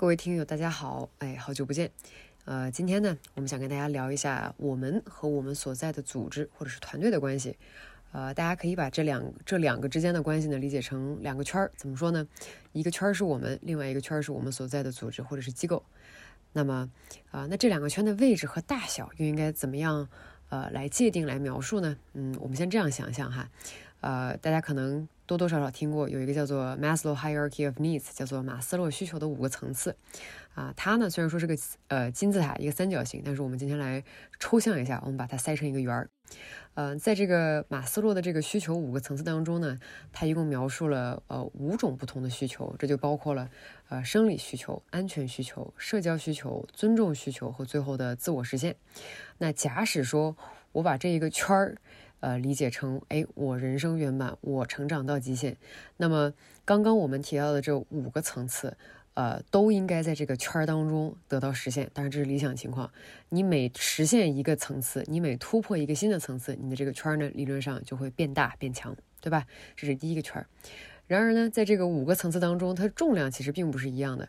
[0.00, 1.90] 各位听友，大家好，哎，好久不见。
[2.44, 7.58] 呃，今天呢，我们想跟大家聊一下我们和我们所在的组织或者是团队的关系。
[8.12, 11.72] 呃，大家可以把这两这两个之间的关系呢理解成两个圈儿。
[11.74, 12.24] 怎么说呢？
[12.70, 15.84] 一个圈儿是我们，另外一个圈儿是我们所在的组织或者是机构。
[16.52, 16.88] 那么，
[17.32, 20.08] 啊，那这两个圈的位置和大小又应该怎么样？
[20.50, 21.96] 呃，来界定、来描述呢？
[22.12, 23.50] 嗯，我们先这样想象哈。
[24.00, 29.94] 呃，大家可能多多少少听过有一个叫做 Maslow Hierarchy of Needs，叫做马斯洛需求的五个层次。
[30.54, 31.54] 啊，它呢虽然说是个
[31.88, 34.02] 呃金字塔，一个三角形，但是我们今天来
[34.40, 36.08] 抽象一下，我们把它塞成一个圆儿。
[36.72, 39.78] 呃，在这个马斯洛的这个需求五个层次当中呢，
[40.12, 43.50] 它一共描述了呃五种不同的需求，这就包括了
[43.90, 48.76] 呃生理需求、安全需求、社交需求、尊重需求和最后的自我实现。
[49.36, 50.38] 那假使说
[50.72, 51.76] 我把这一个圈儿。
[52.20, 55.56] 呃，理解成，哎，我人生圆满，我成长到极限。
[55.96, 56.32] 那么，
[56.64, 58.76] 刚刚我们提到的这五个层次，
[59.14, 61.88] 呃，都应该在这个圈儿当中得到实现。
[61.94, 62.90] 当然，这是理想情况。
[63.28, 69.46] 你每实现一个层次，你每突破一个新的层次，你的这个圈儿呢，理论上就会变大变强，对吧？
[69.76, 70.46] 这是第一个圈儿。
[71.06, 74.28] 然而呢，在这个五个层次当中，它重量其实并不是一样的。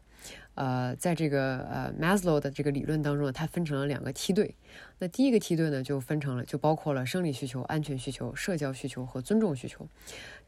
[0.59, 4.55] 呃，在这个呃 Maslow 的这个理论当中呢，它分成了两个梯队。
[4.99, 9.87] 那第一个梯队呢，就分成了，就包括了生理需求、安全需求、社交需求和尊重需求。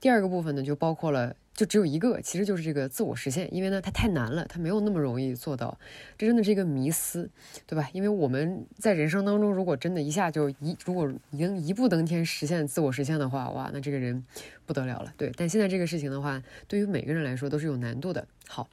[0.01, 3.47] 第二个部分呢，就包括了，就只有一个，其实就是这个自我实现。
[3.55, 5.79] 因为呢，它太难了，它没有那么容易做到。
[6.17, 7.29] 这真的是一个迷思，
[7.65, 7.89] 对吧？
[7.93, 14.25] 因为我们在人生当中，如果真的一下就一，如果已经一步登天实现自我实现的话，哇，那这个人
[14.65, 15.13] 不得了了。
[15.15, 18.27] 对，但现在这个事情的话，对于每个人来说都是有难度的。
[18.49, 18.67] 好。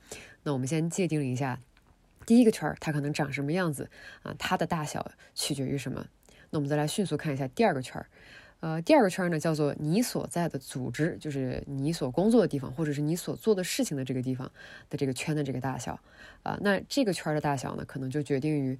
[0.48, 1.60] 那我们先界定一下，
[2.24, 3.90] 第一个圈儿它可能长什么样子
[4.22, 4.34] 啊？
[4.38, 6.06] 它的大小取决于什么？
[6.48, 8.08] 那我们再来迅速看一下第二个圈儿，
[8.60, 14.50] 呃，第二个圈呢叫做你所在的组织，就是你所工作的地方，或者是你所做的事情的这个地方
[14.88, 16.00] 的这个圈的这个大小
[16.42, 16.56] 啊。
[16.62, 18.78] 那这个圈的大小呢，可能就决定于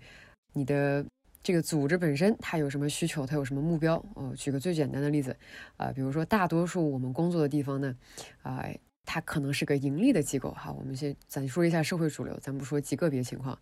[0.54, 1.04] 你的
[1.42, 4.02] 这个组织本身它有什么需求，它有什么目标。
[4.14, 5.36] 哦，举个最简单的例子
[5.76, 7.94] 啊，比如说大多数我们工作的地方呢，
[8.40, 8.64] 啊。
[9.10, 13.58] 它可能是个盈利的机构哈，我们先咱说一下社会主流，咱不说极个别情况。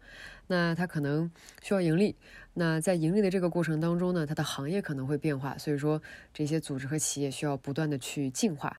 [0.49, 1.31] 那它可能
[1.63, 2.17] 需要盈利，
[2.55, 6.03] 那在盈利的这个过程当中呢，它的行业可能会变化，所以说
[6.35, 8.77] 这些组织和企业需要不断的去进化，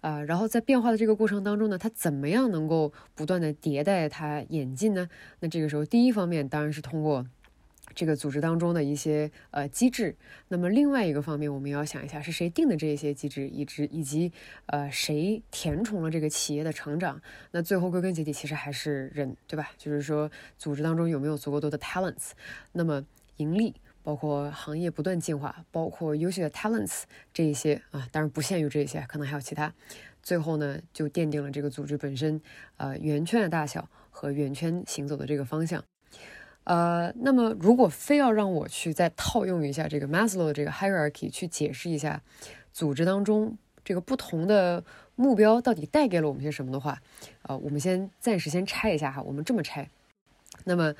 [0.00, 5.08] 啊，然后在变化的这个过程当中呢，它怎么样能够不断的迭代它演进呢？
[5.38, 7.24] 那这个时候第一方面当然是通过。
[7.94, 10.14] 这个组织当中的一些呃机制，
[10.48, 14.32] 那么另外一个方面，我们要想一下是谁定的这些机制，以及以及
[14.66, 17.20] 呃谁填充了这个企业的成长。
[17.50, 19.70] 那最后归根结底，其实还是人，对吧？
[19.76, 22.30] 就是说组织当中有没有足够多的 talents。
[22.72, 23.04] 那么
[23.36, 27.02] 盈利，包括行业不断进化，包括优秀的 talents
[27.32, 29.72] 这一些啊，当然不限于这些，可能还有其他。
[30.22, 32.40] 最后呢，就奠定了这个组织本身
[32.76, 35.82] 呃圆圈的大小和圆圈行走的这个方向。
[36.64, 42.22] 呃，那么如果非要让我去再套用一下这个 Maslow 的这个 hierarchy 去解释一下
[42.72, 44.84] 组织当中这个不同的
[45.16, 47.00] 目标到底带给了我们些什么的话，
[47.42, 49.88] 呃，我们先暂时先拆一下哈，我们这么拆。
[50.64, 50.94] 那么，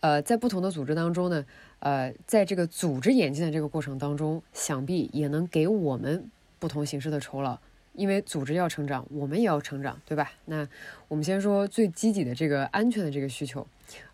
[0.00, 1.44] 呃，在不同的组织当中呢，
[1.80, 7.58] 呃，在这个组织演进的这个过程当中，想必也能给我们不同形式的酬劳。
[7.94, 10.32] 因为组织要成长，我们也要成长，对吧？
[10.46, 10.66] 那
[11.08, 13.66] 我们先说最积极的这个安全的这个需求，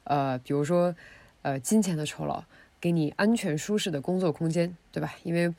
[0.09, 0.95] 呃，比如说，
[1.43, 2.43] 呃，金钱的酬劳，
[2.81, 5.15] 给你安全舒适的工作空间，对吧？
[5.23, 5.55] 因为，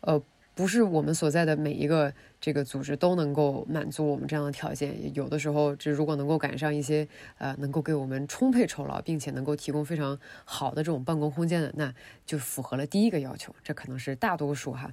[0.00, 0.22] 呃，
[0.54, 11.92] 不是我们所在的每一个这个组织都能够满足我们这样的条件，有的时候，这如果能够赶上一些呃能够给我们充沛酬劳，并且能够提供非常好的这种办公空间的，那
[12.24, 14.92] 就符合了第一个要求，这可能是大多数哈。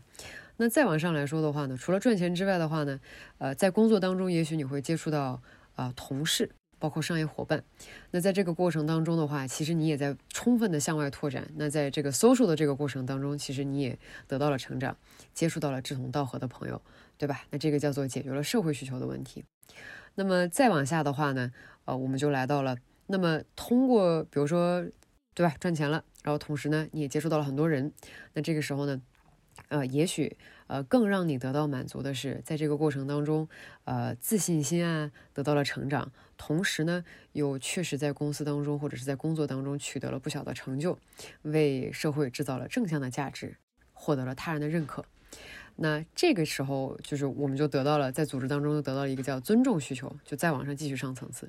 [0.57, 2.99] 那再往上来说的话呢，除了赚钱之外的话呢，
[3.37, 5.41] 呃，在工作当中，也许你会接触到
[5.75, 6.49] 啊同事，
[6.81, 7.63] 包括商业伙伴。
[8.09, 11.47] 那在这个过程当中的话，其实你也在充分的向外拓展。
[11.55, 13.97] 那在这个 social 的这个过程当中，其实你也
[14.27, 14.97] 得到了成长，
[15.33, 16.81] 接触到了志同道合的朋友，
[17.17, 17.43] 对吧？
[17.51, 19.45] 那这个叫做解决了社会需求的问题。
[20.15, 21.51] 那么再往下的话呢，
[21.85, 22.75] 呃，我们就来到了，
[23.05, 24.83] 那么通过比如说，
[25.35, 27.93] 对吧，赚钱了，然后同时呢，你也接触到了很多人，
[28.33, 28.99] 那这个时候呢？
[29.67, 30.37] 呃，也许
[30.67, 33.47] 呃，更让你得到满足的是，在这个过程当中，
[33.83, 36.11] 呃，自信心啊得到了成长，
[36.43, 40.97] 同时呢，又确实在公司当中或者是在工作当中取得了不小的成就，
[41.43, 43.55] 为社会制造了正向的价值，
[43.93, 45.05] 获得了他人的认可。
[45.75, 51.47] 那这个时候，就是我们就得到了在组织当中得到了一个叫尊重需求，就再往上继续上层次。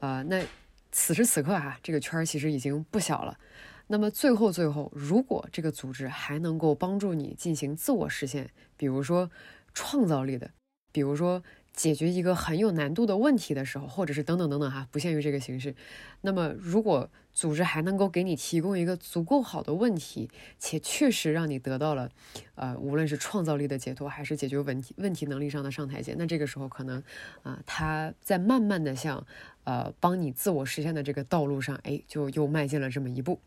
[0.00, 0.44] 啊，那
[0.90, 3.38] 此时此刻哈，这个圈儿其实已经不小了。
[3.86, 9.30] 那么最后，最后，如果这个组织还能够帮助你进行自我实现，比如说
[9.72, 10.50] 创造力的，
[10.90, 11.40] 比如说
[11.72, 15.74] 解决一个很有难度的问题的时候，或者是等等等等哈，不限于这个形式。
[16.20, 22.10] 那么，如果组织还能够给你提供一个足够好的问题，且确实让你得到了，
[22.56, 27.02] 呃，无论是创造力的解脱，还是解决问题问题能力上的上台阶，那这个时候可能
[27.42, 29.26] 啊，他在慢慢的向
[29.64, 33.40] 呃帮你自我实现的这个道路上，哎，就又迈进了这么一步。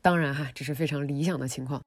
[0.00, 1.82] 当然哈，这是非常理想的情况。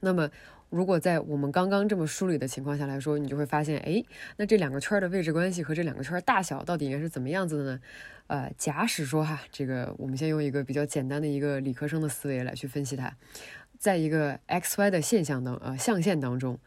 [0.00, 0.30] 那么。
[0.68, 4.02] 如果在我们刚刚这么梳理的情况下来说，你就会发现，哎，
[4.36, 7.80] 那这两个圈的位置关系和这两个圈大小到底应该是怎么样子的呢？
[8.26, 13.16] 呃，假使说哈，这个我们先用一个比较简单的一个理科生的思维来去分析它，
[13.78, 16.58] 在一个 x y 的现象当呃象限当中，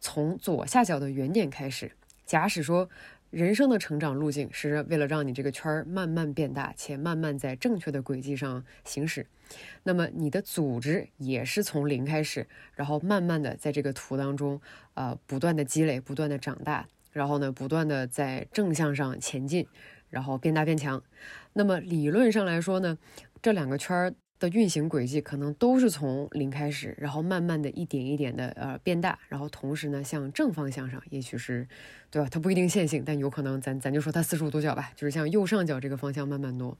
[0.00, 1.92] 从左下角的原点开始，
[2.26, 2.88] 假使说。
[3.34, 9.26] 人生的成长路径是为了让你这个圈儿慢慢变大，且慢慢在正确的轨迹上行驶。
[9.82, 12.46] 那么你的组织也是从零开始，
[12.76, 14.60] 然后慢慢的在这个图当中，
[14.94, 19.66] 呃，不断的积累，不断的长大，然后呢，不断的在正向上前进，
[20.10, 21.02] 然后变大变强。
[21.54, 22.96] 那么理论上来说呢，
[23.42, 24.14] 这两个圈儿。
[24.40, 31.66] 的运行轨迹可能都是从零开始，然后慢慢的一点一点的呃变大，然后同时呢向正方向上，也许是，
[32.14, 32.28] 对吧？
[32.30, 36.78] 它不一定线性，但有可能咱咱就说它四十五度角吧，就是向右上角这个方向慢慢挪。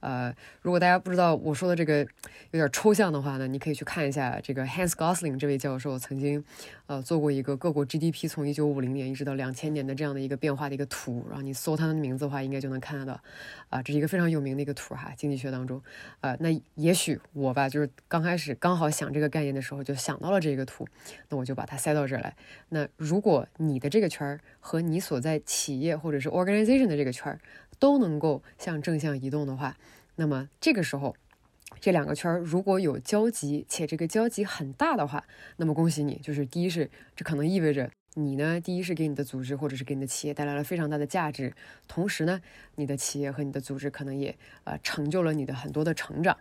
[0.00, 6.42] 呃，如果大家不知道我说的这个有点抽象的话呢，你可以去看一下这个 Hans Gosling 这位教授曾经
[6.86, 13.20] 呃做过一个各国 GDP 从一九五零年一直到两千年的这样的一个变化的一个图，然后你搜他的名字的话，应该就能看得到。
[13.68, 15.80] 啊，这是一个非常有名的一个图哈，经济学当中。
[16.20, 20.84] 呃，那也许我吧，就是刚开始刚好想这个概念的时候，就想到了这个图，
[21.28, 22.34] 那我就把它塞到这儿来。
[22.70, 27.40] 那如果你的这个圈儿和你所在企业或者是 organization 的这个圈儿，
[27.80, 29.76] 都能够向正向移动的话，
[30.14, 31.16] 那么这个时候，
[31.80, 35.24] 这两个圈儿如果有交集，且这个交集很大的话，
[35.56, 41.52] 那么恭喜你，就是第一是这可能意味着你呢，第一是给你的组织或者是给你的企业带来了非常大的价值，
[41.88, 42.40] 同时呢，
[42.76, 46.38] 你的企业和你的组织可能也呃成就了你的很多的成长。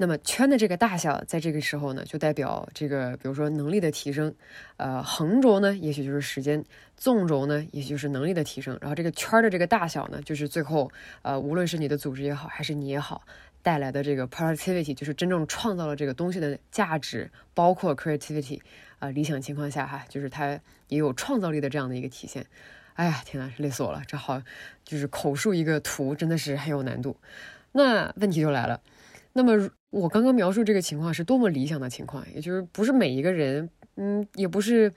[0.00, 4.34] 那么圈的这个大小，在这个时候呢，就代表这个，比如说能力的提升。
[4.78, 6.62] 呃，横轴呢，也许就是时间；
[6.96, 8.78] 纵轴呢，也许就是能力的提升。
[8.80, 13.20] 然后这个圈的这个大小呢，就是最后，呃，无论是你的组织也好，还是你也好，
[13.60, 18.58] 带来的这个 productivity，就是真正创造了这个东西的价值，包括 creativity。
[19.00, 20.58] 啊，理想情况下哈，就是它
[20.88, 22.46] 也有创造力的这样的一个体现。
[22.94, 24.02] 哎呀，天呐，累死我了！
[24.06, 24.40] 这好，
[24.82, 27.18] 就是口述一个图，真的是很有难度。
[27.72, 28.80] 那问题就来了。
[29.32, 34.92] 那么我刚刚描述这个情况是多么理想的情况，也就是不是每一个人，嗯，也不是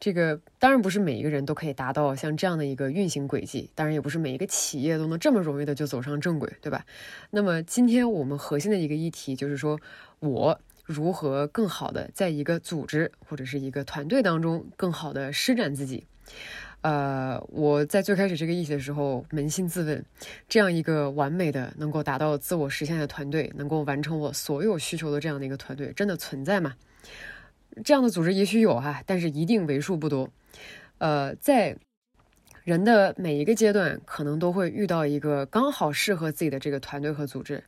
[0.00, 6.86] 这个，当然不是每一个人都可以达到像这样的一个运行轨迹，当然也不是每一个企业都能这么容易的就走上正轨，对吧？
[7.30, 9.78] 那么今天我们核心的一个议题就是说，
[10.20, 16.06] 我如何更好的在一个组织或者是一个团队当中更好的施展自己。
[16.80, 20.04] 呃，我在最开始这个议题的时候，扪心自问，
[20.48, 26.74] 这样一个完美的能够达到自我实现的团队，能够完成我所有需求的这样的一个团队，真的存在吗？
[27.84, 30.30] 这样的组织也许有哈，但是一定为数不多。
[30.98, 31.76] 呃，在
[32.64, 37.62] 人的每一个阶段，可能都会遇到一个刚好适合自己的这个团队和组织。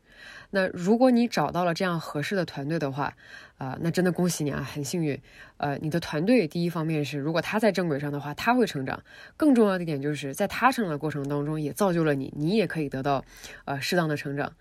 [0.50, 3.14] 那如果你找到了这样合适的团队的话，
[3.56, 5.20] 啊，那真的恭喜你啊，很幸运。
[5.58, 8.98] 呃，你的团队第一方面是，如果他在正轨上的话，他会成长；
[9.36, 13.24] 更重要的一点就是，在他成长的过程当中，也造就了你，你也可以得到
[13.64, 14.52] 呃适当的成长。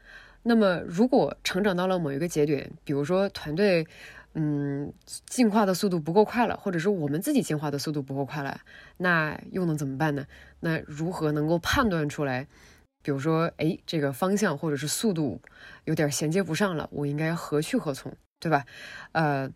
[0.43, 3.87] 那么，如果成长到了某一个节点，比如说团队，
[4.35, 4.93] 嗯，
[5.25, 8.61] 进化的速度不够快了，或者是我们自己进化的速度不够快了，
[8.97, 10.27] 那又能怎么办呢？
[10.59, 12.47] 那如何能够判断出来？
[13.01, 15.41] 比如说，哎，这个方向或者是速度
[15.85, 18.65] 有点衔接不上了，我应该何去何从，对吧？
[19.13, 19.49] 呃，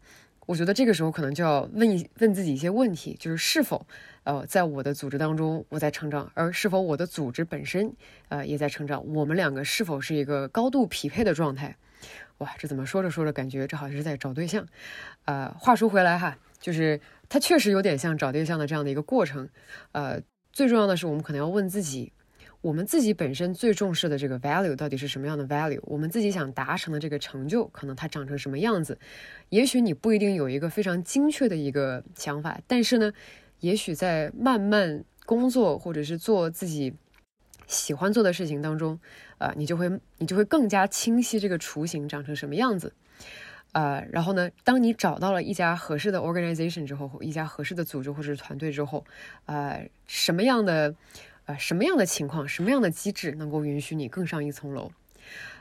[0.45, 3.85] 我觉得这个时候可能就要问一问自己一些问题，就是是否，
[4.23, 7.93] 呃，在我的组织当中我在成长，而是否我的组织本身，
[8.29, 11.75] 呃，也在成长，我们两个是否是一个高度匹配的状态？
[12.37, 14.65] 哇，这怎么说着说着感觉这好像是在找对象？
[15.25, 19.49] 呃，话说回来哈，就是它确实有点像找对象的这样的一个过程。
[19.91, 20.21] 呃，
[20.53, 22.13] 最重要的是我们可能要问自己。
[22.63, 25.81] 我们自己本身最重视的这个 value 到底是什么样的 value？
[25.83, 28.97] 我们自己想达成的这个成就，可能它长成什么样子？
[29.49, 33.11] 也许你不一定有一个非常精确的一个想法，但是呢，
[33.59, 36.93] 也许在慢慢工作或者是做自己
[37.67, 38.97] 喜欢做的事情当中，
[39.39, 42.93] 呃，你就会你就会更加清晰这个雏形长成什么样子。
[43.73, 49.03] 呃，然后呢，当你找到了一家合适的 organization 之后，一家合适的组织或者是团队之后，
[49.47, 50.95] 呃，什么样的？
[51.45, 54.91] 呃，什么样的情况，什么样的机制能够允许你更上一层楼？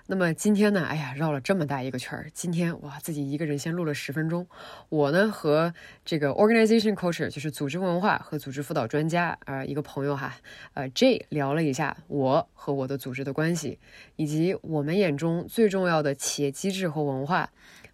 [0.07, 2.29] 那么今天呢，哎呀，绕了这么大一个圈儿。
[2.35, 4.47] 今天哇，自己一个人先录了十分钟。
[4.89, 5.73] 我呢和
[6.05, 10.35] 这个 organization culture，就是组织文化和组织辅导专家啊，一个朋友哈，
[10.75, 13.79] 呃 J 聊了一下我和我的组织的关系，
[14.17, 17.51] 以及我们眼中最重要的企业机制和文化，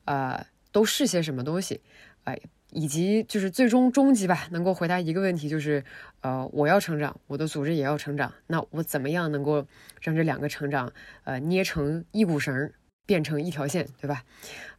[0.07, 1.83] 呃，都是些什么东西，
[2.25, 2.39] 哎。
[2.71, 5.83] 以及就是最终终极吧，能够回答一个问题，就是
[6.21, 9.67] 呃，我要成长，我的组织也要成长，那我怎么样能够
[10.01, 10.93] 让这两个成长
[11.25, 12.73] 呃捏成一股绳，
[13.07, 14.23] 变成一条线，对吧？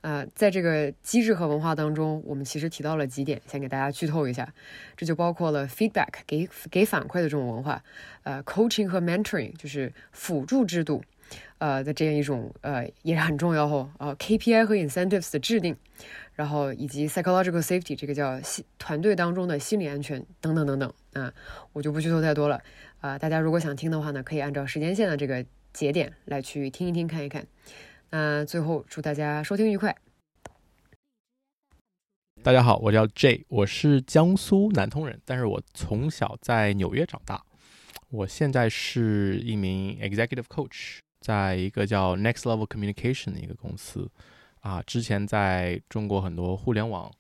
[0.02, 4.54] 呃，在这个机制和文化当中，我们其实提到了几点，先给大家剧透一下，
[4.96, 7.84] 这就包括了 feedback 给给反馈的这种文化，
[8.24, 11.04] 呃，coaching 和 mentoring 就是辅助制度，
[11.58, 15.76] 呃的这样一种呃也是很重要哦，呃 KPI 和 incentives 的制定。
[16.40, 21.34] 然后以及 psychological safety 这个叫心团队当中的心理安全等等等等啊，
[21.74, 22.64] 我就不剧透太多了
[23.02, 23.20] 啊。
[23.20, 27.46] 大家如果想听的话呢，可以按照时间线的这个节点来去听一听看一看。
[28.12, 29.94] 那最后祝大家收听愉快。
[32.42, 37.44] 大家好，我叫 J，我是江苏南通人，但是我从小在纽约长大。
[38.12, 44.10] 我现在是一名 executive coach，在一个叫 Next Level Communication 的一个公司。
[44.60, 47.12] 啊，之前在中国很多互联网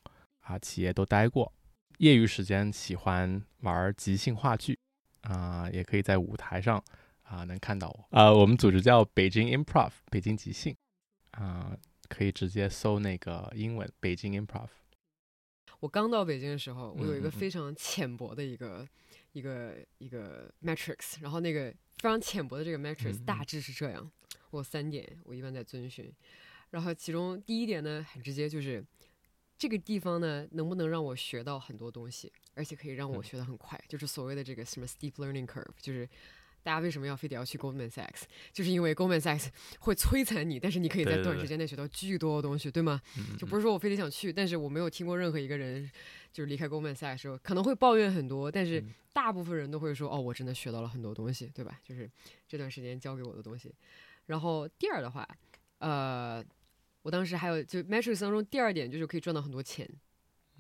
[0.42, 1.54] 啊企业都待过，
[2.00, 4.78] 业余时间喜欢玩即兴话剧，
[5.22, 6.84] 啊，也可以在舞台上
[7.24, 8.18] 啊能看到我。
[8.18, 10.76] 啊，我们组织叫北京 Improv，北京即兴，
[11.32, 11.78] 啊，
[12.10, 14.68] 可以直接搜那个英文北京 Improv。
[15.80, 18.86] 我刚到北京的时候，我有一个非常浅薄的一个
[19.32, 24.12] 一个一个 matrix，然后那个非常浅薄的这个 matrix 大致是这样，
[24.50, 26.14] 我三点我一般在遵循。
[26.72, 28.86] 然后，其中第一点呢，很直接，就是
[29.58, 36.08] 这个地方呢，能不能让我学到很多东西，而且可以让我学得很快，就是所谓的这个什么 steep learning curve，就是
[36.62, 38.24] 大家为什么要非得要去 Goldman Sachs，
[38.54, 39.48] 就是因为 Goldman Sachs
[39.82, 43.02] 会摧残你，但是你可以在短时间内学到巨多的东西，对吗？
[43.38, 45.90] 就不是说我非得想去，但是我没有听过任何一个人
[46.32, 51.80] 就是离开 Goldman Sachs 时候可能会抱怨很多，但是大部分人都会说，哦，我真的学到了很多东西，对吧？
[51.84, 52.10] 就是
[52.48, 53.74] 这段时间教给我的东西。
[54.28, 55.28] 然后第二的话，
[55.80, 56.46] 呃。
[57.02, 59.90] 我当时还有就 matrix 当中第二点就是可以赚到很多钱，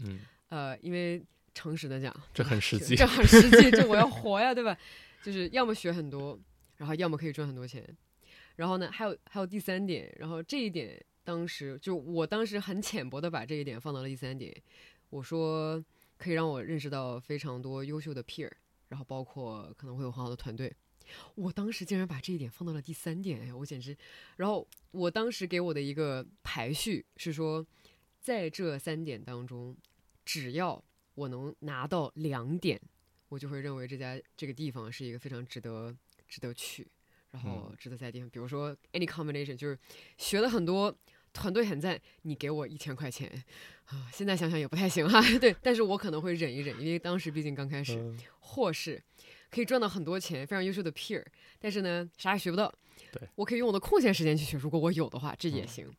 [0.03, 0.19] 嗯，
[0.49, 4.77] 呃，因为诚实的讲，这很实际，这很实际，就我要 活呀，对吧？
[5.21, 6.39] 就是要么学很多，
[6.77, 7.85] 然后要么可以赚很多钱。
[8.55, 14.55] 然后呢，还有还有第三点，然后这一点当时就我当时很浅薄的把这一点放到了第三点，
[15.09, 15.83] 我说
[16.17, 18.49] 可以让我认识到非常多优秀的 peer，
[18.87, 20.73] 然后包括可能会有很好的团队。
[21.35, 23.95] 我当时竟然把这一点放到了第三点，哎，我简直。
[24.37, 27.65] 然后我当时给我的一个排序是说，
[28.19, 29.75] 在这三点当中，
[30.25, 30.83] 只要
[31.15, 32.79] 我能拿到两点，
[33.29, 35.95] 我就会认为这家这个地方是一个非常值得
[36.27, 36.87] 值得去，
[37.31, 38.29] 然后值得在地方。
[38.29, 39.77] 比如说 any combination，就是
[40.17, 40.95] 学了很多，
[41.33, 43.43] 团队很赞，你给我一千块钱
[43.85, 45.21] 啊，现在想想也不太行哈。
[45.39, 49.01] 对，但是我可能会忍一忍，因为当时毕竟刚开始，或是。
[49.51, 51.23] 可以赚到很多钱，非常优秀的 peer，
[51.59, 52.73] 但是呢，啥也学不到。
[53.11, 55.89] 对我可以用我的空闲时间去学，如果我有的话，这也行。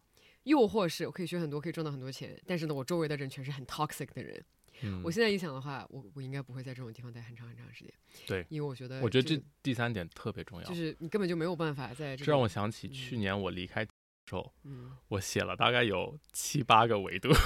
[0.45, 4.43] 又或是我可以学很多，可以赚到很多钱，但是呢，我周围的人全是很 toxic 的人。
[4.83, 7.93] 嗯，我现在一想的话，我我应该不会在这种地方待很长很长时间。
[8.27, 12.17] 对，因为我觉得，我觉得这第三点特别重要，就是你根本就没有办法在。
[12.17, 13.91] 这让我想起去年我离开之
[14.31, 17.29] 后，嗯，我写了大概有七八个维度。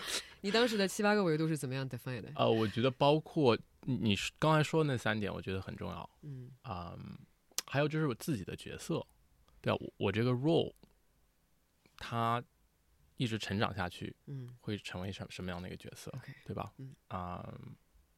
[0.42, 2.30] 你当时的七八个维度是怎么样 define 的？
[2.36, 3.58] 呃，我觉得包括。
[3.86, 6.10] 你刚才说那三点，我觉得很重要。
[6.20, 6.94] 嗯啊，
[7.66, 9.04] 还有就是我自己的角色，
[9.62, 10.74] 对啊，我我这个 role，
[11.96, 12.44] 它
[13.16, 16.12] 一直成长下去，嗯，会成为什什么样的一个角色，
[16.44, 16.70] 对吧？
[16.76, 17.58] 嗯啊，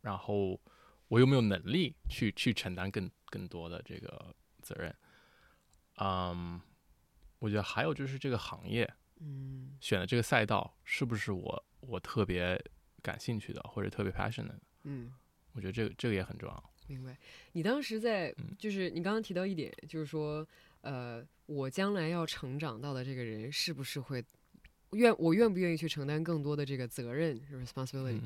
[0.01, 0.61] 然后
[1.07, 4.93] 我有没有能力去去承担更更多的这个责任？
[5.99, 6.61] 嗯，
[7.39, 12.61] 我觉得还有就是这个行业，嗯，选的这个赛道是不是我我特别
[13.01, 14.61] 感兴趣的，或者特别 passionate 的？
[14.83, 15.13] 嗯。
[15.55, 16.71] 我觉得这个这个也很重要。
[16.87, 17.15] 明白。
[17.53, 20.49] 你当时在，就是你刚刚提到一点，就是说，
[20.81, 24.25] 呃，我将来要成长到的这个人，是不是会
[24.93, 28.21] 愿我愿不愿意去承担更多的这个责任，responsibility？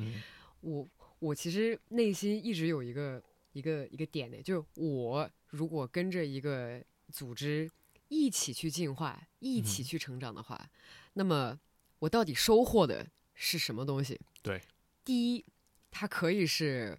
[0.60, 0.86] 我
[1.18, 3.20] 我其实内心一直有一个
[3.52, 6.80] 一个一个点呢，就是我如果跟着一个
[7.12, 7.68] 组织
[8.08, 10.70] 一起去进化，一起去成长的话，
[11.14, 11.58] 那么
[11.98, 14.20] 我到底收获的是什么东西？
[14.42, 14.62] 对，
[15.04, 15.44] 第一，
[15.90, 16.98] 它可以是。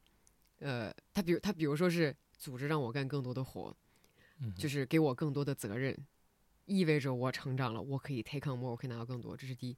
[0.59, 3.71] 呃，他比如他比如说是组织让我干更多的活，
[4.57, 5.95] 就是给我更多的责任，
[6.65, 9.77] 意味着我成长了，我可以 take on more，我可以拿到更多，这是第一。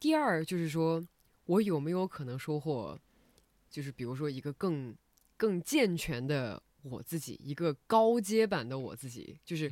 [0.00, 1.00] 第二就是说
[1.44, 2.98] 我有没有可能收获，
[3.70, 4.92] 就是比如说一个更
[5.36, 9.70] 更健全的我自己，一个高阶版的我自己，就是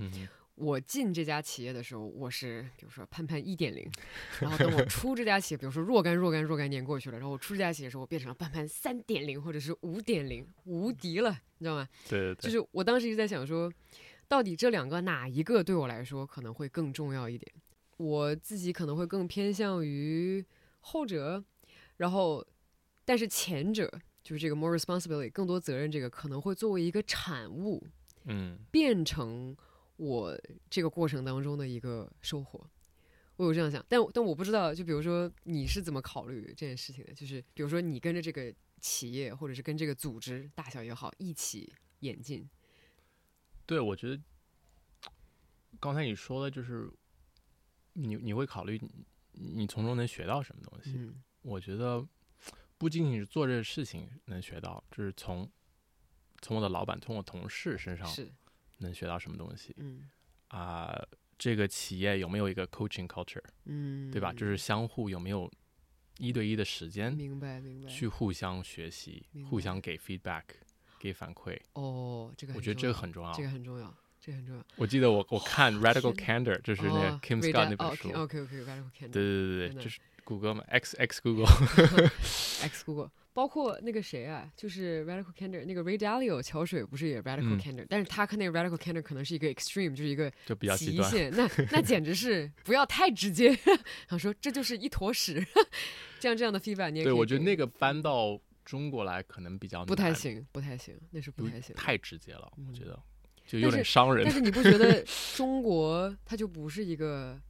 [0.56, 3.90] 我进这家企业的时候，我是比如说潘潘一点零，
[4.40, 11.88] 然后等我出这家企业，比如说若干若干若干年过去了，然后我出这家企业的时候，我变成了潘潘三点零或者是五点零，无敌了，你知道吗？
[12.08, 13.72] 对对对，就是我当时一直在想说，
[14.28, 17.50] 到底这两个哪一个对我来说可能会更重要一点？
[17.96, 20.44] 我自己可能会更偏向于
[20.80, 21.42] 后者，
[21.96, 22.46] 然后，
[23.06, 23.90] 但是前者
[24.22, 27.82] 就是这个 more responsibility 更多责任，这个可能会作为一个产物，
[28.26, 29.56] 嗯变成。
[30.00, 30.34] 我
[30.70, 32.66] 这个过程当中的一个收获，
[33.36, 37.12] 我有这样想，但但我不知道，就比如说你是怎么考虑这件事情的？
[37.12, 42.48] 就是比如说你跟着这个企业，或者是跟这个组织，大小也好，一起演进。
[43.66, 44.22] 对，我觉得
[45.78, 46.90] 刚才你说的，就是
[47.92, 50.92] 你你会考虑你你从中能学到什么东西？
[50.96, 52.06] 嗯我觉得
[52.78, 55.46] 不仅仅是做这个事情能学到，就是从
[56.40, 58.32] 从我的老板、从我同事身上是，
[58.80, 60.08] 能学到什么东西嗯
[60.48, 61.00] 啊、
[61.38, 64.32] 这个企业有没有一个 coaching culture，嗯，对吧？
[64.32, 65.50] 就是相互有没有
[66.18, 67.88] 一对一的时间明白明白。
[67.88, 70.42] 去互相学习互相给 feedback，
[70.98, 71.58] 给反馈。
[71.74, 73.32] 哦，这个我觉得这个很重要。
[73.32, 74.64] 这个很重要，这个很重要。
[74.76, 78.10] 我记得我我看 Radical Candor，就是那 Kim Scott 那本书。
[78.10, 79.10] OK OK OK，Radical Candor。
[79.10, 81.46] 对对对对，就是谷歌嘛，X X Google。
[81.46, 93.56] X Google，包括那个谁啊，就是 Radical Candor 那个 Ray Dalio 桥水不是也 Radical 嗯 Candor，、但是他看那个 Radical Candor 可能是一个 extreme，就是一个就比较极限，那 那简直是不要太直接。
[94.08, 95.44] 他说这就是一坨屎，
[96.18, 101.74] 这样这样的 feedback 你也对，我觉得那个搬到中国来可能比较，不太行，不太行，那是不太行。
[101.76, 102.98] 太直接了，我嗯觉得
[103.46, 104.34] 就有点伤人但。
[104.34, 105.04] 是 你不觉得
[105.36, 107.40] 中国它就不是一个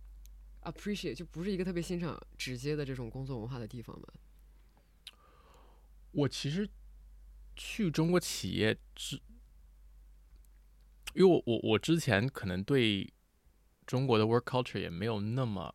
[0.62, 4.06] appreciate，就不是一个特别欣赏直接的这种工作文化的地方吗？
[6.12, 6.68] 我其实
[7.56, 9.16] 去中国企业之，
[11.14, 13.12] 因为我我我之前可能对
[13.86, 15.74] 中国的 work culture 也没有那么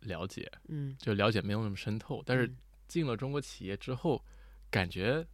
[0.00, 2.56] 了解，嗯，就了解没有那么深透，但是嗯
[2.88, 4.24] 进了中国企业之后，
[4.70, 5.26] 感觉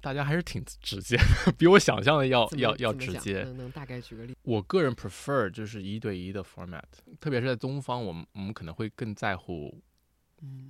[0.00, 3.42] 大家还是挺直接的，比我想象的要要要直接。
[3.44, 4.36] 能能大概举个例？
[4.42, 6.84] 我个人 prefer 就是一对一的 format，
[7.18, 9.82] 特别是在东方，我们我们可能会更在乎嗯，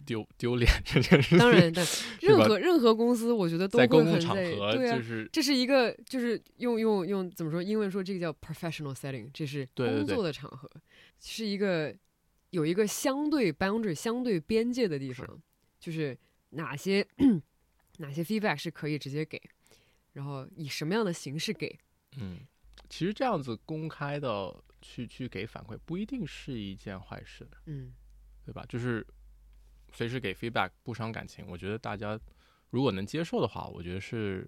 [0.04, 1.38] 丢丢脸这件事情。
[1.38, 1.84] 当然，但
[2.20, 4.42] 任何任何公司，我觉得都公共场合
[4.74, 7.62] 对啊就，是这是一个就是用用用怎么说？
[7.62, 10.70] 英文说这个叫 professional setting，这是工作的场合，
[11.20, 11.94] 是一个
[12.50, 15.42] 有一个相对 boundary 相对边界的地是方，
[15.80, 16.16] 就是
[16.50, 17.06] 哪些
[17.98, 19.40] 哪些 feedback 是可以直接给，
[20.12, 21.76] 然后以什么样的形式给。
[22.18, 22.38] 嗯，
[22.88, 27.92] 其实这样子公开的去去给反馈，不一定是一件坏事，嗯
[28.44, 28.64] 对吧？
[28.68, 29.04] 就是
[29.96, 32.20] 随时给 feedback 不伤感情，我觉得大家
[32.68, 34.46] 如果能接受的话，我觉得是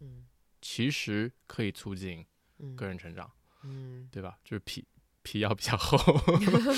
[0.00, 0.24] 嗯
[0.60, 2.26] 其实可以促进
[2.58, 3.30] 嗯个人成长，
[3.62, 4.36] 嗯，对吧？
[4.42, 4.84] 就是皮
[5.22, 5.96] 皮要比较厚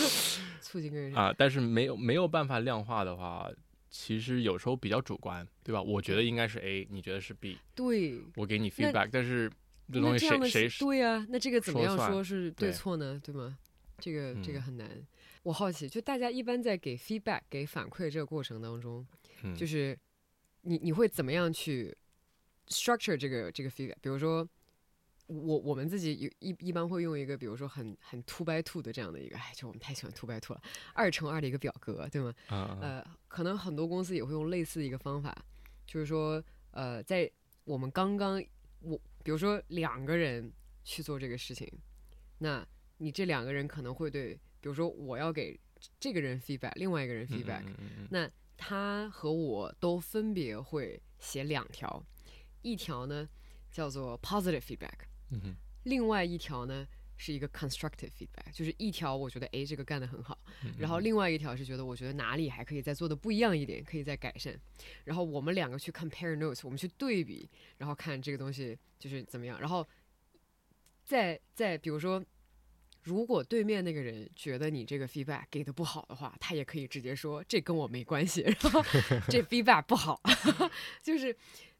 [0.60, 3.50] 促进个人啊，但是没有没有办法量化的话，
[3.88, 5.80] 其实有时候比较主观，对吧？
[5.80, 8.20] 我觉得应该是 A，你觉得是 B，对。
[8.34, 9.50] 我给你 feedback，但是
[9.90, 13.18] 这东西谁谁对呀、那这个怎么样说是对对错呢？
[13.24, 13.56] 对吗？
[13.98, 15.06] 这个这个嗯很难。
[15.46, 19.06] 我好奇，就大家一般在给 feedback、给反馈这个过程当中，
[19.44, 19.96] 嗯就是
[20.62, 21.96] 你你会怎么样去
[22.66, 23.94] structure 这个这个 feedback？
[24.00, 24.44] 比如说，
[25.28, 30.60] 我我们自己有一一般会用一个，比如说很很 two by two 的这样的一个，哎，就我们太喜欢 two by two 了，
[30.94, 32.34] 二乘二的一个表格，对吗？
[32.48, 35.32] 呃，可能很多公司也会用类似的一个方法，
[35.86, 37.30] 就是说，呃，在
[37.62, 38.42] 我们刚刚
[38.80, 41.72] 我比如说两个人去做这个事情，
[42.38, 42.66] 那
[42.98, 45.56] 你这两个人可能会对，比如说我要给
[46.00, 48.08] 这个人 feedback，另外一个人 feedback，、嗯嗯嗯嗯。
[48.10, 52.04] 那他和我都分别会写两条，
[52.62, 53.28] 一条呢
[53.70, 55.06] 叫做 positive feedback，
[55.84, 56.84] 另外一条呢
[57.16, 61.04] 是一个 constructive feedback，就是一条我觉得诶这个干得很好，嗯然后嗯。
[61.04, 64.58] 另外一条是觉得我觉得哪里还可以再做的不一样一点，可以再改善，
[65.04, 67.48] 然后我们两个去 compare notes，我们去对比，
[67.78, 69.86] 然后看这个东西就是怎么样，然后
[71.04, 72.20] 再再比如说。
[73.06, 78.82] 如果对面那个人觉得你这个 feedback 给的不好的话，他也可以直接说这跟我没关系，然后
[79.30, 80.20] 这 feedback 不好，
[81.02, 81.34] 就是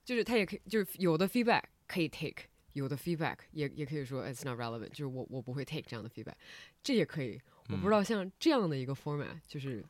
[0.05, 6.37] 就是他也可以就是有的 feedback 可以 take，有的 feedback 也也可以说 it's not relevant，就是我我不会 take 这样的 feedback，
[6.81, 7.41] 这也可以。
[7.69, 9.85] 我不知道像这样的一个 format，就是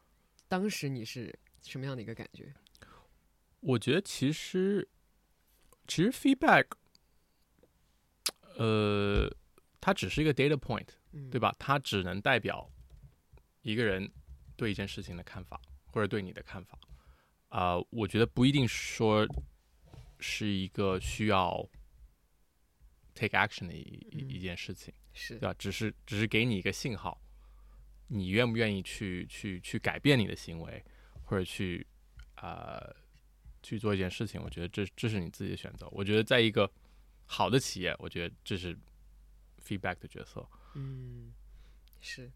[0.49, 2.51] 当时你是什么样的一个感觉？
[3.61, 4.89] 我觉得其实
[5.87, 6.69] 其实 feedback，
[8.57, 9.31] 呃，
[9.79, 11.55] 它只是一个 data point，嗯，对吧？
[11.59, 12.71] 它只能代表
[13.63, 14.13] 一个人
[14.55, 16.79] 对一件事情的看法，或者对你的看法。
[17.49, 19.27] 啊、我觉得不一定说
[20.21, 21.67] 是一个需要
[23.15, 25.55] take action 的一一嗯一件事情，是对吧？
[25.59, 27.19] 只是只是给你一个信号，
[28.09, 30.85] 你愿不愿意去去去改变你的行为，
[31.23, 31.87] 或者去
[32.35, 32.95] 呃
[33.63, 34.43] 去做一件事情？
[34.43, 35.89] 我觉得这这是你自己的选择。
[35.93, 36.71] 我觉得在一个
[37.25, 38.77] 好的企业，我觉得这是
[39.65, 40.47] feedback 的角色。
[40.79, 41.33] 嗯，
[42.01, 42.31] 是，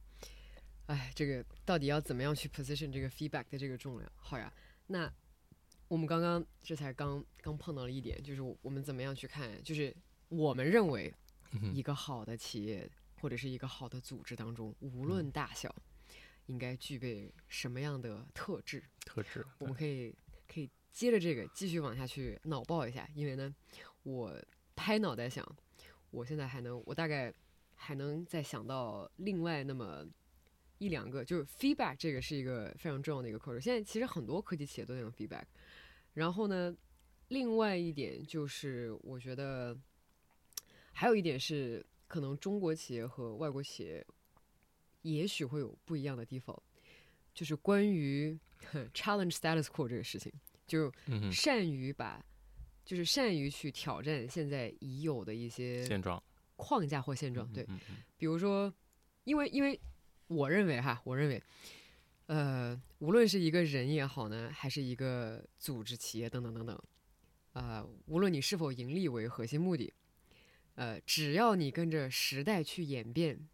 [0.87, 4.11] 哎，这个到底要怎么样去 position 这个 feedback 的这个重量？
[4.17, 4.51] 好呀，
[4.87, 5.13] 那
[5.89, 9.95] 我们刚刚这才刚刚碰到了一点，就是我们怎么样去看，就是
[10.31, 11.13] 我们认为
[11.75, 15.75] 一个好的企业或者是一个好的组织当中，无论大小，
[16.47, 18.83] 应该具备什么样的特质？
[19.05, 20.17] 特质，我们可以
[20.49, 23.55] 可以接着这个继续往下去脑爆一下，因为呢，
[24.03, 24.35] 我
[24.75, 25.47] 拍脑袋想，
[26.11, 27.31] 我现在还能，我大概
[27.83, 30.07] 还能再想到另外那么
[30.77, 33.61] 一两个，就是 feedback 这个是一个非常重要的一个课程。
[33.61, 35.45] 现在其实很多科技企业都在用 feedback，
[36.13, 36.77] 然后呢，
[37.29, 39.75] 另外一点就是我觉得
[40.93, 44.07] 还有一点是，可能中国企业和外国企业
[45.01, 46.63] 也许会有不一样的地方，
[47.33, 48.39] 就是关于
[48.93, 50.31] challenge status quo 这个事情，
[50.67, 50.93] 就
[51.33, 52.23] 善于把，
[52.85, 56.23] 就是善于去挑战现在已有的一些现状，
[56.61, 57.51] 框架或现状。
[57.51, 57.67] 对，
[58.19, 58.73] 比如说，
[59.25, 59.81] 因为因为
[60.27, 61.43] 我认为哈，我认为，
[62.27, 66.79] 呃，无论是一个人也好呢，还是一个组织、企业等等等等，
[67.55, 69.91] 呃，无论你是否盈利为核心目的，
[70.75, 73.49] 呃，只要你跟着时代去演变，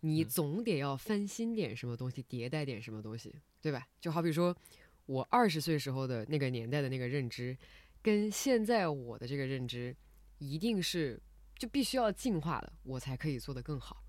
[0.00, 3.86] 你嗯总得要翻新点什么东西，迭代点什么东西，对吧？
[4.00, 4.56] 就好比说，
[5.06, 7.56] 我二十岁时候的那个年代的那个认知，
[8.02, 9.94] 跟现在我的这个认知，
[10.38, 11.20] 一定是
[11.60, 14.02] 就必须要进化了，我才可以做得更好。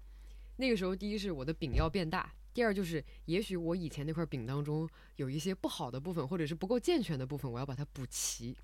[0.55, 8.55] 那个时候，第一是我的饼要变大，第二就是也许我以前那块饼当中有一些不好的部分，或者是不够健全的部分，我要把它补齐。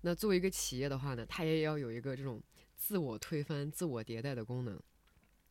[0.00, 2.42] 那作为一个企业的话呢，它也要有一个这种
[2.76, 4.80] 自我推翻、自我迭代的功能。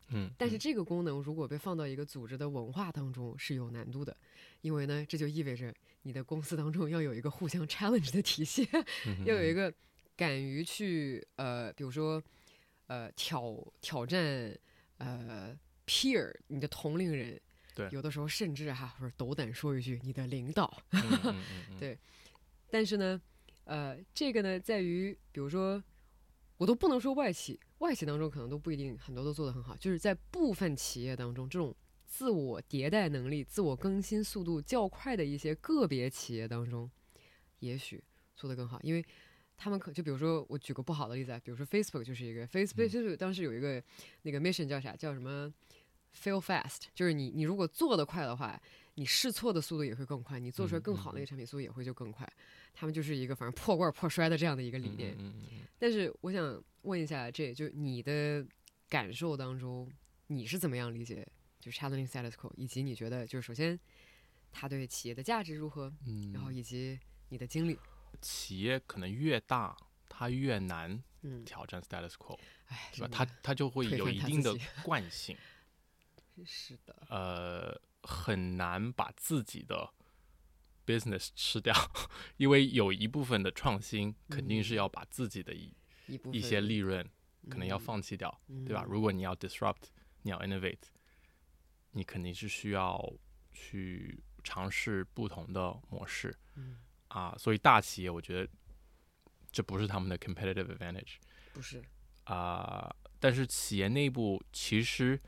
[0.08, 4.14] 嗯，但是这个功能如果被放到一个组织的文化当中是有难度的，
[4.60, 8.68] 因为呢，这就意味着你的公司当中要有一个互相 challenge 的体系，
[9.06, 9.72] 嗯要有一个
[10.14, 12.22] 敢于去呃，比如说
[12.86, 14.56] 呃挑挑战
[14.98, 17.40] 呃 peer 你的同龄人，
[17.74, 17.88] 对。
[17.90, 21.78] 有的时候甚至哈，或者斗胆说一句你的领导，嗯嗯嗯嗯。
[21.80, 21.98] 对。
[22.70, 23.20] 但是呢，
[23.64, 25.82] 呃，这个呢，在于比如说，
[26.56, 31.74] 我都不能说外企，外企当中可能都不一定很多都做得很好，就是在部分企业当中，这种
[32.06, 36.90] 自我迭代能力、自我更新速度较快的一些个别企业当中，
[37.60, 38.02] 也许
[38.34, 39.04] 做得更好，因为。
[39.56, 43.82] 他们可就比如说，我举个不好的例子啊，比如说 Facebook 就是一个 Facebook，就是当时有一个
[44.22, 44.94] 那个 mission 叫啥？
[44.94, 45.52] 叫什么
[46.14, 48.60] ？Fail fast，就是你你如果做得快的话，
[48.94, 52.30] 你试错的速度也会更快，你做出来更好的一个产品速度也会就更快。
[52.74, 55.12] 他们就是一个反正破罐破摔的这样的一个理念。
[55.18, 58.46] 嗯嗯嗯但是我想问一下，这就你的
[58.88, 59.90] 感受当中，
[60.26, 61.26] 你是怎么样理解
[61.58, 63.78] 就是 challenging status quo，以及你觉得就是首先
[64.52, 66.98] 它对企业的价值如何，嗯，然后以及
[67.30, 67.78] 你的经历。
[68.20, 69.76] 企业可能越大，
[70.08, 73.08] 它越难嗯，挑战 status quo，哎，对吧？
[73.10, 75.36] 它它就会有一定的 惯性，
[76.44, 79.92] 是的，呃，很难把自己的
[80.86, 81.74] business 吃掉，
[82.36, 85.74] 因为有一部分的创新肯定是要把自己的一、
[86.32, 87.04] 一些利润
[87.50, 88.84] 可能要嗯放弃掉，对吧？
[88.86, 89.84] 嗯如果你要 disrupt，
[90.22, 90.78] 你要 innovate，
[91.92, 93.12] 你肯定是需要
[93.52, 96.36] 去尝试不同的模式。
[96.54, 97.34] 嗯，啊。
[97.38, 98.50] 所以大企业，我觉得
[99.50, 101.16] 这不是他们的 competitive advantage
[101.52, 101.82] 不是，
[102.24, 105.18] 啊、但是企业内部其实，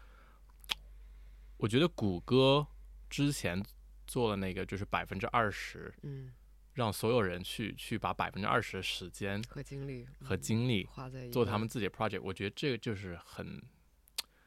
[1.56, 2.66] 我觉得谷歌
[3.08, 3.64] 之前
[4.06, 6.32] 做了那个就是百分之二十，嗯，
[6.74, 13.62] 让所有人去去把百分之二十的时间和精力和嗯精力花在做他们自己的 project，我觉得这个就是很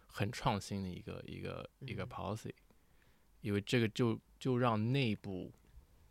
[0.07, 2.53] 很创新的一个一个一个嗯 policy，
[3.41, 5.51] 因为这个就就让内部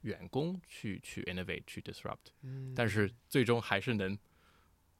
[0.00, 4.18] 员工去去 innovate 去 disrupt，嗯，但是最终还是能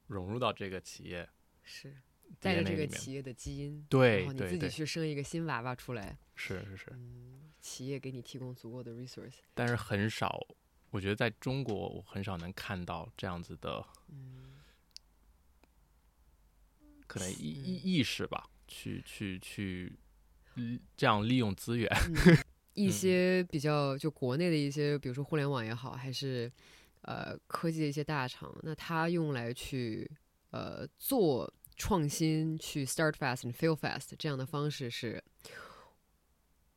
[0.07, 1.27] 融入到这个企业
[1.63, 1.95] 是
[2.39, 2.75] 带着这。
[2.75, 10.39] 个企业的基因，对然后你自己去生一个新娃娃出来，是是是，嗯，企业给你提供足够的 resource，但是很少，
[10.89, 14.47] 我觉得在中国我很少能看到这样子的嗯。
[17.07, 19.99] 可能意嗯意意识吧，去去去，
[20.55, 21.91] 嗯这样利用资源。
[22.73, 26.51] 一嗯些比较就国内的一些，比如说互联网也好，还是
[27.01, 30.09] 呃科技的一些大厂，那它用来去
[30.51, 35.23] 呃做创新，去 start fast and fail fast 这样的方式是。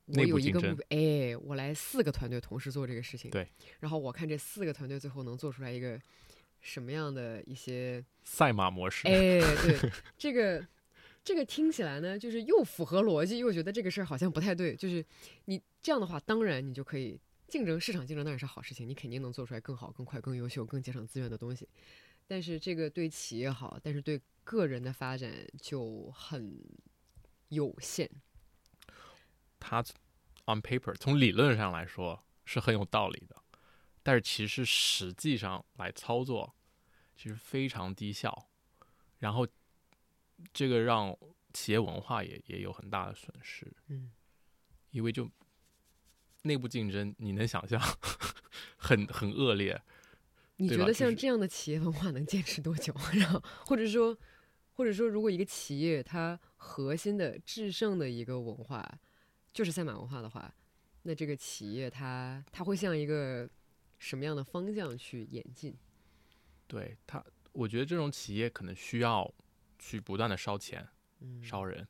[0.06, 3.48] 我有一个目标，哎，我来四个团队同时做这个事情，对，
[3.80, 5.98] 然后我看这四个团队最后能做出来一个
[6.60, 9.08] 什么样的一些赛马模式。
[9.08, 10.62] 哎，对，这个
[11.24, 14.76] 这个听起来呢，就是又符合逻辑，又觉得这个事儿好像不太对。
[14.76, 15.04] 就是
[15.46, 21.66] 你这样的话，当然你就可以竞争，市场竞争当然是好事情，你肯定能做出来更好、更快、更优秀、更节省资源的东西。
[22.26, 26.60] 但是这个对企业好，但是对个人的发展就很
[27.48, 28.10] 有限。
[29.58, 29.82] 它
[30.46, 33.42] on paper 从理论上来说是很有道理的，
[34.02, 36.54] 但是其实实际上来操作，
[37.16, 38.50] 其实非常低效，
[39.18, 39.46] 然后
[40.52, 41.16] 这个让
[41.52, 43.70] 企业文化也也有很大的损失。
[43.88, 44.10] 嗯，
[44.90, 45.30] 因为就
[46.42, 47.80] 内部竞争，你能想象
[48.76, 49.80] 很很恶劣。
[50.56, 52.94] 你觉得像这样的企业文化能坚持多久？
[53.14, 54.16] 然后或者说，
[54.74, 59.00] 或者说，如果一个企业它核心的制胜的一个文化
[59.52, 60.54] 就是赛马文化的话，
[61.02, 63.48] 那这个企业它它会向一个
[63.98, 65.76] 什么样的方向去演进？
[66.68, 69.32] 对它，我觉得这种企业可能需要
[69.84, 70.88] 去不断的烧钱、
[71.20, 71.86] 嗯烧人，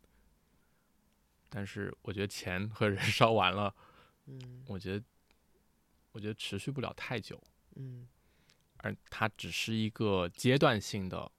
[1.48, 3.72] 但是我觉得钱和人 烧完了，
[4.26, 5.04] 嗯我觉得
[6.10, 7.40] 我觉得持续不了太久。
[7.76, 8.08] 嗯
[8.78, 11.30] 而它只是一个阶段性的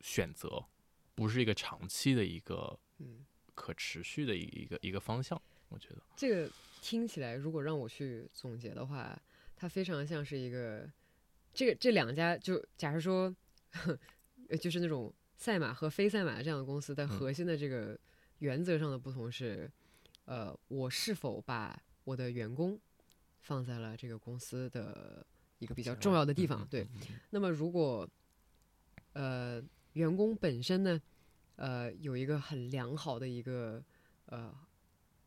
[0.00, 0.66] 选择，
[1.14, 5.40] 不是一个长期的一个嗯，可持续的一一个一个方向。
[5.68, 6.50] 我觉得，这个
[6.82, 9.18] 听起来，如果让我去总结的话，
[9.56, 10.86] 它非常像是一个
[11.54, 13.34] 这个这两家，就假如说，
[14.50, 17.08] 呃就是那种赛马和非赛马这样的公司，在嗯。
[17.08, 17.98] 核心的这个
[18.38, 19.70] 原则上的不同是，
[20.24, 22.78] 呃，我是否把我的员工
[23.40, 25.24] 放在了这个公司的
[25.58, 26.86] 一个比较重要的地方对。
[27.30, 28.08] 那么如果
[29.12, 31.00] 呃员工本身呢，
[31.56, 33.82] 呃有一个很良好的一个
[34.26, 34.52] 呃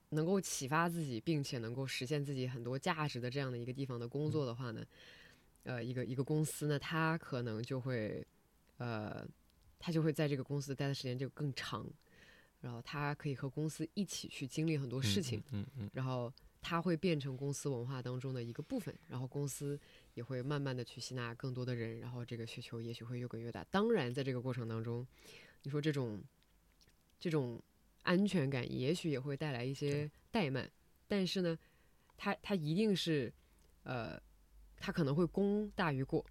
[0.09, 4.85] 能够启发自己，并且能够实现自己很多价值的这样的一个地方的工作的话呢，
[5.63, 8.25] 呃一个一个公司呢，它可能就会
[8.77, 9.27] 呃
[9.79, 11.85] 它就会在这个公司待的时间就更长，
[12.61, 15.39] 然后他可以和公司一起去经历很多事情。
[15.51, 19.79] 嗯嗯嗯然后他会变成公司文化当中的一个部分，然后公司
[20.15, 23.63] 也会慢慢的去吸纳更多的人，然后这个需求也许会越滚越大。
[23.71, 25.07] 当然，在这个过程当中，
[25.63, 26.21] 你说这种
[27.19, 27.61] 这种
[28.03, 30.69] 安全感，也许也会带来一些怠慢，
[31.07, 31.57] 但是呢，
[32.17, 33.31] 他他一定是
[33.83, 34.19] 呃，
[34.79, 36.25] 他可能会功大于过。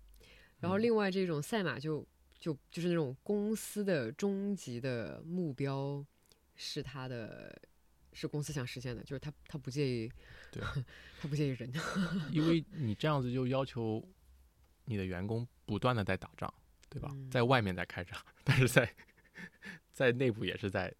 [0.58, 2.06] 然后嗯另外这种赛马就
[2.46, 6.04] 就就是那种公司的终极的目标
[6.54, 7.60] 是他的。
[8.18, 10.10] 是公司想实现的，就是他他不介意，
[10.50, 10.62] 对
[11.20, 14.02] 他不介意人，嗯，因为你这样子就要求
[14.86, 16.50] 你的员工不断的在打仗，
[16.88, 17.10] 对吧？
[17.12, 18.90] 嗯在外面在开仗，但是在
[19.92, 20.90] 在内部也是在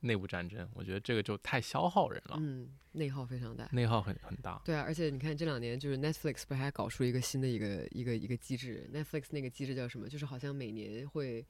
[0.00, 3.68] 内部战争，我觉得这个就太消耗人了，嗯，内耗非常大。
[3.72, 4.60] 内耗很很大。
[4.64, 10.08] 对啊，而且你看这两年就是 Netflix 不是还搞出一个新的一个一个一个机制？Netflix 那个机制叫什么？
[10.08, 11.44] 就是好像每年会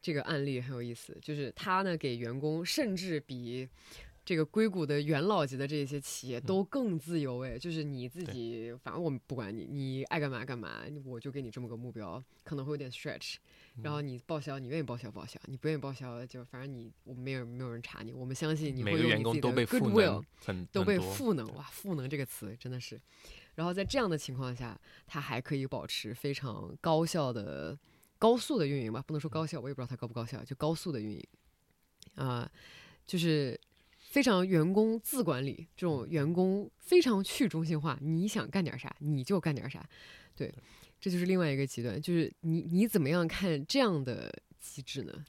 [0.00, 3.68] 这个案例很有意思，就是他呢给员工甚至比
[4.26, 13.36] 这个硅谷的元老级的这些企业都更自由哎，就是你自己，反正我们不管你，你爱干嘛干嘛，我就给你这么个目标，可能会有点 stretch，
[13.82, 23.00] 然后你报销，你愿意报销报销，你不愿意报销就反正你我们没有没有人查你，我们相信你会用你自己的工都被赋 goodwill 能很都被赋能哇，赋能这个词真的是。
[23.54, 27.78] 然后在这样的情况下，它还可以保持非常高效的、
[28.18, 31.24] 高速的运营吧，不能说高效，我也不知道它高不高效，就高速的运营。
[32.16, 32.50] 啊、
[33.06, 33.58] 就是
[34.16, 39.86] 非常员工自管理，这种员工非常去中心化，你想干点啥你就干点啥，
[40.34, 40.50] 对，
[40.98, 45.22] 这就是另外一个极端，就是你你怎么样看这样的机制呢？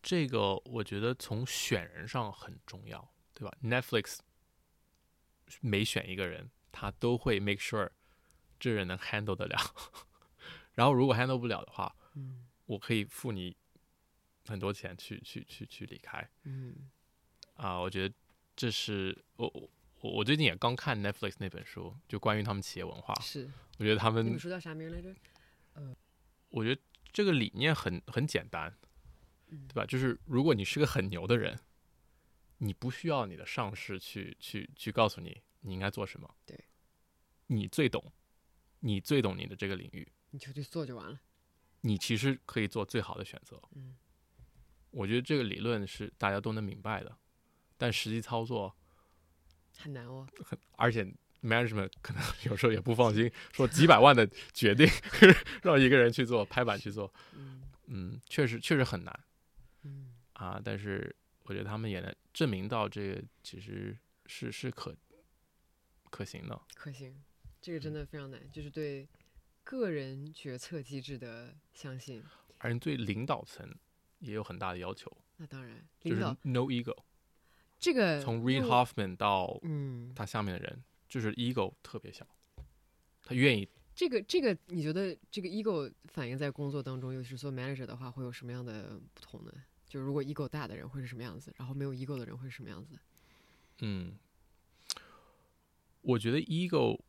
[0.00, 4.18] 这个我觉得从选人上很重要，对吧？Netflix
[5.60, 7.90] 每选一个人，他都会 make sure
[8.60, 9.58] 这人能 handle 得了。
[10.76, 13.56] 然后如果 handle 不了的话，嗯我可以付你
[14.46, 16.88] 很多钱去去去去离开嗯
[17.58, 18.14] 啊、我觉得
[18.56, 23.12] 这是我我我我最近也刚看 Netflix 那本书，就关于他们企业文化。
[23.20, 25.14] 是我觉得他们那本书叫啥名来着？
[26.50, 26.80] 我觉得
[27.12, 28.72] 这个理念很很简单，
[29.48, 29.84] 嗯对吧？
[29.84, 31.58] 就是如果你是个很牛的人，
[32.58, 36.58] 你不需要你的上司去去去告诉你你应该做什么，对，
[37.48, 38.12] 你最懂，
[38.80, 41.20] 你最懂你的这个领域，你就去做就完了。
[41.82, 43.60] 你其实可以做最好的选择。
[43.74, 43.96] 嗯，
[44.90, 47.16] 我觉得这个理论是大家都能明白的，
[47.78, 48.76] 但实际操作，
[49.78, 50.26] 很难哦。
[50.44, 51.04] 很而且
[51.42, 54.86] management 可能有时候也不放心，说几百万的决定
[55.62, 59.20] 让一个人去做，拍板去做，嗯嗯，确实确实很难。
[59.84, 61.14] 嗯啊，但是
[61.44, 64.94] 我觉得他们也能证明到这个其实是是可
[66.10, 66.60] 可行的。
[66.74, 67.22] 可行，
[67.60, 69.08] 这个真的非常难，就是对
[69.62, 72.22] 个人决策机制的相信。
[72.58, 73.72] 而你对领导层
[74.18, 76.96] 也有很大的要求，那当然，就是领导 no ego。
[77.78, 82.26] 这个从 Reid Hoffman 到嗯，他下面的人，就是 ego 特别小，
[83.22, 89.52] 他愿意这个这个，你觉得这个 ego 反映在工作当中，尤其是做 manager 的话，会有什么样的不同呢？
[89.88, 92.98] 就如果 ego 大的人会是什么样子，然后没有 ego 的人会是什么样子？
[93.80, 94.18] 嗯，
[96.02, 97.00] 我觉得 ego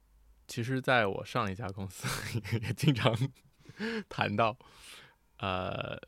[0.48, 2.08] 其实在我上一家公司
[2.62, 3.16] 也经常
[4.08, 4.58] 谈到，
[5.38, 6.00] 呃，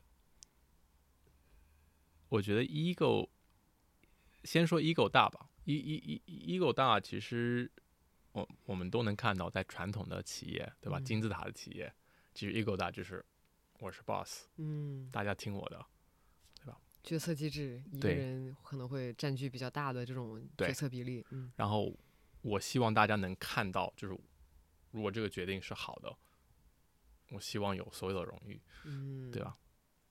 [2.28, 3.28] 我觉得 ego
[4.44, 7.70] 先说 ego 大吧，e e e ego 大，其实
[8.32, 10.98] 我我们都能看到，在传统的企业，对吧？
[10.98, 11.92] 嗯金字塔的企业，
[12.34, 13.24] 其实 ego 大就是
[13.78, 15.84] 我是 boss，嗯，大家听我的，
[16.56, 21.24] 对吧决策机制，一个人可能会占据比较大的这种决策比例。
[21.30, 21.96] 嗯然后
[22.42, 24.18] 我希望大家能看到，就是
[24.90, 26.16] 如果这个决定是好的，
[27.30, 29.56] 我希望有所有的荣誉，嗯，对吧？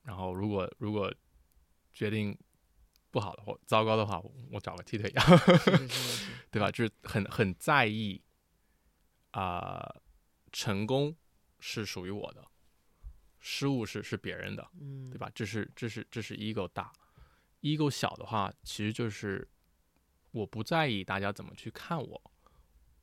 [0.03, 1.13] 然后如果如果
[1.93, 2.37] 决定
[3.11, 5.87] 不好的或糟糕的话，我我找个替腿羊， 是是是是。
[5.87, 6.71] 是，对吧？
[6.71, 8.21] 就是很很在意
[9.31, 9.95] 啊、
[10.51, 11.15] 成功
[11.59, 12.45] 是属于我的，
[13.39, 15.29] 失误是是别人的，嗯，对吧？
[15.35, 16.91] 这是这是这是 ego 大
[17.61, 19.47] ，ego 小的话，其实就是
[20.31, 22.21] 我不在意大家怎么去看我，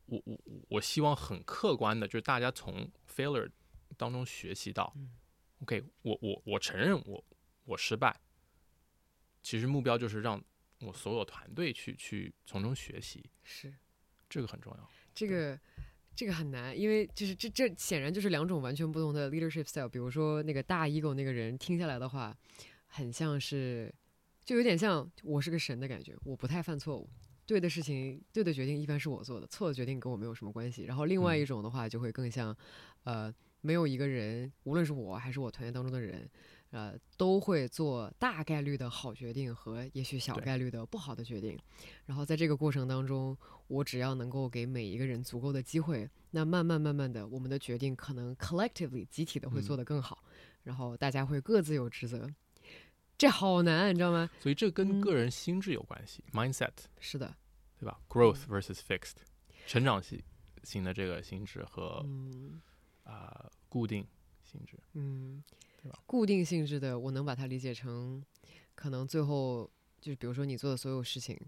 [0.06, 3.50] 我我我我希望很客观的，就是大家从 failure
[3.96, 5.10] 当中学习到、嗯。
[5.60, 7.24] O k 我我我承认我
[7.64, 8.20] 我失败，
[9.48, 10.38] 其实目标就是让
[10.80, 13.72] 我所有团队去去从中学习，是
[14.28, 14.90] 这个很重要。
[15.14, 15.58] 这个。
[16.14, 19.88] 这个很难，因为就是这这显然就是两种完全不同的 leadership style。
[19.88, 22.36] 比如说那个大 ego 那个人听下来的话，
[22.88, 23.94] 很像是，
[24.44, 27.08] 就有点像我是个神的感觉，我不太犯错误，
[27.46, 30.86] 对的事情、对的决定一般是我做的，错的决定跟我没有什么关系。
[30.86, 32.52] 然后另外嗯一种的话，就会更像，
[33.04, 36.28] 呃，没有一个人，无论是我还是我团队当中的人，
[36.70, 41.58] 呃，都会做大概率的好决定和也许小概率的不好的决定。
[42.04, 43.36] 然后在这个过程当中，
[43.68, 50.22] 我只要能够给每一个人足够的机会，那慢慢慢慢的，我们的决定可能 collectively 集体的会做嗯得更好，
[50.62, 52.30] 然后大家会各自有职责。
[53.16, 54.30] 这好难，你知道吗？
[54.38, 57.34] 所以这跟嗯个人心智有关系、m i n d s e t 是的，
[57.78, 59.16] 对吧？growth versus fixed，
[59.66, 60.22] 成长型
[60.62, 62.60] 型的这个心智和嗯
[63.02, 64.06] 啊、固定
[64.44, 64.78] 性质。
[64.92, 65.42] 嗯
[65.82, 68.22] 对吧，固定性质的，我能把它理解成，
[68.74, 71.38] 可能最后就是比如说你做的所有事情，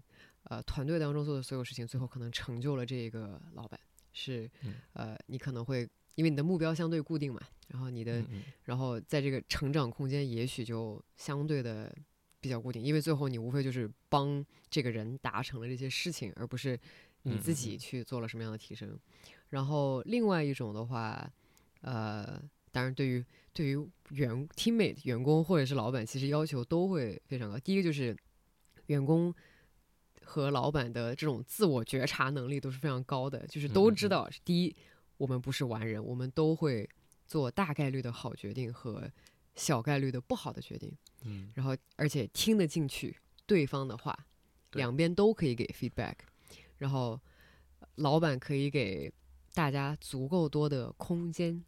[0.43, 3.79] 呃，团队当中做的所有事情，最后可能成就了这个老板，
[4.13, 8.43] 是嗯呃，你可能会因为你的目标相对固定嘛，然后你的嗯嗯。
[8.65, 11.93] 然后在这个成长空间也许就相对的
[12.39, 16.79] 比较固定，因为最后你无非就是帮这个人达成了这些事情，而不是
[17.23, 18.97] 你自己去做了什么样的提升。
[19.49, 21.29] 然后另外一种的话，
[21.81, 22.41] 呃，
[22.71, 23.75] 当然对于对于
[24.09, 27.59] 员 teammate 员工或者是老板，其实要求都会非常高。
[27.59, 28.15] 第一个就是
[28.87, 29.33] 员工。
[30.23, 34.73] 和老板的这种自我觉察能力都是非常高的，就是都嗯嗯嗯知道，第一，
[35.17, 36.89] 我们不是完人，我们都会
[37.27, 39.11] 做大概率的好决定和
[39.55, 44.17] 小概率的不好的决定，嗯然后而且听得进去对方的话，
[44.73, 46.13] 两边都可以给 feedback，
[46.77, 47.19] 然后
[47.95, 49.11] 老板可以给
[49.53, 51.65] 大家足够多的空间，嗯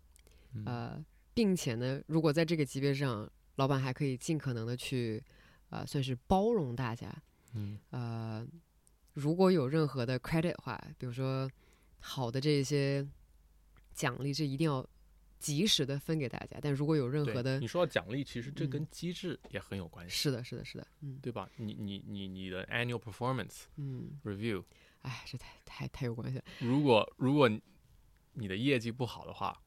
[0.66, 5.24] 呃，并且呢，如果在这个级别上，老板还可以尽可能的去，
[5.70, 7.13] 呃，算是包容大家，
[7.54, 8.48] 嗯呃，
[9.13, 11.50] 如果有任何的 credit 的话，比如说
[12.00, 13.08] 好的这些
[13.94, 14.88] 奖励，这一定要
[15.39, 16.58] 及时的分给大家。
[16.62, 21.50] 但如果有任何的你，说到奖励，其实这嗯跟机制也很有关系，是的，是的，是的，嗯对吧？
[21.58, 24.63] 你你你你的 annual performance 嗯，review，
[25.02, 26.44] 哎，这太太太有关系了。
[26.60, 27.50] 如果如果
[28.34, 29.62] 你的业绩不好的话，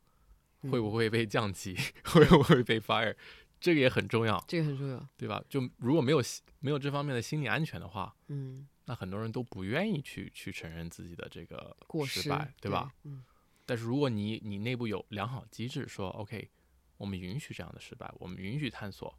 [0.71, 1.77] 会不嗯会被降级？
[2.05, 3.15] 会不会被 fire？
[3.59, 5.09] 这个也很重要，这个很重要。
[5.17, 5.43] 对吧？
[5.49, 6.23] 就如果没有
[6.61, 11.77] 没有这方面的心理安全的话，嗯，那很多人都不愿意去去承认自己的这个
[12.07, 12.93] 失失败，对吧？？
[13.05, 13.25] 嗯
[13.69, 16.49] 但是如果你你内部有良好机制，说 OK，
[16.99, 19.13] 我们允许这样的失败，我们允许探索，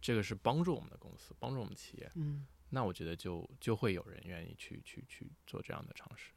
[0.00, 6.32] 这个是帮助我们的公司，帮助我们企业，嗯，那我觉得就就会有人愿意去去去做这样的尝试。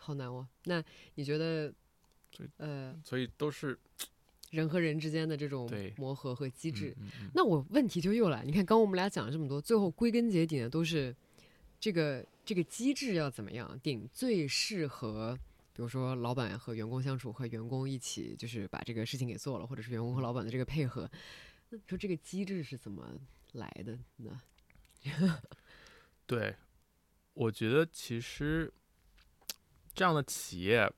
[0.00, 0.48] 好难哦。
[0.64, 0.82] 那
[1.14, 1.72] 你觉得，
[2.56, 3.78] 呃，所以都是
[4.50, 11.14] 人和人之间的这种磨合和机制，嗯嗯那我问题就又来，你看，刚刚我们俩讲了这么多，最后归根结底呢，都是
[11.78, 15.38] 这个这个机制要怎么样定最适合，
[15.72, 21.08] 比如说老板和员工相处，和员工一起就是把这个事情给做了，或者是员工和老板的这个配合，
[21.68, 23.20] 那你说这个机制是怎么
[23.52, 24.40] 来的呢？
[26.26, 26.54] 对，
[27.34, 28.72] 我觉得其实
[30.00, 30.90] 这样的企业，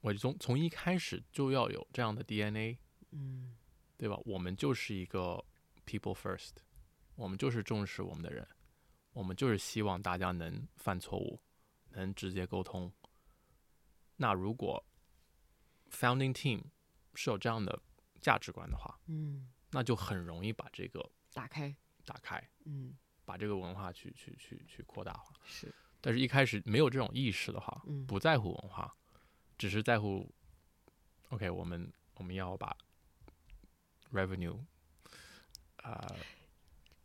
[0.00, 2.78] 我从从一开始就要有这样的 DNA，
[3.10, 3.56] 嗯
[3.96, 4.16] 对吧？
[4.24, 5.44] 我们就是一个
[5.84, 6.52] people first，
[7.16, 8.46] 我们就是重视我们的人，
[9.10, 11.42] 我们就是希望大家能犯错误，
[11.88, 12.88] 能直接沟通。
[14.14, 14.80] 那如果
[15.90, 16.62] founding team
[17.16, 17.76] 是有这样的
[18.20, 25.34] 价值观的话，嗯，那就很容易把这个打开，打开，嗯把这个文化去去去去扩大化。
[25.44, 28.94] 是，但是，一开始没有这种意识的话，嗯不在乎文化，
[29.58, 30.30] 只是在乎
[31.30, 32.76] ，OK，我们我们要把
[34.12, 34.58] revenue，
[35.78, 36.06] 啊、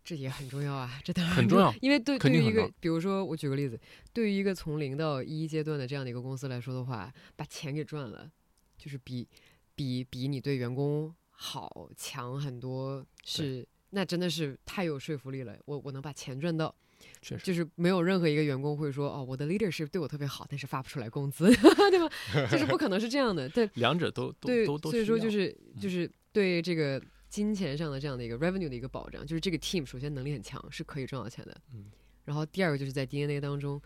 [0.03, 3.79] 这也很重要啊，这当然很重要因为对对于一个比如说我举个例子，
[4.13, 8.31] 对于一个从零到一阶段的这样的一个公司来说的话，把钱给赚了，
[8.77, 9.27] 就是比
[9.75, 15.57] 比比你对员工好强很多，是那真的是太有说服力了。
[15.65, 16.73] 我我能把钱赚到，
[17.21, 21.45] 确实，就是没有任何一个员工会说哦，我的 leadership 对我特别好，但是发不出来工资，
[21.91, 22.47] 对吧？
[22.51, 23.47] 就是不可能是这样的。
[23.49, 31.61] 对 两者都都对，都都所以说就是就是对这个金钱上的这样的一个 revenue 的一个保障，就是这个 team 首先能力很强，是可以赚到钱的。
[31.73, 31.85] 嗯。
[32.25, 33.81] 然后第二个就是在 DNA 当中，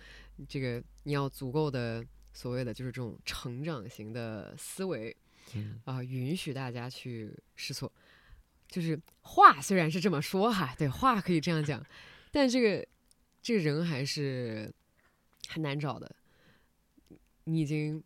[0.47, 5.15] 这个你要足够的所谓的就是这种成长型的思维
[5.53, 7.91] 嗯啊、允许大家去试错。
[8.67, 11.83] 就是话虽然是这么说哈，对话可以这样讲，
[12.31, 12.85] 但这个
[13.45, 14.73] 这个人还是
[15.47, 16.15] 很难找的。
[17.43, 18.03] 你已经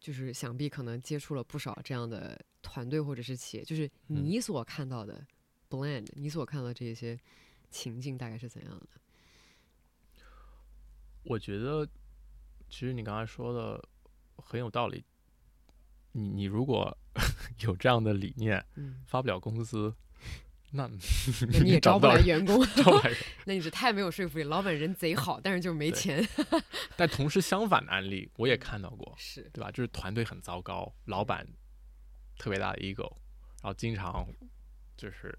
[0.00, 5.26] 就是想必可能接触了不少这样的团队或者是企业，就是嗯你所看到的
[5.68, 7.20] blend，、你所看到的这些
[7.70, 8.86] 情境大概是怎样的？
[11.24, 11.86] 我觉得
[12.70, 13.86] 其实你刚才说的
[14.36, 15.04] 很有道理。
[16.12, 16.96] 你你如果
[17.60, 19.94] 有这样的理念，嗯，发不了工资，
[20.72, 20.88] 那
[21.50, 23.18] 那你也 招不来员工，招不来人。
[23.46, 24.44] 那你是太没有说服力。
[24.44, 26.26] 老板人贼好，但是就是没钱。
[26.96, 29.70] 但同时相反的案例我也看到过，是，对吧？
[29.70, 31.46] 就是团队很糟糕，老板
[32.38, 33.10] 特别大的 ego，
[33.62, 34.26] 然后经常
[34.96, 35.36] 就是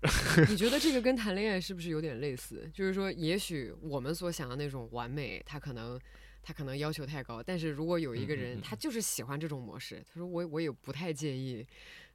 [0.49, 2.69] 你觉得这个跟谈恋爱是不是有点类似？
[2.73, 5.99] 就是说，也许我们所想的那种完美，他可能
[6.41, 11.65] 他可能要求太高，但是如果有一个人，嗯嗯嗯他就是喜欢这种模式，他说我我也不太介意，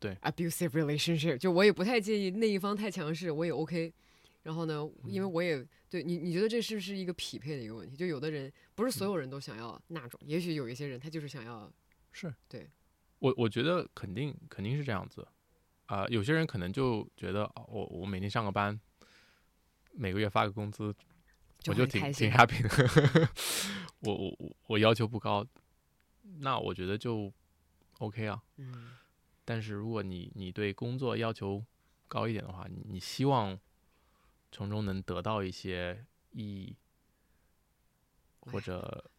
[0.00, 3.92] 对 abusive relationship，就我也不太介意那一方太强势，我也 OK。
[4.44, 7.96] 然后呢，因为嗯我也对你，你觉得这是不是一个匹配的一个问题？
[7.96, 11.70] 就有的人不是所有人都想要那种，也许有一些人他就是想要，
[12.12, 12.70] 是对
[13.18, 15.26] 我我觉得肯定肯定是这样子
[15.86, 18.78] 啊、有些人可能就觉得哦我我每天上个班，
[19.92, 20.94] 每个月发个工资，
[21.66, 23.28] 我就挺挺 happy 的。
[24.00, 25.46] 我我我我要求不高，
[26.40, 27.32] 那我觉得就
[27.98, 28.40] OK 啊。
[28.58, 28.90] 嗯
[29.48, 31.64] 但是如果你你对工作要求
[32.06, 33.58] 高一点的话，你你希望
[34.52, 36.76] 从中能得到一些意义，
[38.40, 39.10] 或哎者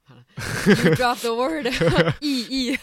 [0.95, 1.65] drop the word
[2.21, 2.77] 意义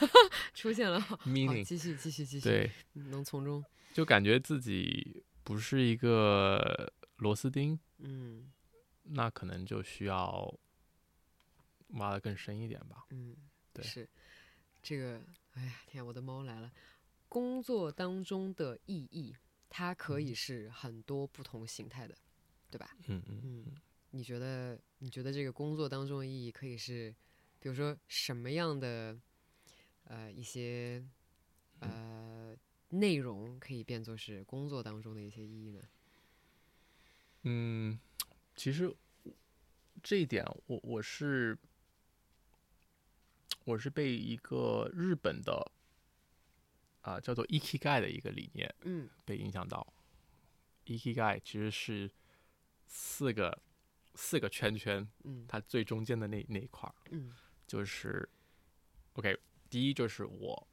[0.55, 8.51] 出现了，好，meaning，继续继续继续，对，嗯能从中，就感觉自己不是一个螺丝钉，嗯
[9.05, 10.53] 那可能就需要
[11.90, 13.07] 挖的更深一点吧。
[13.11, 13.36] 嗯，
[13.72, 14.09] 对是
[14.82, 15.22] 这个，
[15.53, 16.72] 哎呀天啊，我的猫来了。
[17.29, 19.35] 工作当中的意义，
[19.68, 22.16] 它可以是很多不同形态的，
[22.70, 22.97] 对吧？
[23.07, 23.74] 嗯嗯嗯，
[24.11, 27.14] 你觉得你觉得这个工作当中的意义可以是，
[27.59, 29.18] 比如说什么样的
[30.05, 31.05] 呃一些
[31.81, 32.57] 呃
[32.91, 35.83] 内容可以变作是工作当中的一些意义呢？
[37.43, 37.99] 嗯，
[38.55, 38.95] 其实
[40.03, 41.59] 这一点我我是
[43.64, 45.72] 我是被一个日本的
[47.07, 49.86] 啊、叫做 ikigai 的一个理念嗯被影响到。
[50.86, 52.11] ikigai 其实是
[52.88, 53.62] 四个
[54.16, 57.32] 四个圈圈，嗯它最中间的那那一块儿嗯
[57.66, 58.28] 就是
[59.14, 59.38] OK。
[59.70, 60.68] 第一就是我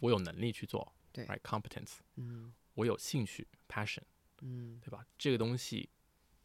[0.00, 4.02] 我有能力去做，对，right competence，嗯我有兴趣 passion，
[4.42, 5.06] 嗯对吧？
[5.18, 5.88] 这个东西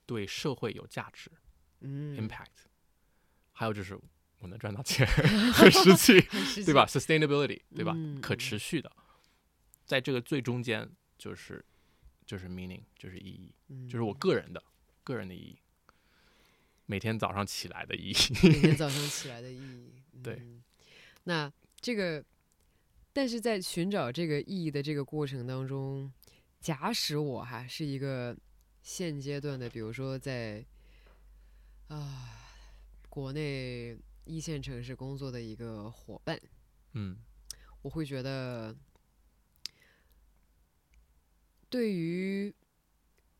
[0.05, 1.29] 对社会有价值。
[1.81, 2.67] 嗯 impact，
[3.51, 3.99] 还有就是
[4.39, 5.05] 我能赚到钱，
[5.53, 6.21] 很实际，
[6.65, 7.91] 对吧？？sustainability，对吧？
[7.95, 8.91] 嗯可持续的，
[9.85, 11.63] 在这个最中间就是
[12.25, 14.61] 就是 meaning，就是意义，嗯就是我个人的
[15.03, 15.57] 个人的意义，
[16.85, 18.15] 每天早上起来的意义。
[18.43, 19.93] 每天早上 起来的意义。
[20.23, 20.63] 对嗯，
[21.25, 22.23] 那这个，
[23.13, 26.11] 但是在寻找这个意义的这个过程当中，
[26.59, 28.35] 假使我哈是一个
[28.81, 30.65] 现阶段的，比如说在
[31.87, 32.49] 啊、
[33.09, 36.39] 国内一线城市工作的一个伙伴，
[36.93, 37.17] 嗯
[37.83, 38.75] 我会觉得，
[41.75, 42.49] 对于，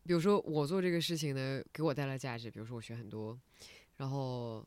[0.02, 3.40] 比如说我做这个事情呢，给我带来价值，比如说我学很多，
[3.96, 4.62] 然后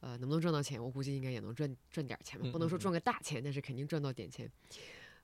[0.00, 0.78] 呃，能不能赚到钱？
[0.78, 4.46] 我估计应该也能赚赚点钱吧，嗯嗯嗯不能说赚个大钱，但是肯定赚到点钱。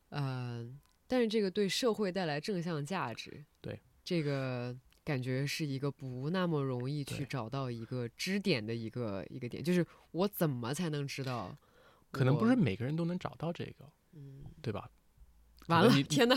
[0.08, 0.66] 呃，
[1.06, 4.74] 但是这个对社会带来正向价值，对这个
[5.04, 11.54] 感觉是一个不那么容易去找到一个支点的一个一个点，就是我怎么才能知道？
[12.10, 14.90] 可能不是，每个人都能找到这个，嗯，对吧？
[15.66, 16.34] 完了天哪，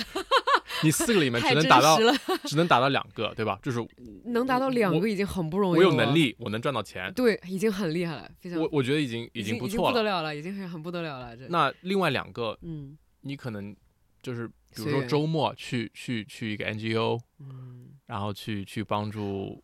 [0.83, 1.97] 你四个里面只能达到
[2.43, 3.59] 只能达到两个，对吧？
[3.63, 3.85] 就是
[4.25, 5.91] 能达到两个已经很不容易了我。
[5.91, 9.91] 有能力，我能赚到钱，对，已经很厉害了，非常我我觉得已经已经不错了。
[9.91, 11.35] 不得了了，已经是很不得了了。
[11.35, 13.75] 这那另外两个，嗯你可能
[14.21, 19.63] 就是比如说周末去去去一个 NGO，嗯，然后去去帮助，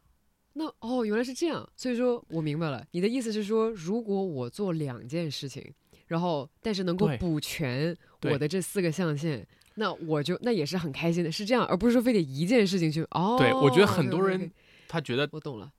[0.53, 5.74] 那哦原来是这样，所以说我明白了，你的意思是说，如果我做两件事情，
[6.07, 9.47] 然后但是能够补全我的这四个象限。
[9.82, 13.36] 那我就那也是很开心的，是这样，而不是说非得一件事情去哦。
[13.40, 14.52] 对我觉得很多人
[14.88, 15.72] 他觉得我懂了，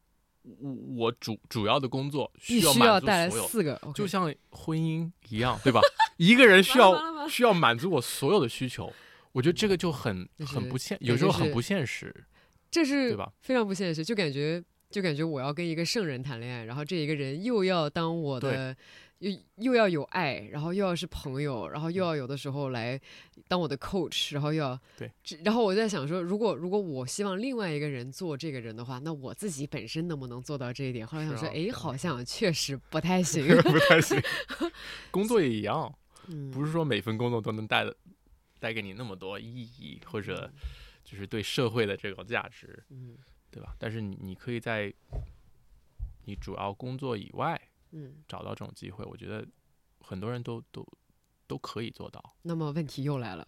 [0.42, 5.80] 我我主主要的工作必需满足须要带来所有，四个，就像婚姻一样，对吧？
[6.16, 8.92] 一个人需要需要满足我所有的需求，
[9.30, 12.12] 我觉得这个就很就是很不现，有时候很不现实，
[12.72, 13.32] 这是对吧？
[13.40, 18.76] 非常不现实，就感觉就感觉我要跟一个圣人谈恋爱，然后这一个人又要当我的，
[19.22, 23.00] 又又要有爱，然后又要是朋友，然后又要有的时候来
[23.46, 25.08] 当我的 coach，然后又要对，
[25.44, 31.06] 然后我在想说，如果如果我希望另外一个人做这个人的话，那我自己本身能不能做到这一点？
[31.06, 33.46] 后来想说，哎，好像确实不太 行。
[33.62, 34.20] 不太行。
[35.12, 35.94] 工作也一样，
[36.26, 37.96] 嗯，不是说每份工作都能带的
[38.58, 40.50] 带给你那么多意义，或者
[41.04, 43.16] 就是对社会的这个价值，嗯
[43.52, 43.76] 对吧？
[43.78, 44.92] 但是你你可以在
[46.24, 47.60] 你主要工作以外
[47.92, 49.46] 嗯，找到这种机会，我觉得
[50.00, 50.86] 很多人都都
[51.46, 52.22] 都可以做到。
[52.42, 53.46] 那么问题又来了，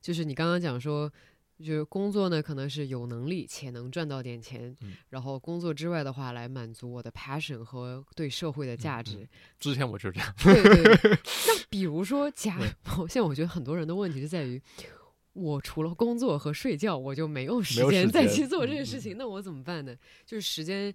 [0.00, 1.10] 就是你刚刚讲说，
[1.58, 9.26] 就是工作呢可能是有能力且能赚到点钱，嗯然后工作之外的话来满足我的 passion 和对社会的价值。
[9.58, 11.10] 之前我就是这样，对对对。
[11.48, 12.58] 那比如说假，
[13.08, 14.62] 现在我觉得很多人的问题是在于。
[15.38, 19.94] 我除了工作和睡觉，我就没有时间再去做这嗯嗯个事情，那我怎么办呢？
[20.24, 20.90] 就是时间，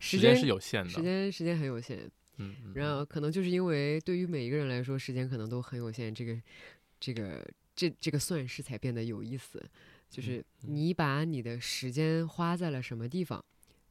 [0.00, 6.36] 时间是有限的，时间时间很有限，嗯，嗯然后可能就是因为对于每一个人来说，时间可能都很有限，这个
[6.98, 9.62] 这个这这个算式才变得有意思。
[10.08, 13.44] 就是嗯你把你的时间花在了什么地方，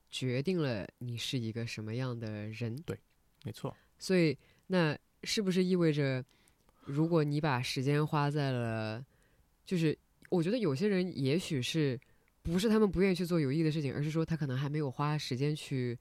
[0.09, 2.75] 决定了你是一个什么样的人。
[2.83, 2.97] 对
[3.43, 4.37] 没错，所以
[4.67, 6.23] 那是不是意味着，
[6.85, 9.05] 如果你把时间花在了，
[9.65, 9.95] 就是
[10.29, 11.99] 我觉得有些人也许是
[12.41, 15.97] 不是他们不愿意去做有意义的事情，而是说他可能还没有花时间去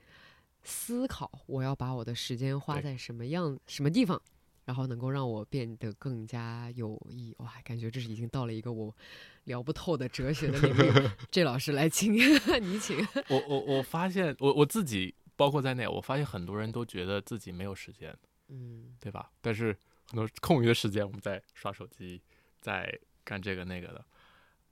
[0.64, 4.20] 思考，我要把我的时间花在什么样什么地方。
[4.66, 7.52] 然后能够让我变得更加有意义，哇！
[7.62, 8.96] 感觉这是已经到了一个我
[9.44, 11.10] 聊不透的哲学的领域。
[11.30, 12.14] 这老师来，请
[12.62, 12.96] 你请。
[13.28, 18.16] 我我我发现我我自己包括在内，我发现很多人都觉得自己没有时间，
[18.48, 19.30] 嗯对吧？
[19.42, 19.76] 但是
[20.08, 22.22] 很多空余的时间，我们在刷手机，
[22.62, 24.02] 在干这个那个的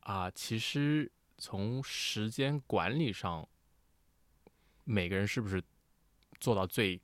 [0.01, 0.31] 啊。
[0.31, 3.47] 其实从时间管理上，
[4.85, 5.63] 每个人是不是
[6.43, 7.01] 做到最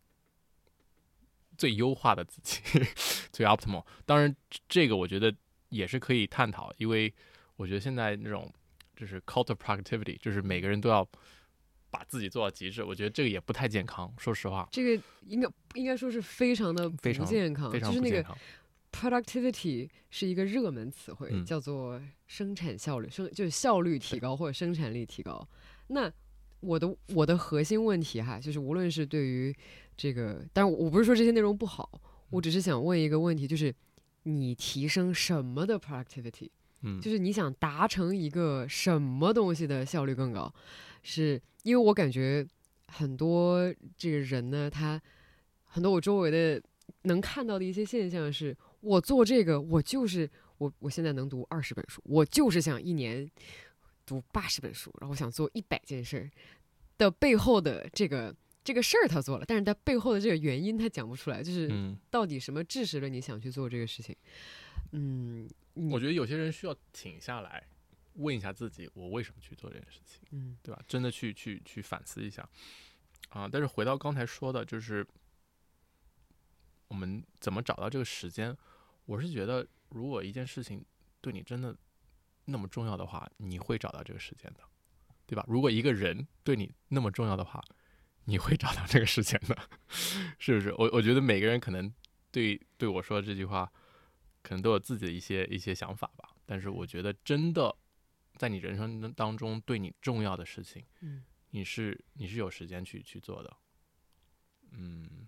[1.57, 2.61] 最优化的自己，
[3.32, 3.84] 最 optimal？
[4.05, 4.34] 当然，
[4.68, 5.32] 这个我觉得
[5.68, 7.14] 也是可以探讨，因为
[7.57, 8.53] 我觉得现在那种
[8.97, 11.09] 就是 cult of productivity，就是每个人都要
[11.91, 14.12] 把自己做到极致，我觉得这个也不太健康。
[14.18, 18.36] 说实话，这个应该应该说是非常的非常不健康，非常就是那个
[18.93, 25.47] productivity 是一个热门词汇，嗯叫做生产效率，生就是效率提高或者生产力提高。
[25.89, 26.12] 那
[26.61, 29.54] 我的我的核心问题哈，就是无论是对于
[29.96, 32.00] 这个，当然我不是说这些内容不好，
[32.30, 33.74] 我只是想问一个问题，就是
[34.24, 36.50] 你提升什么的 productivity？
[36.82, 40.52] 嗯，就是你想达成一个什么东西的效率更高？
[41.02, 42.46] 是因为我感觉
[42.86, 45.00] 很多这个人呢，他
[45.64, 46.62] 很多我周围的
[47.02, 50.28] 能看到的一些现象是，我做这个，我就是
[50.59, 53.28] 我我现在能读二十本书，我就是想一年
[54.09, 56.30] 读八十本书，然后我想做一百件事儿
[56.96, 58.34] 的背后的这个
[58.64, 64.16] 这个事儿他做了，但是他背后的这个原因他讲不出来，就是嗯，到底什么致使了你想去做这个事情？
[64.92, 67.62] 嗯，我觉得有些人需要停下来，
[68.14, 70.82] 问一下自己，我为什么去做这件事情，嗯对吧？
[70.88, 72.48] 真的去去去反思一下
[73.28, 73.48] 啊。
[73.50, 75.06] 但是回到刚才说的，就是
[76.88, 78.56] 我们怎么找到这个时间？
[79.04, 80.84] 我是觉得，如果一件事情
[81.20, 81.74] 对你真的
[82.51, 84.61] 那么重要的话，你会找到这个时间的，
[85.26, 85.44] 对吧？
[85.46, 87.62] 如果一个人对你那么重要的话，
[88.24, 89.57] 你会找到这个时间的，
[90.38, 90.72] 是不是？
[90.78, 91.92] 我我觉得每个人可能
[92.30, 93.70] 对对我说的这句话，
[94.42, 96.30] 可能都有自己的一些一些想法吧。
[96.46, 97.76] 但是我觉得，真的
[98.36, 103.57] 在你人生当中对你重要的事情，嗯你是你是有时间去去做的。
[104.70, 105.26] 嗯，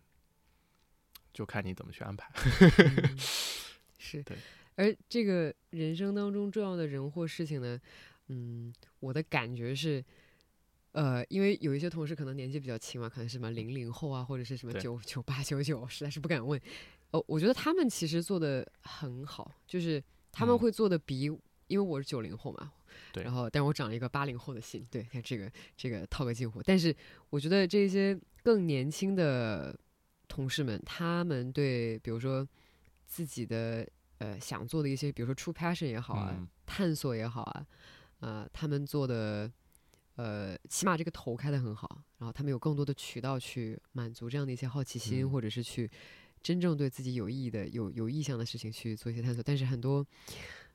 [1.33, 2.31] 就看你怎么去安排。
[2.37, 3.19] 嗯
[3.99, 4.37] 是对，
[4.77, 7.81] 而这个人生当中重要的人或事情呢，
[8.29, 10.05] 嗯，我的感觉是，
[10.93, 16.61] 呃，因为有一些同事可能年纪比较轻嘛，可能是什么零零后啊，或者是什么九九八九九，实在是不敢问。
[17.11, 20.59] 哦，我觉得他们其实做的很好，就是他们嗯。
[20.59, 21.23] 会做的比，
[21.67, 22.73] 因为我是九零后嘛，
[23.13, 23.25] 对。
[23.25, 26.95] 然后但我长了一个八零后的心，对，看这个这个套个近乎，但是
[27.29, 29.77] 我觉得这些更年轻的
[30.29, 32.47] 同事们，他们对比如说
[33.07, 33.85] 自己的
[34.21, 36.47] 呃想做的一些，比如说 true passion 也好啊，嗯。
[36.65, 37.67] 探索也好啊，
[38.21, 39.51] 呃，他们做的
[40.15, 45.31] 呃，起码这个头开得很好，然后他们有更多的渠道去满足这样的一些好奇心，嗯。
[45.31, 45.91] 或者是去
[46.43, 49.43] 真正对自己有意义的、有有意向的事情去做一些探索。
[49.43, 50.07] 但是很多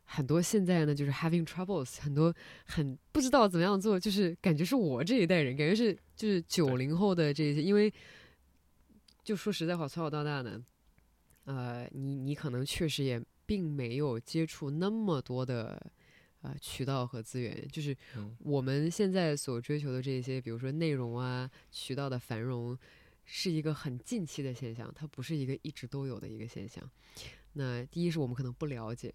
[0.03, 2.33] 很多现在呢，就是 having troubles，很多
[2.65, 7.93] 很不知道怎么样做，就是感觉是我这一代人，感觉是就是九零后的这些，因为
[9.23, 10.63] 就说实在话，从小到大呢，
[11.45, 15.81] 呃，你你可能确实也并没有接触那么多的
[16.41, 22.77] 呃渠道和资源，就是嗯我们现在所追求的这些，比如说内容啊、渠道的繁荣，
[23.25, 26.83] 是一个很近期的现象，它不是一个一直都有的一个现象。
[27.53, 29.13] 那第一是我们可能不了解，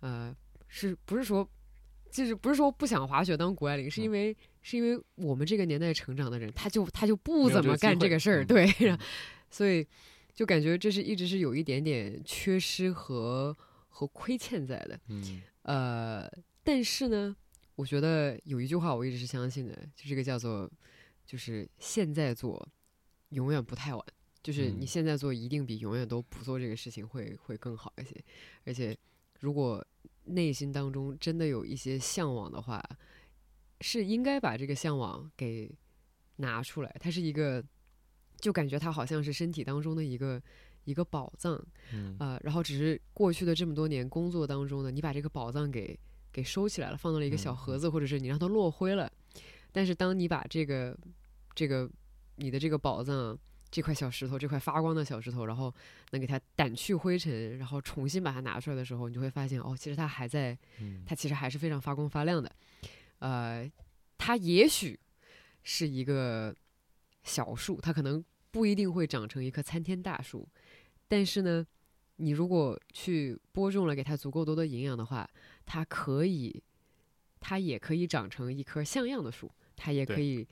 [0.00, 0.34] 呃，
[0.68, 1.48] 是不是说？
[2.10, 8.98] 就是不是说不想滑雪当谷爱凌，是因嗯为、是因为我们这个年代成长的人，他就他就不怎么干这个事儿，嗯对，嗯
[9.48, 9.86] 所以
[10.34, 13.56] 就感觉这是一直是有一点点缺失和
[13.92, 14.98] 和亏欠在的。
[15.08, 16.28] 嗯呃，
[16.64, 17.36] 但是呢，
[17.76, 20.68] 我觉得有一句话我一直是相信的，就这个叫做，
[21.24, 22.68] 就是现在做，
[23.28, 24.04] 永远不太晚。
[24.42, 28.20] 就是你嗯现在做，一定比永远都不做这个事情会会更好一些。
[28.64, 28.96] 而且，
[29.38, 29.86] 如果
[30.24, 32.82] 内心当中真的有一些向往的话，
[33.80, 35.70] 是应该把这个向往给
[36.36, 36.92] 拿出来。
[36.98, 37.64] 它是一个，
[38.40, 40.42] 就感觉它好像是身体当中的一个
[40.84, 41.60] 一个宝藏。
[41.92, 45.98] 嗯啊、然后只是过去的这么多年工作当中呢，你把这个宝藏给
[46.32, 49.10] 给收起来了，放到了一个小嗯盒子，或者是你让它落灰了。
[49.70, 50.96] 但是当你把这个
[51.54, 51.90] 这个
[52.36, 53.38] 你的这个宝藏
[53.70, 55.74] 这块小石头，这块发光的小石头，然后
[56.10, 62.50] 能给它掸去灰尘，然后重新把它拿出来的时候，你就会发现哦，其实它还在，嗯它其实还是非常发光发亮的。
[63.20, 63.70] 呃，
[64.18, 64.98] 它也许
[65.62, 66.54] 是一个
[67.22, 70.46] 小树，它可能不一定会长成一棵参天大树，
[71.12, 71.66] 但是呢，
[72.16, 75.28] 你如果去播种了，给它足够多的营养的话，
[75.66, 76.62] 它可以，
[77.38, 80.48] 它也可以长成一棵像样的树，它也可以，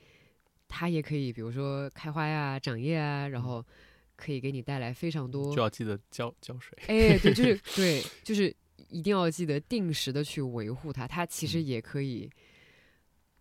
[0.67, 3.65] 它也可以，比如说开花呀、长叶啊，然嗯后
[4.15, 6.77] 可以给你带来非常多就要记得浇浇水。
[6.85, 8.55] 哎，对，就是 对，就是
[8.89, 11.07] 一定要记得定时的去维护它。
[11.07, 12.29] 它其实嗯也可以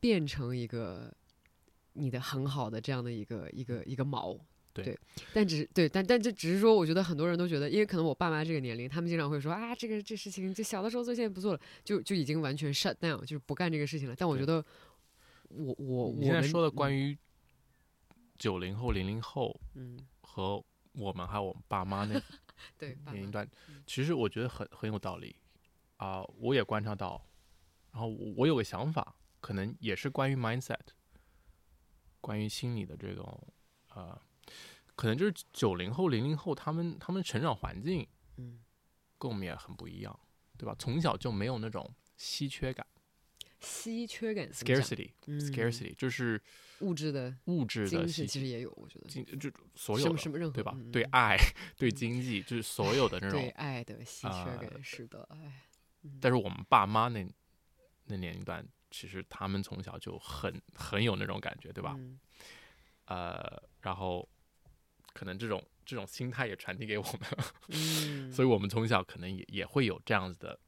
[0.01, 1.15] 变成一个
[1.93, 4.41] 你的很好的这样的一个一个一个毛。
[4.73, 4.99] 对。
[5.33, 14.15] 但只是对，但但这只是说，我觉得很多人都觉得，因为可能我爸妈这个年龄，他们经常会说啊，这个这事情就小的时候做，现在不做了，就就已经完全 shut down，就是不干这个事情了。
[14.17, 14.65] 但我觉得
[15.49, 17.19] 我，我我现在说的关于于
[18.39, 19.99] 九零后、零零后嗯。
[20.23, 22.21] 和我们还有我们爸妈那
[22.79, 25.35] 对年龄段嗯，其实我觉得很很有道理。
[25.97, 27.21] 啊、我也观察到，
[27.93, 30.79] 然后我我有个想法，可能也是关于 mindset，
[32.23, 33.53] 关于心理的这种
[33.95, 34.19] 呃，
[35.01, 38.61] 可能就是九零后、零零后他们他们成长环境嗯
[39.19, 40.21] 跟我们也很不一样，
[40.59, 40.77] 对吧？
[40.79, 42.87] 从小就没有那种稀缺感
[43.61, 46.39] 稀缺感怎么讲，scarcity 嗯 scarcity 就是
[46.81, 50.77] 物质的物质的稀缺，神其实也有，我觉得经就所有的什么什么任何对吧？
[50.93, 51.37] 对爱、
[51.79, 53.49] 对经济，就是所有的那 种对。
[53.51, 55.63] 爱的稀缺呃感，是的，哎，
[56.03, 57.27] 嗯但是我们爸妈那
[58.05, 61.95] 那年龄段，其实他们从小就很很有那种感觉，对吧？
[61.99, 62.19] 嗯
[63.07, 64.27] 呃，然后
[65.13, 67.21] 可能这种这种心态也传递给我们，
[67.69, 70.59] 嗯， 所以我们从小可能也也会有这样子的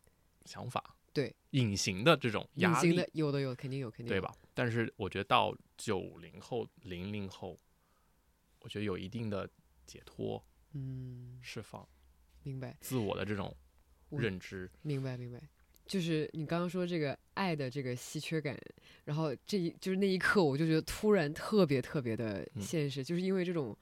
[0.45, 4.20] 想法，对，隐形的这种隐压力形的，有的有，肯定有，肯定有？
[4.20, 4.34] 对吧？
[4.55, 7.59] 但是我觉得到九零后、零零后，
[8.61, 9.49] 我觉得有一定的
[9.86, 11.86] 解脱、嗯，释放
[12.43, 13.57] 明白，自我的这种
[14.11, 15.40] 认知，明白，明白。
[15.84, 18.59] 就是你刚刚说这个爱的这个稀缺感，
[19.05, 23.76] 然后这一就是那一刻，我就觉得突然特别特别的嗯现实，就是因为这种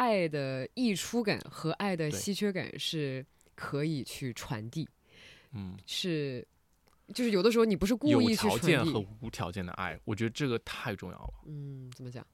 [0.00, 3.24] 爱的溢出感和爱的稀缺感是
[3.54, 4.88] 可以去传递，
[5.52, 6.46] 嗯，是
[7.12, 11.34] 就是有的时候你不是故有意去条传递件和，无条件的爱，我觉得这个太重要了。
[11.44, 12.26] 嗯，怎么讲？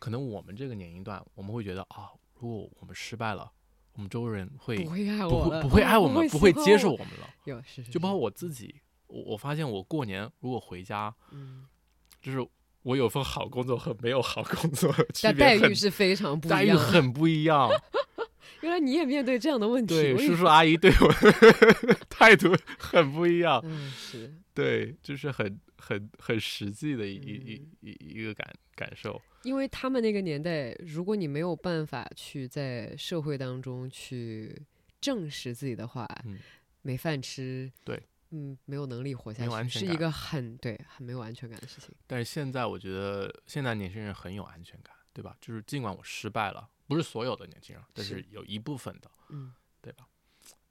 [0.00, 2.10] 可能我们这个年龄段，我们会觉得啊，
[2.40, 3.52] 如果我们失败了，
[3.92, 6.98] 我们周围人会不会爱不我了，会不会爱我们，不会接受我。
[6.98, 7.30] 们了。
[7.44, 8.74] 有是是，就包括我自己，
[9.06, 11.68] 我我发现我过年如果回家，嗯，
[12.20, 12.44] 就是
[12.82, 17.70] 我有份好工作和没有好工作但待遇是非常不一样待遇很不一样。
[18.62, 19.94] 原来你也面对这样的问题。
[19.94, 21.12] 对，叔叔阿姨对我
[22.08, 23.60] 态度很不一样。
[23.64, 29.20] 嗯，是，对，就是很很很实际的一一一一一个感感受。
[29.42, 34.62] 因为他们那个年代，如果你没有办法去在社会当中去
[35.00, 36.38] 证实自己的话，嗯
[36.82, 38.00] 没饭吃，对，
[38.34, 41.94] 嗯，没有能力活下去，全是一个很对很没有安全感的事情。
[42.06, 45.36] 但是现在我觉得现在年轻人很有安全感，对吧？
[45.40, 49.52] 就是尽管我失败了，不是所有的年轻人，但是是有一部分的，嗯，
[49.82, 50.08] 对吧？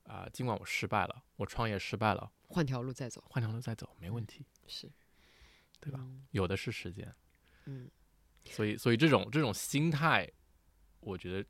[0.06, 4.92] 啊、尽管我失败了，我创业失败了，换条路再走，换条路再走没问题，是，
[5.80, 6.00] 对吧？
[6.02, 7.16] 嗯有的是时间，
[7.66, 7.90] 嗯，
[8.46, 10.30] 所以所以这种这种心态，
[11.00, 11.48] 我觉得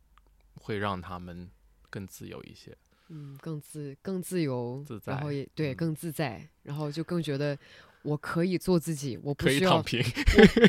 [0.55, 1.49] 会让他们
[1.89, 2.77] 更自由一些。
[3.13, 7.57] 嗯，更自更自由，自然后也对嗯更自在，然后就更觉得
[8.03, 10.01] 我可以做自己，我不需要躺平，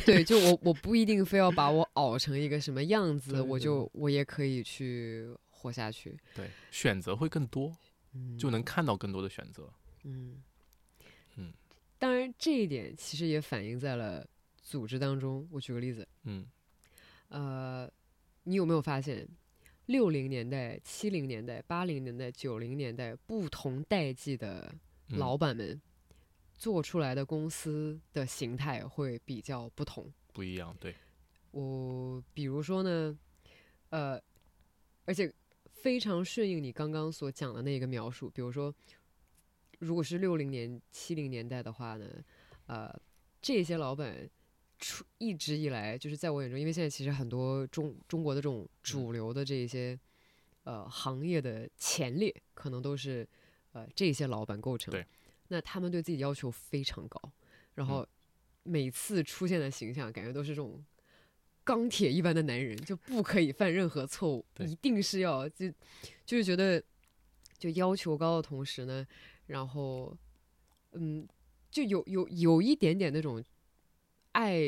[0.05, 7.73] 对，就我 我不一定非要把我熬成一个什么样子，我就我也可以去活下去，对，选择会更多，
[8.13, 9.71] 嗯，就能看到更多的选择。
[10.03, 10.43] 嗯
[11.37, 11.53] 嗯，
[11.97, 14.27] 当然这一点其实也反映在了
[14.61, 15.47] 组织当中。
[15.49, 16.45] 我举个例子，嗯。
[17.29, 17.89] 呃，
[18.43, 19.27] 你有没有发现，
[19.87, 24.73] 六零年代、七零年代、八零年代、九零年代不同代际的
[25.09, 25.81] 嗯老板们
[26.53, 30.11] 做出来的公司的形态会比较不同？
[30.31, 30.95] 不一样，对，
[31.51, 33.17] 我比如说呢，
[33.89, 34.19] 呃，
[35.05, 35.31] 而且
[35.71, 38.29] 非常顺应你刚刚所讲的那个描述。
[38.29, 38.73] 比如说，
[39.79, 42.05] 如果是六零年、七零年代的话呢，
[42.67, 42.97] 呃，
[43.41, 44.29] 这些老板
[44.83, 49.97] 出一直以来就是在我眼中，因为现在其实很多中中国的这种主流的这一些
[50.63, 53.25] 呃行业的前列，可能都是
[53.71, 54.91] 呃这些老板构成。
[54.91, 55.07] 对，
[55.47, 57.17] 那他们对自己要求非常高，
[57.75, 58.05] 然后
[58.63, 60.83] 每次出现的形象，感觉都是这种
[61.63, 65.71] 钢铁一般的男人，就不可以犯任何错误，一定是要就
[66.25, 66.83] 就是觉得
[67.57, 69.07] 就要求高的同时呢，
[69.47, 70.15] 然后
[70.91, 71.25] 嗯，
[71.71, 73.41] 就有有有一点点那种
[74.33, 74.59] 爱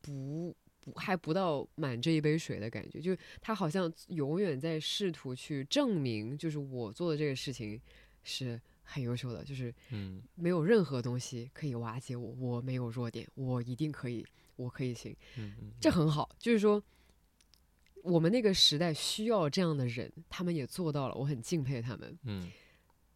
[0.00, 7.78] 不不还不到满这一杯水的感觉，就是他好像永远在试图去证明，就是我做的这个事情
[8.22, 14.24] 是很优秀的，就是嗯没有任何东西可以瓦解我，我没有弱点，我一定可以，
[14.56, 15.14] 我可以行，
[15.80, 16.30] 这很好。
[16.38, 16.82] 就是说，
[18.02, 22.18] 我们那个时代需要这样的人，他们也做到了，我很敬佩他们。
[22.24, 22.50] 嗯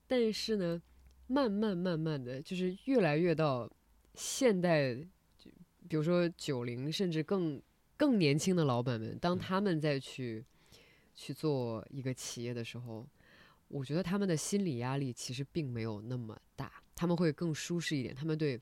[0.06, 0.82] 但是呢，
[1.26, 3.70] 慢慢慢慢的就是越来越到
[4.14, 5.02] 现代，就
[5.92, 7.60] 比如说九零甚至更
[7.98, 10.42] 更年轻的老板们，当嗯他们再去
[11.14, 13.06] 去做一个企业的时候，
[13.68, 18.58] 我觉得他们的心理压力其实并没有那么大，他们会更舒适一点，他们对。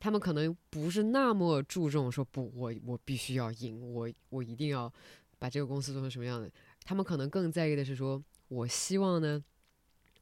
[0.00, 4.90] 他们可能不是那么注重说不，我我必须要赢，我我一定要
[5.38, 6.50] 把这个公司做成什么样的。
[6.82, 9.44] 他们可能更在意的是说，我希望呢，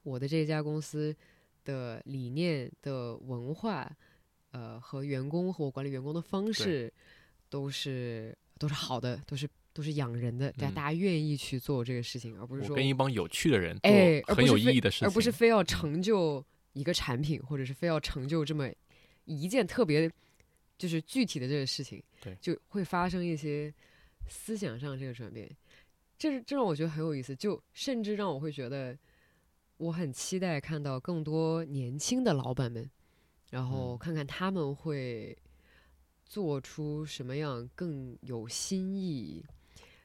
[0.03, 1.15] 我的这家公司
[1.63, 3.97] 的理念的文化，
[4.57, 6.91] 呃，和员工和我管理员工的方式
[7.51, 10.75] 都是都是好的，都是都是养人的，大家嗯。
[10.75, 16.43] 大家愿意去做这个事情，而不是说跟一帮有趣的人哎，做很有意义的事情，而不是非要成就
[16.73, 18.71] 一个产品，或者是非要成就这么
[19.27, 20.11] 一件特别
[20.79, 22.35] 就是具体的这个事情，对。
[22.41, 23.71] 就会发生一些
[24.27, 25.55] 思想上这个转变。
[26.17, 28.97] 这是这让我觉得很有意思，就甚至让我会觉得
[29.77, 32.91] 我很期待看到更多年轻的老板们，
[33.51, 35.37] 然后嗯看看他们会
[36.25, 39.45] 做出什么样更有新意，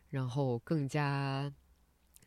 [0.10, 1.52] 然后更加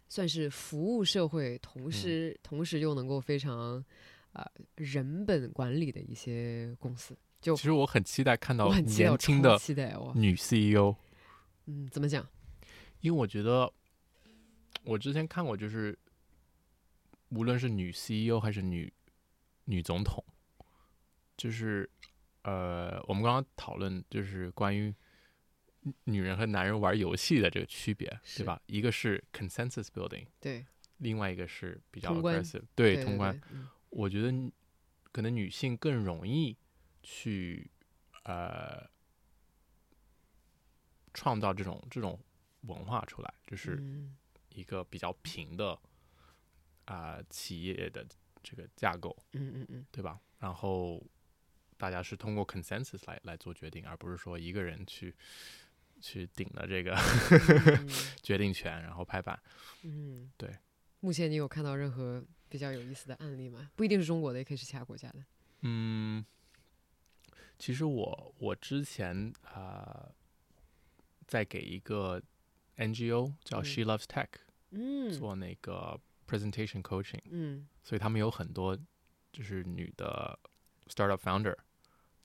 [0.09, 3.85] 算是服务社会，同时、同时又能够非常
[4.33, 4.45] 呃
[4.77, 7.17] 人本管理的一些公司。
[7.41, 10.95] 就其实我很期待看到年轻的期待哇，女 CEO，
[11.67, 12.27] 嗯，怎么讲？
[13.01, 13.71] 因为我觉得
[14.83, 15.97] 我之前看过，就是
[17.29, 18.91] 无论是女 CEO 还是女
[19.67, 20.25] 女总统，
[21.37, 21.89] 就是
[22.43, 24.95] 呃，我们刚刚讨论就是关于
[25.81, 28.61] 女女人和男人玩游戏的这个区别，对吧？
[28.67, 30.65] 一个是 consensus building，对，
[30.99, 33.39] 另外一个是比较 aggressive，对对通关。，
[33.91, 34.33] 我觉得
[35.13, 36.57] 可能女性更容易
[37.03, 37.71] 去
[38.25, 38.89] 呃
[41.13, 42.19] 创造这种这种
[42.63, 44.17] 文化出来，就是嗯
[44.51, 45.79] 一个比较平的
[46.87, 48.07] 啊、企业的
[48.43, 50.21] 这个架构，嗯嗯嗯，对吧？
[50.39, 51.03] 然后
[51.77, 55.15] 大家是通过 consensus 来来做决定，而不是说一个人去
[56.01, 57.89] 去顶了这个嗯
[58.23, 59.41] 决定权，然后拍板。
[59.83, 60.57] 嗯，对。
[61.01, 63.71] 目前你有看到任何比较有意思的案例吗？
[63.77, 65.25] 不一定是中国的，也可以是其他国家的。
[65.61, 66.25] 嗯，
[67.59, 70.15] 其实我我之前啊、呃
[71.27, 72.23] 在给一个
[72.77, 74.29] NGO 叫嗯 She Loves Tech，、
[74.73, 75.99] 嗯做那个
[76.29, 78.77] presentation coaching，嗯所以他们有很多
[79.33, 80.39] 就是女的
[80.89, 81.57] startup founder，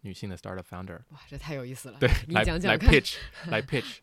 [0.01, 1.99] 女性的 startup founder，哇，这太有意思了。
[1.99, 2.89] 对，来来讲讲看。
[2.89, 3.97] pitch 来 pitch，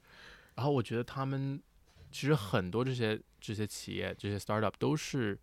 [0.54, 1.62] 然后我觉得他们
[2.10, 5.38] 其实很多这些这些企业这些 startup 都是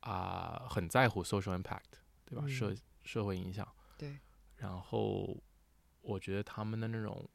[0.00, 2.44] 啊、很在乎 social impact，对吧？
[2.44, 3.66] 嗯社社会影响。
[3.96, 4.18] 对。
[4.56, 5.36] 然后
[6.00, 7.28] 我觉得他们的那种，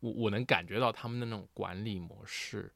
[0.00, 2.72] 我我能感觉到他们的那种管理模式，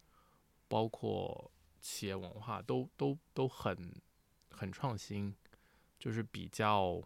[0.68, 3.94] 包括企业文化都都都很
[4.50, 5.34] 很创新，
[5.98, 7.00] 就是比较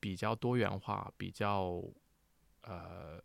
[0.00, 1.82] 比较多元化，比较
[2.62, 3.22] 呃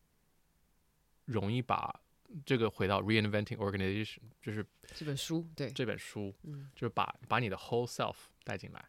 [1.26, 2.01] 容易把
[2.45, 4.65] 这个回到 reinventing organization，就是
[4.95, 8.86] 这本书，对，这本书，嗯就是把把你的 whole self 带进来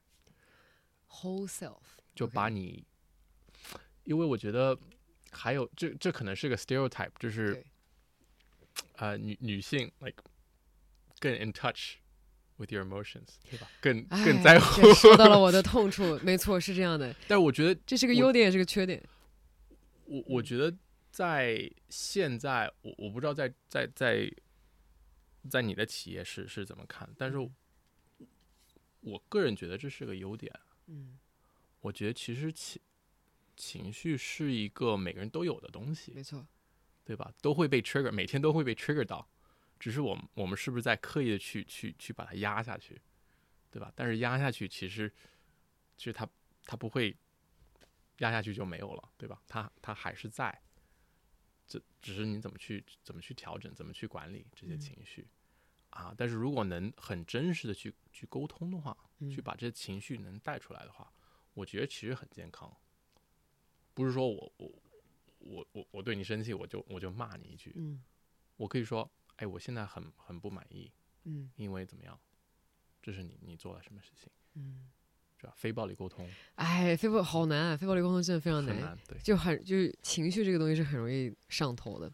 [1.08, 1.82] ，，whole self，
[2.14, 2.84] 就把你
[4.04, 4.78] 因为我觉得
[5.30, 7.64] 还有这这可能是个 stereotype，就是
[8.96, 10.22] 呃女女性 like
[11.18, 11.96] 更 in touch
[12.56, 13.68] with your emotions，对吧？
[13.80, 14.92] 更更哎在乎。
[14.94, 19.02] 说到了我的痛处，没错，是这样的，但我觉得这是个优点，也是个缺点。
[20.06, 20.74] 我我觉得
[21.10, 24.30] 在现在，我我不知道在在在
[25.48, 27.38] 在你的企业是是怎么看，但是
[29.00, 30.52] 我个人觉得这是个优点。
[30.86, 31.18] 嗯，
[31.80, 32.80] 我觉得其实情
[33.56, 36.46] 情绪是一个每个人都有的东西，没错，
[37.04, 37.32] 对吧？
[37.40, 39.26] 都会被 trigger，每天都会被 trigger 到，
[39.78, 43.00] 只是我们我们是不是在刻意的去去去把它压下去，
[43.70, 43.92] 对吧？
[43.94, 45.12] 但是压下去其实
[45.96, 46.28] 其实它
[46.64, 47.16] 它不会
[48.18, 49.42] 压下去就没有了，对吧？
[49.46, 50.62] 它它还是在，
[51.66, 55.28] 这只是你怎么去怎么去调整，怎么去管理这些嗯情绪。
[55.90, 61.12] 啊，但是如果能很真实的去去沟通的话，嗯去把这些情绪能带出来的话，
[61.52, 62.74] 我觉得其实很健康。
[63.92, 64.72] 不是说我我
[65.38, 68.02] 我我我对你生气，我就我就骂你一句，嗯
[68.56, 70.90] 我可以说，哎，我现在很很不满意，
[71.24, 72.18] 嗯因为怎么样？
[73.02, 74.88] 这是你你做了什么事情，嗯，
[75.38, 75.52] 是吧？
[75.56, 82.10] 非暴力沟通哎，非暴好难啊，非暴力沟通真的非常难，很难，对，就很就是情绪这个东西是很容易上头的。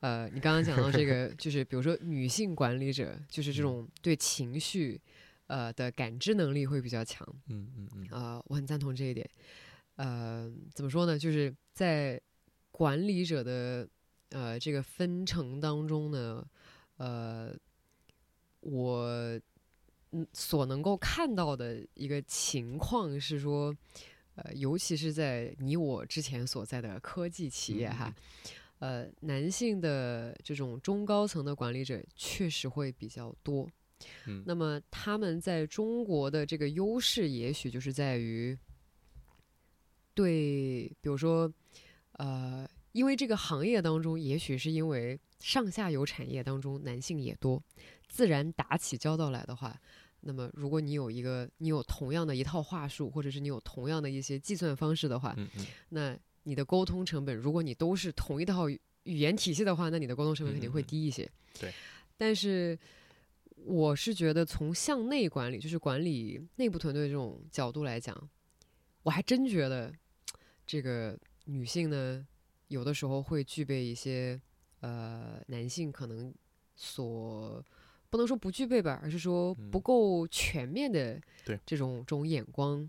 [0.00, 5.00] 呃，你刚刚讲到这个，就是比如说女性管理者，就是这种对情绪
[5.46, 7.26] 呃的感知能力会比较强。
[7.46, 9.28] 嗯嗯嗯呃，我很赞同这一点。
[9.96, 11.18] 呃，怎么说呢？
[11.18, 12.20] 就是在
[12.70, 13.88] 管理者的
[14.30, 16.44] 呃这个分成当中呢，
[16.96, 17.54] 呃，
[18.60, 19.40] 我
[20.12, 23.74] 嗯所能够看到的一个情况是说，
[24.36, 28.14] 呃，尤其是在你我之前所在的科技企业哈，
[28.78, 33.68] 呃，男性的这种中高层的管理者确实会比较多。
[34.26, 38.58] 嗯那么他们在中国的这个优势，也许就是在于
[40.12, 41.50] 对，比如说，
[42.12, 47.62] 呃，因为这个行业当中，也许是因为上下游产业当中男性也多，
[48.08, 49.78] 自然打起交道来的话，
[50.20, 61.30] 那么如果你有一个，你有同样的一套话术，或者是你有同样的一些计算方式的话，嗯嗯那你的沟通成本，如果你都是同一套语语言体系的话，那你的沟通成本肯定会低一些。
[61.60, 61.70] 对。
[62.16, 62.78] 但是
[63.56, 68.16] 我是觉得，从向内管理，就是管理内部团队这种角度来讲，
[69.02, 69.92] 我还真觉得
[70.66, 72.26] 这个女性呢，
[72.68, 74.40] 有的时候会具备一些
[74.84, 76.34] 呃男性可能
[76.76, 77.64] 所
[78.10, 81.18] 不能说不具备吧，而是说不嗯够全面的
[81.64, 82.88] 这种这种眼光。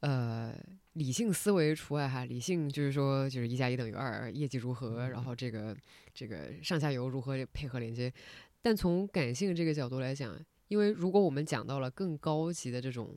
[0.00, 0.54] 呃，
[0.94, 5.76] 理性思维除外哈，理性就是说就是一加一等于二，业绩如何，然嗯后这个
[6.14, 8.12] 这个上下游如何配合连接。
[8.60, 10.38] 但从感性这个角度来讲，
[10.68, 13.16] 因为如果我们讲到了更高级的这种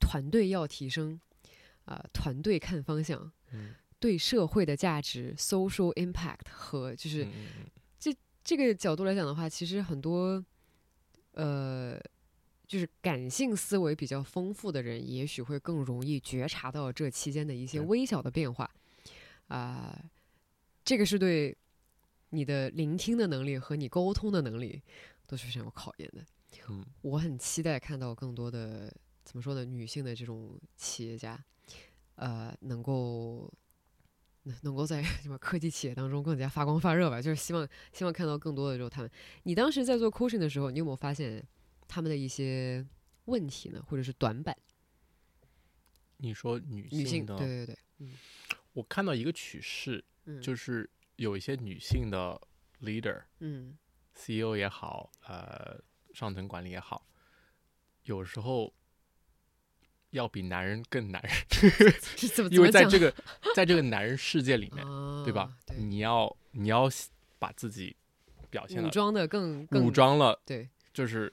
[0.00, 1.20] 团队要提升，
[1.84, 10.44] 啊、团队看方向，嗯对社会的价值 （social impact） 和就是嗯嗯这个角度来讲的话，其实很多
[11.34, 11.96] 呃，
[12.66, 18.68] 就是感性思维比较丰富的人，也许会更容易觉察到这期间的一些微小的变化。
[19.46, 19.96] 啊、
[20.84, 21.56] 这个是对
[22.30, 24.82] 你的聆听的能力和你沟通的能力
[25.24, 26.24] 都是非常有考验的。
[26.68, 26.84] 嗯。
[27.02, 28.92] 我很期待看到更多的
[29.22, 31.40] 怎么说呢，女性的这种企业家，
[32.16, 33.48] 呃，能够
[34.44, 37.20] 能能够在 什么科技企业当中更加发光发热吧。
[37.20, 39.10] 就是希望希望看到更多的时候，他们。
[39.44, 41.44] 你当时在做 coaching 的时候，你有没有发现
[41.86, 42.86] 他们的一些
[43.26, 44.56] 问题呢，或者是短板？
[46.18, 47.66] 你说女女性，的，对对
[47.98, 48.08] 对，
[48.72, 52.40] 我看到一个趋势，嗯，就是有一些女性的
[52.80, 53.22] leader。
[53.40, 53.76] 嗯
[54.14, 55.80] CEO 也好，呃，
[56.12, 57.06] 上层管理也好，
[58.04, 58.72] 有时候
[60.12, 61.94] 要比男人更男人，
[62.50, 65.54] 因为在这个个 在这个男人世界里面，啊，对吧？
[65.66, 66.88] 对，你要你要
[67.38, 67.94] 把自己
[68.48, 71.30] 表现了武装的更更武装了，对，就是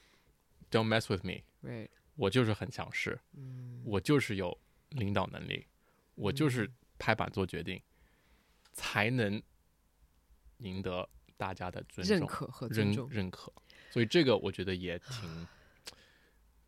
[0.70, 4.58] don't mess with me，，right，我就是很强势，嗯，我就是有
[4.90, 5.66] 领导能力，
[6.16, 6.70] 我就是。
[7.02, 7.80] 拍板做决定，
[8.74, 9.42] 才能
[10.58, 11.08] 赢得
[11.38, 13.50] 大家的尊重、认可和尊认重，认可。
[13.90, 15.46] 所以这个我觉得也挺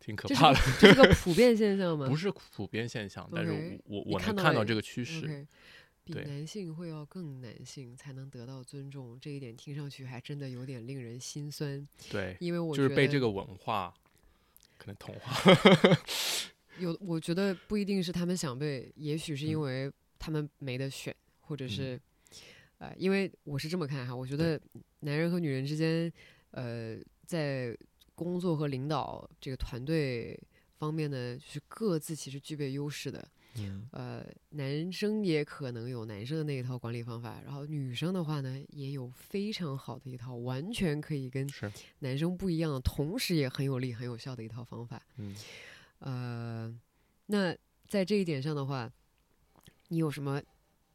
[0.03, 2.07] 挺可怕的，这是个 普遍现象吗？
[2.09, 3.51] 不是普遍现象，但是
[3.85, 5.45] 我我我能看到这个趋势。
[6.05, 13.93] 对男性会要更男性才能得到尊重，这一点听上去还真的有点令人心酸，对，因为我就是觉得被这个文化
[14.77, 15.33] 可能同化。
[16.79, 22.01] 有，我觉得不一定是他们想被，也许是因嗯为他们没得选，或者嗯是，
[22.79, 24.59] 呃，因为我是这么看哈，我觉得
[24.99, 26.11] 男人和女人之间，
[26.51, 27.73] 呃，在
[28.15, 30.39] 工作和领导这个团队
[30.77, 33.27] 方面呢，就是各自其实具备优势的。
[33.55, 41.47] 嗯呃，男生也可能有男生的那一套管理方法，然后女生的话呢，也有非常好的一套，完全可以跟，
[41.99, 44.99] 男生不一样，同时也很有力、很有效的一套方法。
[45.17, 45.35] 嗯
[45.99, 46.79] 呃，
[47.27, 47.55] 那
[47.87, 48.91] 在这一点上的话，
[49.89, 50.41] 你有什么？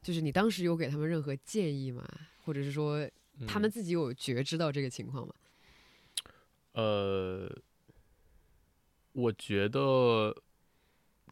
[0.02, 2.04] 就是你当时有给他们任何建议吗？
[2.44, 3.08] 或者是说
[3.46, 5.32] 他们嗯自己有觉知到这个情况吗？
[6.80, 7.50] 呃，
[9.10, 10.32] 我觉得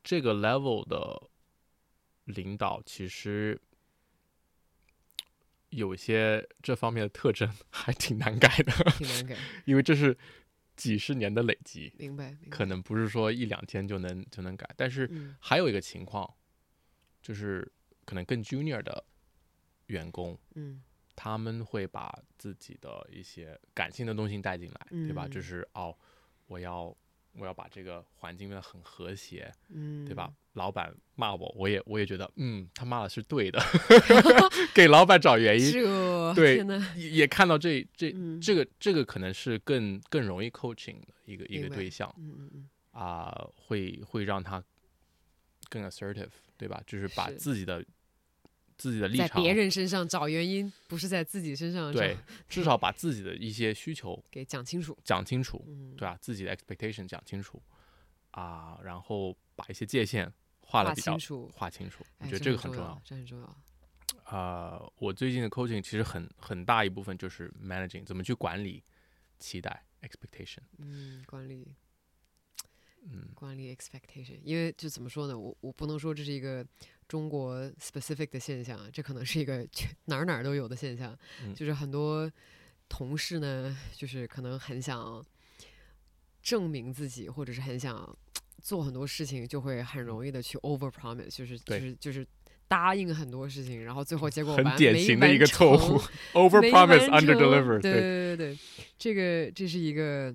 [0.02, 1.30] 这个 level 的
[2.24, 3.60] 领导其实
[5.68, 9.36] 有些这方面的特征 还挺难改的，挺难改，
[9.66, 10.18] 因为这是
[10.74, 12.32] 几十年的累积，明白？
[12.32, 14.68] 明白可能不是说一两天就能就能改。
[14.76, 16.28] 但是嗯还有一个情况，
[17.22, 17.70] 就是
[18.04, 19.04] 可能更 junior 的
[19.86, 20.82] 员工，嗯
[21.16, 25.26] 他们会把自己的一些感性的东西带进来，对吧？
[25.26, 25.96] 就嗯是哦，
[26.46, 26.94] 我要
[27.32, 30.32] 我要把这个环境变得很和谐，嗯，对吧？？
[30.52, 33.60] 老板骂我，我也我也觉得，嗯，他骂的是对的
[34.74, 35.72] 给老板找原因，
[36.34, 36.56] 对，
[36.96, 44.62] 也也看到这这嗯这个这个可能是更更容易 coaching 的一个一个对象嗯嗯嗯，啊、会会让他
[45.68, 46.82] 更 assertive，对吧？
[46.86, 47.84] 就是把自己的
[48.76, 54.96] 自己的立在场，别人身上找原因，不是在自己身上对找，至少把自己的一些需求 给讲清楚。
[55.04, 56.16] 讲清楚，嗯，对吧？
[56.20, 57.60] 自己的 expectation 讲清楚
[58.32, 63.02] 啊，然后把一些界限画的比较清楚，划清楚，我哎觉得这个很重要。
[63.04, 63.56] 这很重要。
[64.24, 68.82] 啊、我最近的 coaching 其实很很大一部分就是 managing 怎么去管理
[69.38, 71.68] 期待 expectation，嗯，管理
[73.10, 73.28] 嗯。
[73.34, 76.66] 管理 expectation，因为就怎么说呢，我我不能说这是一个
[77.06, 81.54] 中国 specific 的现象，这可能是一个全哪儿哪儿都有的现象，嗯。
[81.54, 82.30] 就是很多
[82.88, 85.24] 同事呢，就是可能很想
[86.42, 88.16] 证明自己，或者是很想
[88.62, 92.26] 做很多事情，就会很容易的去 over promise，就是就是就是
[92.66, 96.00] 答应很多事情，然后最后结果很典型的一个错误
[96.32, 98.58] ，over promise under deliver，对对对对，
[98.98, 100.34] 这个这是一个。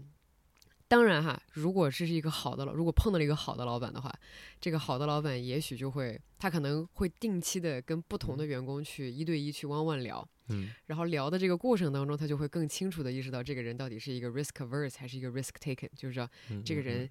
[0.91, 4.13] 当然哈，如果这是一个好的老，如果碰到了一个好的老板的话，
[4.59, 10.69] 这个好的老板也许就会，他可能会定期的跟不同的员工去一对一去 one one 聊，嗯。
[10.87, 16.29] 然后聊的这个过程当中，他就会更清楚的意识到这个人到底是一个 risk averse 还是一个 risk taken，就是说
[16.65, 17.09] 这个人。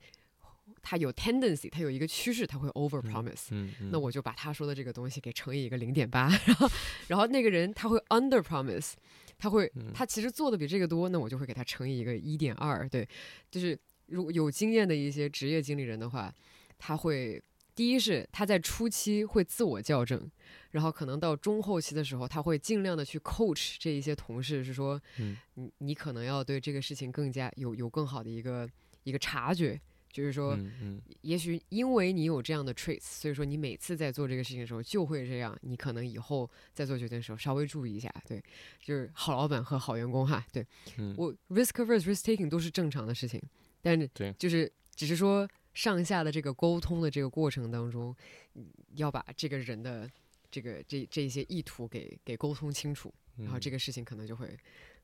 [0.82, 3.90] 他有 tendency，他有一个趋势，他会 over promise，、嗯，嗯。
[3.90, 6.70] 那我就把他说的这个东西给乘以一个零点八，然后
[7.08, 8.92] 然后那个人他会 under promise，
[9.40, 13.08] 他会嗯他其实做的比这个多，那我就会给他乘以一个一点二，对，
[13.50, 13.76] 就是
[14.06, 16.32] 如果有经验的一些职业经理人的话，
[16.78, 17.42] 他会
[17.74, 20.30] 第一是他在初期会自我校正，
[20.72, 28.68] 然后可能到中后期的时候，他会尽量的去 coach 这一些同事，是说，嗯你你可能要对这个事情更加有有更好的一个
[29.04, 29.80] 一个察觉。
[30.12, 35.56] 就是说，嗯嗯也许因为你有这样的 traits，所以说你每次在做这个事情的时候就会这样。
[35.62, 38.42] 你可能以后在做决定的时候稍微注意一下，对，
[38.82, 40.44] 就是好老板和好员工哈。
[40.52, 40.66] 对
[40.98, 43.40] 嗯，我 risk averse risk taking 都是正常的事情，
[43.80, 48.14] 但是对就是只是说上下的这个沟通的这个过程当中，
[48.54, 50.10] 嗯要把这个人的
[50.50, 54.58] 这个这这一些意图给给沟通清楚，然后这个个事情可能就会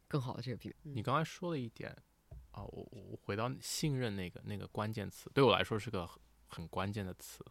[0.09, 0.97] 更好的这个避免。
[0.97, 1.95] 你刚才说了一点
[2.57, 7.45] 啊，我我我回到信任那个那个关键词，对我来说是个很很关键的词。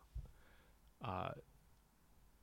[0.99, 1.31] 啊、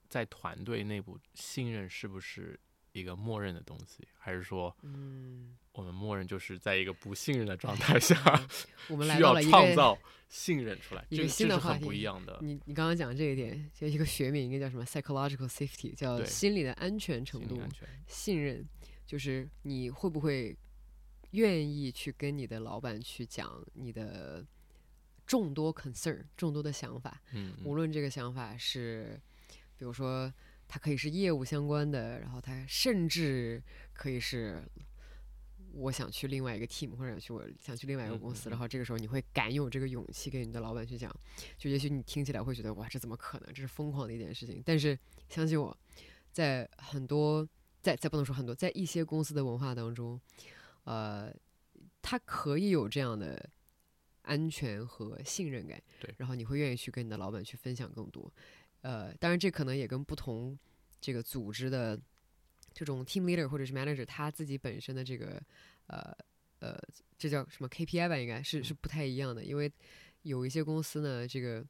[0.09, 2.59] 在团队内部，信任是不是
[2.93, 8.15] 一个默认的东西，还是说嗯，我们默认就是在一个不信任的状态下，
[8.89, 9.99] 我们来需要创造
[10.29, 12.39] 信任出来，一个这个这是很新的话题不一样的。
[12.41, 17.61] 你你刚刚讲这一点，就一个学名应该叫什么？psychological safety，叫心理的安全程度
[18.07, 18.65] 信任，
[19.05, 20.57] 就是你会不会
[21.33, 24.45] 愿意去跟你的老板去讲你的
[25.27, 29.21] 众多 concern、众多的想法，嗯，嗯无论这个想法是，
[29.77, 30.33] 比如说
[30.69, 33.63] 它可以是业务相关的，然后它甚至
[33.93, 34.63] 可以是
[35.73, 41.11] 我想去另外一个 team，或者想去我想去另外一个公司，嗯嗯然后这个时候你会敢有这个勇气跟你的老板去讲，
[41.57, 43.55] 就也许你听起来会觉得哇，这怎么可能？
[43.55, 44.63] 这是疯狂的一件事情。
[44.67, 44.99] 但是
[45.31, 45.75] 相信我，
[46.31, 47.49] 在很多
[47.81, 50.21] 在在不能说很多，在一些公司的文化当中，
[50.85, 51.33] 呃，
[52.01, 53.51] 他可以有这样的
[54.23, 56.15] 安全和信任感，对。
[56.19, 58.33] 然后你会愿意去跟你的老板去分享更多。
[58.83, 60.59] 呃，当然这可能也跟不同
[61.01, 62.01] 这个组织的
[62.73, 65.41] 这种 team leader 或者是 manager 他自己本身的这个
[65.87, 66.17] 呃
[66.61, 66.81] 呃，
[67.19, 69.71] 这叫什么 KPI 吧，应该是是不太一样的，因为
[70.23, 71.65] 有一些公司呢，这个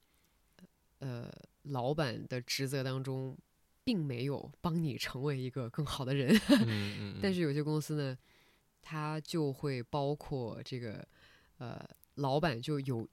[0.99, 1.31] 呃
[1.63, 3.37] 老板的职责当中
[3.85, 6.35] 并没有帮你成为一个更好的人，
[6.67, 8.17] 嗯 嗯，但是有些公司呢，
[8.83, 11.07] 它就会包括这个
[11.59, 11.83] 呃
[12.17, 13.09] 老板就有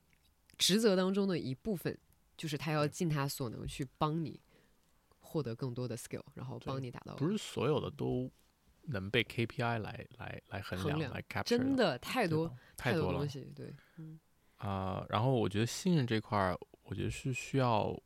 [0.58, 1.98] 职责当中的一部分，
[2.36, 4.42] 就是他要尽他所能去帮你
[5.20, 8.30] 获得更多的 skill，然后帮你达到不是所有的都
[8.84, 14.20] 能被 KPI 来来来衡量来 capture 真的的太多太多东西，对，嗯。
[14.58, 17.98] 啊、然后我觉得信任这块儿，我觉得是需要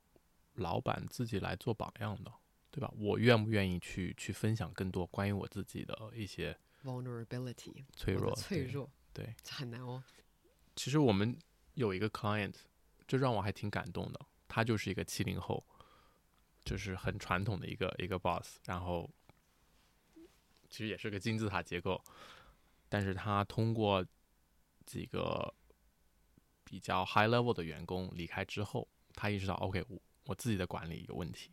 [0.56, 2.32] 老板自己来做榜样的，
[2.70, 2.94] 对吧？
[2.96, 8.36] 我愿不愿意去去分享更多关于我自己的一些，vulnerability，脆弱？
[8.36, 10.04] 脆弱，对，这很难哦。
[10.76, 11.38] 其实我们
[11.76, 12.56] 有一个 client，
[13.08, 14.20] 这让我还挺感动的。
[14.48, 15.66] 他就是一个七零后，
[16.64, 19.10] 就是很传统的一个一个 boss，然后
[20.70, 22.04] 其实也是个金字塔结构，
[22.90, 24.06] 但是他通过
[24.86, 25.54] 几个
[26.64, 31.52] 比较 high level 的员工离开之后，他意识到 OK，我我自己的管理有问题，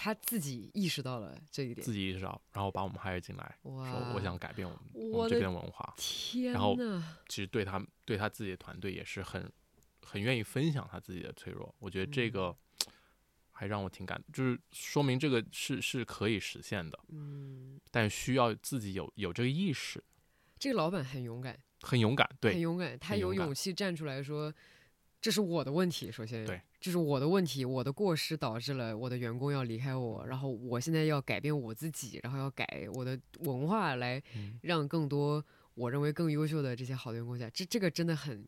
[0.00, 5.92] 他自己意识到了这一点自，己意识到，然后把我们 hire 进来，说我想改变我们我我们这边的文化。
[5.96, 9.52] 天然后呐，其实对他对他自己的团队也是很
[10.02, 11.74] 很愿意分享他自己的脆弱。
[11.80, 12.56] 我觉得这个
[13.50, 20.00] 还让我挺感，就是说明这个是是可以实现的，嗯，但需要自己有有这个意识，
[20.60, 22.30] 这个老板很勇敢，很勇敢。
[22.38, 24.54] 对很勇敢，他有勇气站出来说，
[25.20, 26.08] 这是我的问题。
[26.12, 37.50] 首先，对，这是我的问题，我的过失导致了我的员工要离开我，然后我现在要改变我自己，然后要改我的文化，来嗯让更多我认为更优秀的这些好的员工下。
[37.50, 38.46] 这这个真的很，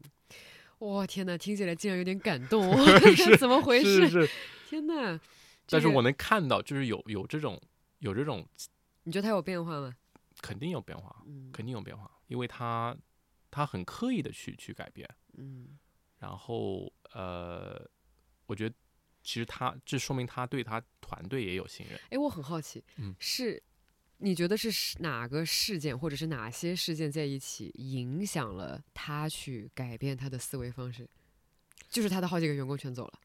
[0.78, 2.70] 哇天呐，听起来竟然有点感动
[3.38, 4.08] 怎么回事？
[4.08, 4.30] 是是，
[4.68, 5.18] 天呐！
[5.66, 7.60] 这个但是我能看到，就是有有这种
[7.98, 8.46] 有这种
[9.04, 9.94] 你觉得他有变化吗？
[10.40, 12.96] 肯定有变化，嗯肯定有变化，因为他
[13.50, 15.78] 他很刻意的去去改变，嗯
[16.18, 17.80] 然后呃，
[18.50, 18.74] 我觉得
[19.22, 21.96] 其实他这说明他对他团队也有信任。
[22.10, 23.62] 哎，我很好奇，嗯是
[24.18, 31.08] 你觉得是是哪个事件，或者是哪些事件在一起影响了他去改变他的思维方式？
[31.88, 33.20] 就是他的好几个员工全走了，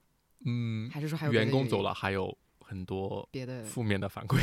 [0.45, 4.37] 嗯，还是说还有员工走了，还有很多别的，负面的反馈，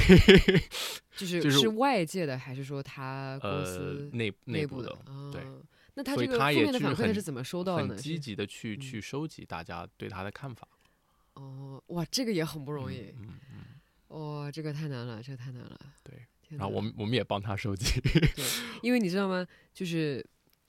[1.17, 4.91] 就是就是是外界的，还是说他公呃司，内内部的？
[5.31, 5.55] 对啊
[5.95, 7.95] 那他这个负面的反馈他是怎么收到的呢？
[7.95, 10.67] 很积极的去嗯去收集大家对他的看法，
[11.35, 15.79] 哦，哇，这个也很不容易，嗯嗯，哇，这个太难了，这个太难了。
[16.03, 16.15] 对。
[16.49, 18.45] 然后我们我们也帮他收集，对，
[18.83, 19.47] 因为你知道吗？
[19.73, 20.23] 就是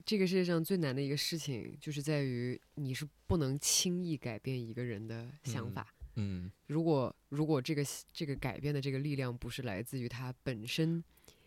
[0.06, 5.88] 这个世界上最难的一个事情，就是在于你是不能轻易改变一个人的想嗯法。
[6.16, 11.04] 嗯如果如果这个这个改变的这个力量不是来自于他本身，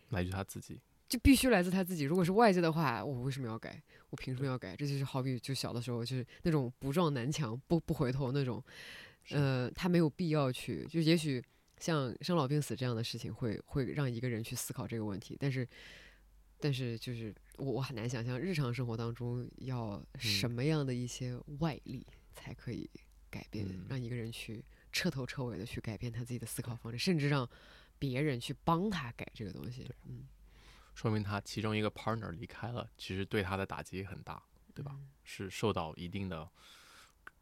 [0.09, 2.03] 来自于他自己，就必须来自他自己。
[2.03, 3.81] 如果是外界的话，我为什么要改？
[4.09, 4.75] 我凭什么要改？
[4.75, 8.63] 这就是好比就小的时候，就是那种不撞南墙不不回头那种。
[9.23, 11.43] 是呃，他没有必要去，就也许
[11.79, 15.67] 像生老病死这样的事情会会让一个人去思考这个问题，但是
[16.61, 22.89] 但是就是我我很难想象日常生活当中要什么样的一些外力才可以
[23.29, 24.63] 改变，嗯让一个人去
[24.93, 27.47] 彻头彻尾的去改变他自己的思考方式，甚至让
[27.99, 29.91] 别人去帮他改这个东西。
[30.05, 30.25] 嗯，
[30.97, 34.41] 说明他其中一个 partner 离开了，其实对他的打击很大，
[34.73, 34.93] 对吧？
[34.95, 36.49] 嗯是受到一定的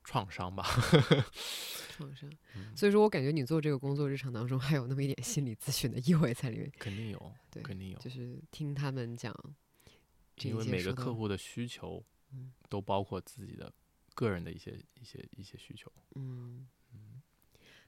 [0.03, 0.65] 创伤吧？
[1.95, 2.29] 创伤。
[2.55, 9.33] 嗯所以说我感觉你做这个工作日常当中还有那么一点心理咨询的意味在里面，肯定有，对肯定有，就是听他们讲
[10.41, 12.03] 因为每个客户的需求
[12.33, 13.71] 嗯都包括自己的
[14.13, 15.89] 个人的一些一些一些需求。
[16.15, 16.67] 嗯，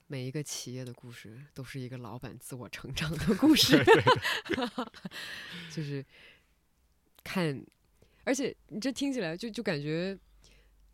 [0.08, 3.84] 每一个企业的故事都是一个老板自我成长的故事
[5.70, 6.04] 就是
[7.24, 7.62] 看，
[8.24, 10.18] 而且你这听起来就就感觉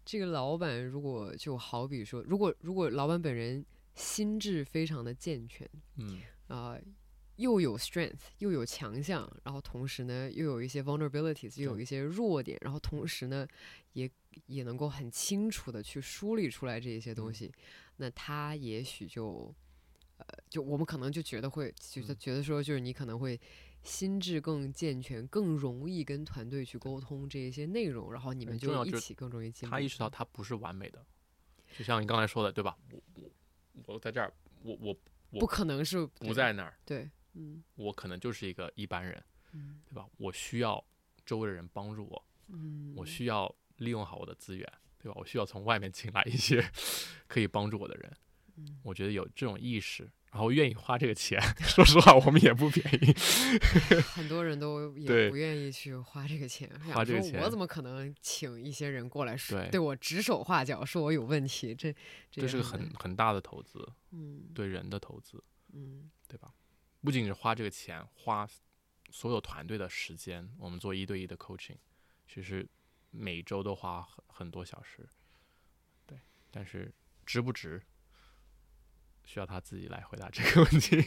[0.03, 3.63] 这个老板如果就好比说，如果如果老板本人
[3.93, 6.77] 心智非常的健全嗯啊、
[7.35, 13.47] 又有 strength 又有强项，然后同时呢又有一些 vulnerabilities 又有一些弱点，然后同时呢
[13.93, 14.09] 也
[14.47, 17.51] 也能够很清楚的去梳理出来这一些东西，
[17.97, 19.53] 那他也许就
[20.17, 23.39] 呃就我们可能就觉得会觉得嗯觉得说就是你可能会
[23.83, 29.71] 心智更健全，更容易跟团队去沟通这一些内容，然后你们就一起更容易进步。
[29.71, 31.05] 他意识到他不是完美的，
[31.77, 32.77] 就像你刚才说的，对吧？
[32.91, 34.97] 我我我在这儿，我我
[35.31, 39.21] 我不可能是不在那儿，对，嗯我可能就是一个一般人，
[39.51, 40.07] 嗯对吧？
[40.17, 40.81] 我需要
[41.25, 44.73] 周围的人帮助我，嗯，我需要利用好我的资源，
[45.03, 45.15] 对吧？
[45.19, 46.63] 我需要从外面请来一些
[47.27, 48.11] 可以帮助我的人。
[48.55, 53.11] 嗯我觉得有这种意识，然后愿意花这个钱， 说实话，我们也不便宜。
[54.13, 61.73] 很多人都也不愿意去花这个钱，想花这个钱我怎么可能请一些人过来说对对我指手画脚，说我有问题？
[61.73, 61.95] 这也
[62.29, 65.43] 这是个很很大的投资，嗯对人的投资，
[65.73, 66.53] 嗯对吧？
[67.01, 68.47] 不仅是花这个钱，花
[69.09, 71.77] 所有团队的时间，我们做一对一的 coaching，
[72.31, 72.69] 其实
[73.15, 75.07] 每周都花很很多小时，
[76.07, 76.19] 对，
[76.49, 76.91] 但是
[77.25, 77.79] 值不值？
[79.23, 80.97] 需要他自己来回答这个问题。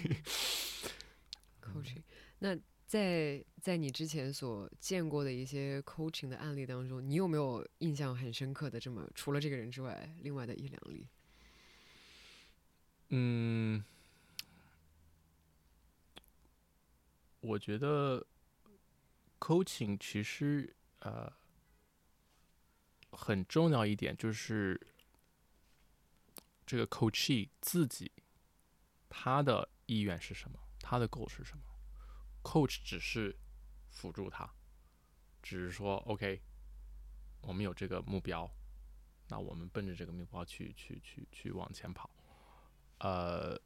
[1.61, 2.03] coaching。
[2.39, 2.57] 那
[2.87, 11.09] 在在你之前所见过的一些 coaching 的案例当中，你有没有印象很深刻的这么除了这个人之外，另外的一两例？
[13.09, 13.85] 嗯，
[17.41, 18.24] 我觉得
[19.39, 21.31] coaching 其实呃
[23.16, 24.78] 很重要一点就是
[26.66, 28.12] 这个 coach 自己
[29.09, 31.64] 他的意愿是什么，他的 goal 是什么
[32.43, 33.34] ，coach 只是
[33.88, 34.52] 辅助他，
[35.43, 36.43] 只是说 OK，
[37.40, 38.51] 我们有这个目标，
[39.28, 42.10] 那我们奔着这个目标去去去去往前跑。
[42.98, 43.59] 呃，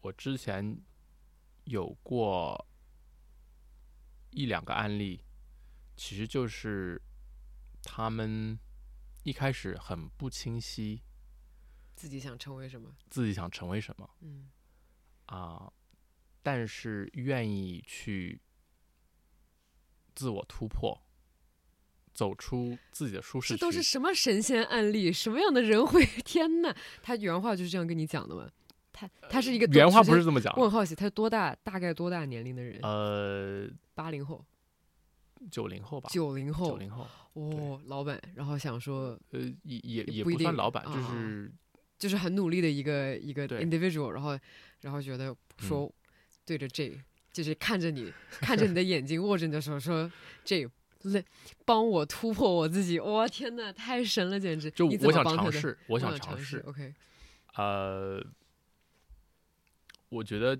[0.00, 0.80] 我之前
[1.64, 2.66] 有过
[4.30, 5.24] 一两个案例，
[5.96, 7.00] 其实就是
[7.82, 8.58] 他们
[9.24, 11.02] 一开始很不清晰
[11.96, 12.94] 自己想成为什么？
[13.10, 14.48] 自己想成为什么嗯
[15.26, 15.70] 啊、
[16.42, 18.40] 但是愿意去
[20.14, 21.00] 自我突破，
[22.12, 23.58] 走出自己的舒适区。
[23.58, 25.12] 这都是什么神仙案例？
[25.12, 26.04] 什么样的人会？
[26.24, 28.50] 天呐，他原话就是这样跟你讲的吗？
[28.92, 31.54] 他他是一个原话不是这么讲的，我很好奇，他是多大？
[31.62, 32.80] 大概多大年龄的人？
[32.82, 34.44] 呃，八零后、
[35.48, 41.52] 九零后吧，九零后九后，零后，哦，老板，然后想说，呃，也也不一定老板，就啊是
[41.98, 44.38] 就是很努力的一个一个对 individual，然后
[44.80, 45.92] 然后觉得说、嗯
[46.46, 47.00] 对着 J，
[47.32, 50.10] 就是看着你，看着你的眼睛，握着你的手说
[50.42, 50.68] J，
[51.02, 51.24] 来
[51.64, 52.98] 帮我突破我自己。
[52.98, 54.68] 哇、天呐，太神了，简直！
[54.72, 55.12] 就我？
[55.12, 56.92] 想尝试，我我想尝试，OK，
[57.54, 58.20] 呃，
[60.08, 60.58] 我觉得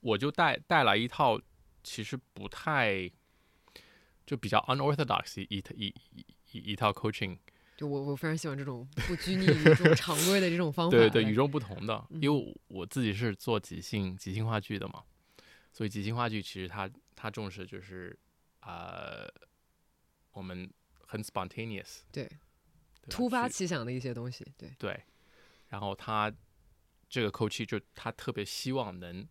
[0.00, 1.40] 我就带带来一套
[1.82, 3.10] 其实不太
[4.28, 7.38] 就比较 unorthodox 一一一一一一套 coaching，
[7.78, 10.94] 就我我非常喜欢这种不拘泥于这种常规的这种方法。
[10.94, 12.06] 对对，与众不同的。
[12.10, 15.02] 嗯因为我我自己是做即兴即兴话剧的嘛，
[15.72, 18.14] 所以即兴话剧其实它它重视就是
[18.60, 19.26] 呃
[20.32, 20.70] 我们
[21.06, 25.02] 很 spontaneous，对对突发奇想的一些东西，对，对，
[25.68, 26.30] 然后他
[27.08, 29.26] 这个 coach 就他特别希望能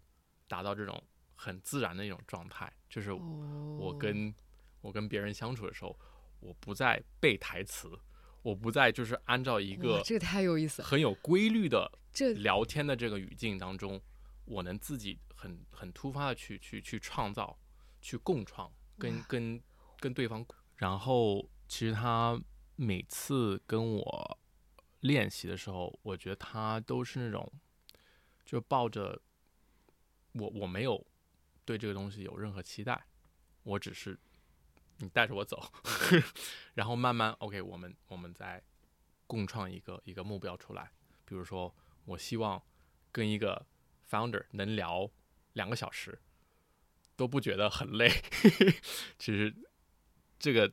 [0.47, 0.99] 达到这种
[1.35, 4.33] 很自然的一种状态，就是哦，我跟、
[4.87, 5.99] 我跟别人相处的时候，
[6.39, 7.91] 我不再背台词，
[8.41, 14.01] 我不再就是按照一个这个太有意思了，很有规律的这聊天的这个语境当中，
[14.45, 17.59] 我能自己很很突发的去去去创造，
[17.99, 19.61] 去共创，跟跟
[19.99, 20.45] 跟对方。
[20.77, 22.41] 然后其实他
[22.77, 24.39] 每次跟我
[25.01, 27.51] 练习的时候，我觉得他都是那种，
[28.45, 29.21] 就抱着
[30.31, 31.05] 我我没有
[31.65, 33.05] 对这个东西有任何期待，
[33.63, 34.17] 我只是
[34.99, 35.61] 你带着我走，
[36.75, 38.61] 然后慢慢 OK，我们我们再
[39.27, 40.91] 共创一个一个目标出来。
[41.25, 41.73] 比如说，
[42.05, 42.61] 我希望
[43.11, 43.65] 跟一个
[44.09, 45.09] founder 能聊
[45.53, 46.17] 两个小时，
[47.15, 48.09] 都不觉得很累。
[49.19, 49.53] 其实
[50.39, 50.71] 这个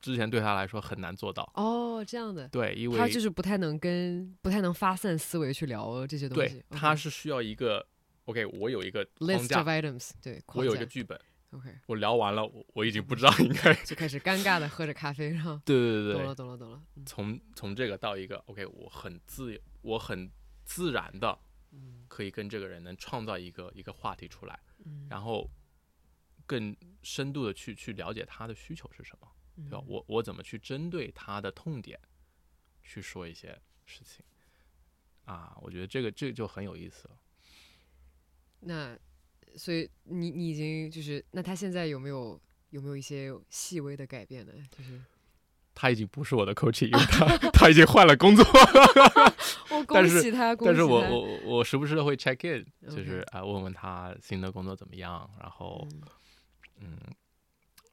[0.00, 1.50] 之前对他来说很难做到。
[1.54, 6.78] 哦这样的，对，因为他就是不太能跟不太能发散思维去聊这些东西对。
[6.78, 7.86] 他是需要一个
[8.24, 11.18] OK，我有一个 list of，items，对，我有一个剧本，
[11.54, 13.72] OK，我聊完了，我我已经不知道应该。
[13.84, 20.30] 就开始尴尬的喝着咖啡，然后 对对对对懂了，懂了懂了，嗯从从这个到一个 OK，我很自由，我很
[20.64, 21.38] 自然的
[22.08, 25.48] 可以跟这个人能创造一个一个话题出来，嗯然后
[26.46, 29.80] 更深度的去去了解他的需求是什么，对嗯吧？
[29.86, 31.98] 我我怎么去针对他的痛点
[32.82, 34.24] 去说一些事情
[35.24, 35.56] 啊？
[35.62, 37.18] 我觉得这个这个就很有意思了。
[38.66, 38.98] 那
[39.56, 42.40] 所以你你已经就是那他现在有没有
[42.70, 44.52] 有没有一些细微的改变呢？
[44.70, 45.00] 就是
[45.74, 48.44] 他他已经不是我的 coach，因为他他已经换了工作。
[49.70, 56.02] 我恭但是喜他，恭喜但是我我我时不时的会 check in，就是啊、问问他新的工作怎么样，然后嗯
[56.80, 56.98] 嗯，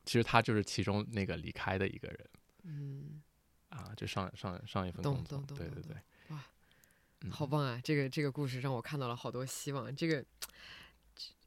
[0.06, 2.20] 其实他就是其中那个离开的一个人
[2.64, 3.22] 嗯，
[3.70, 5.96] 啊，就上上上一份工作对对对，
[6.30, 6.44] 哇，
[7.22, 7.82] 嗯好棒啊！
[7.84, 9.94] 这个这个故事让我看到了好多希望。
[9.96, 10.24] 这个，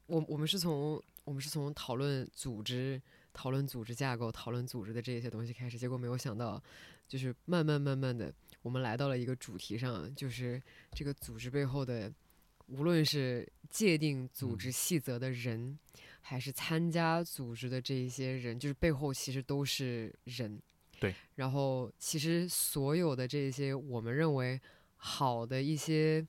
[0.07, 3.01] 我我们是从我们是从讨论组织、
[3.33, 6.61] 讨论组织架构、讨论组织的这些东西开始，结果没有想到，
[7.07, 10.61] 就是慢慢慢慢的，我们来到了一个主题上，就是
[10.91, 12.11] 这个组织背后的，
[12.67, 15.77] 无论是界定组织嗯细则的人，
[16.21, 20.61] 还是参加组织的这一些人，就是背后其实都是人。
[20.99, 21.13] 对。
[21.35, 24.59] 然后，其实所有的这些我们认为
[24.95, 26.25] 好的一些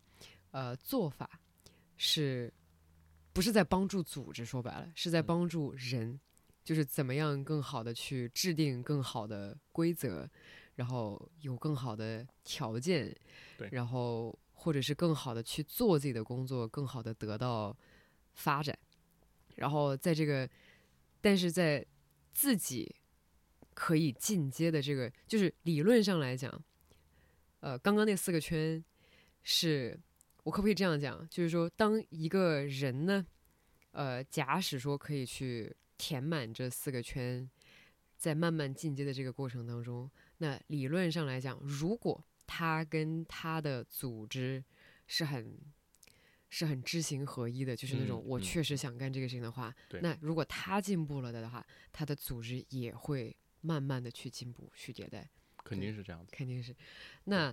[0.50, 1.38] 呃做法，
[1.96, 2.52] 是
[3.36, 4.46] 不是在帮助组织？
[4.46, 6.18] 说白了，是在嗯帮助人，
[6.64, 10.26] 就是怎么样更好的去制定更好的规则，
[10.76, 13.14] 然后有更好的条件，
[13.58, 17.76] 对然后或者是更好的去做自己的工作，更好的得到
[18.32, 18.74] 发展，
[19.56, 20.48] 然后在这个，
[21.20, 21.84] 但是在
[22.32, 22.96] 自己
[23.74, 26.50] 可以进阶的这个，就是理论上来讲，
[27.60, 28.82] 呃，刚刚那四个圈
[29.42, 30.00] 是
[30.46, 31.28] 我可不可以这样讲？
[31.28, 33.26] 就是说，当一个人呢，
[33.90, 37.50] 呃，假使说可以去填满这四个圈，
[38.16, 40.08] 在慢慢进阶的这个过程当中，
[40.38, 44.62] 那理论上来讲，如果他跟他的组织
[45.08, 45.58] 是很
[46.48, 55.28] 是很知行合一的，就是那种我确实想干这个事情的话，对那如果他进步了的话，他的组织也会慢慢的去进步、去迭代。
[55.64, 56.30] 肯定是这样子。
[56.30, 56.72] 肯定是。
[57.24, 57.52] 那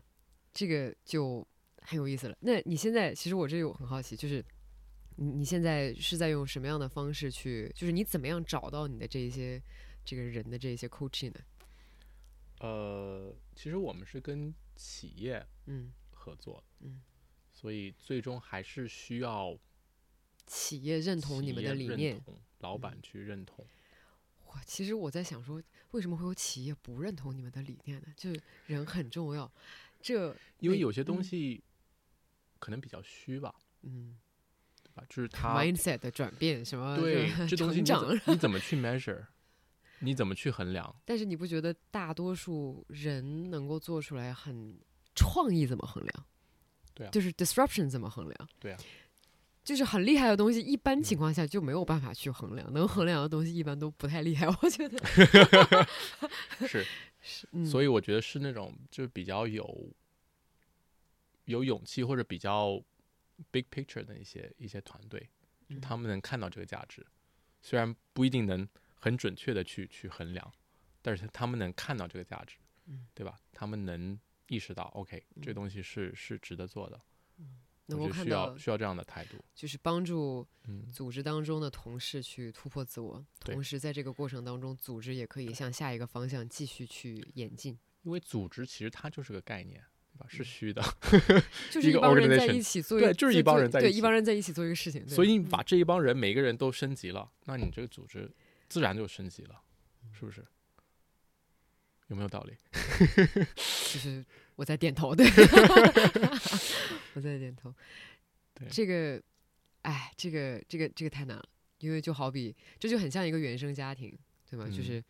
[0.54, 1.44] 这个就
[1.86, 2.38] 很有意思了。
[2.42, 4.44] 那你现在，其实我这里我很好奇，就是
[5.18, 9.62] 你你现在是在用什么样的方式去，就是你怎么样找到你的这一些
[10.04, 11.40] 这个人的这一些 coaching 呢？
[12.60, 17.02] 呃，其实我们是跟企业嗯，合作，嗯，
[17.52, 19.58] 所以最终还是需要
[20.48, 22.22] 企业认同你们的理念。
[22.60, 23.66] 老板嗯去认同。
[24.48, 25.62] 哇，其实我在想说，
[25.92, 28.08] 为什么会有企业不认同你们的理念呢？
[28.16, 29.52] 就是人很重要，
[30.02, 31.62] 这因为有些东嗯西
[32.64, 34.16] 可能比较虚吧，嗯
[34.82, 35.04] 对吧？
[35.10, 39.26] 就是他，mindset 的转变什么对这东西你成长怎，你怎么去 measure？
[40.00, 40.96] 你怎么去衡量？
[41.04, 44.80] 但是你不觉得大多数人能够做出来很
[45.14, 46.26] 创意怎么衡量？
[46.94, 48.50] 对啊就是 disruption 怎么衡量？
[48.60, 48.80] 对啊，
[49.64, 54.98] 就是很厉害的东西，一般嗯情况下就没有办法去衡量，能衡量的东西一般都不太厉害，我觉得。
[56.68, 56.86] 是，
[57.22, 59.90] 是，嗯，所以我觉得是那种就比较有
[61.46, 62.82] 有勇气或者比较
[63.52, 65.30] big picture 的一些一些团队，
[65.82, 67.06] 他们能看到这个价值，
[67.62, 70.54] 虽然不一定能很准确的去去衡量，
[71.02, 73.40] 但是他们能看到这个价值，嗯对吧？
[73.52, 77.02] 他们能意识到，OK，这东西是是值得做的，
[77.88, 79.38] 能够看我需要到需要这样的态度。
[79.54, 87.78] 就是帮助嗯，组织当中的同事去突破自我，对同时在这个过程当中，组织也可以向下一个方向继续去演进。
[88.04, 89.88] 因为组织其实它就是个概念，对
[90.24, 90.30] 吧？
[90.30, 90.82] 是嗯虚的，
[91.72, 95.08] 就是一帮人在一起做一个，对就是一帮人在一起一帮人在一起做一个事情。
[95.08, 98.30] 所以你嗯把这一帮人每个人都升级了，那你这个组织
[98.70, 99.62] 自然就升级了，
[100.12, 100.44] 是不是？
[102.08, 102.54] 有没有道理？
[103.56, 104.24] 就是
[104.56, 105.26] 我在点头，对，
[107.14, 107.74] 我在点头。
[108.54, 109.22] 对这个，
[109.84, 111.44] 哎，这个这个这个太难了，
[111.80, 114.16] 因为就好比这就很像一个原生家庭，
[114.50, 114.66] 对吗？
[114.68, 115.04] 就嗯是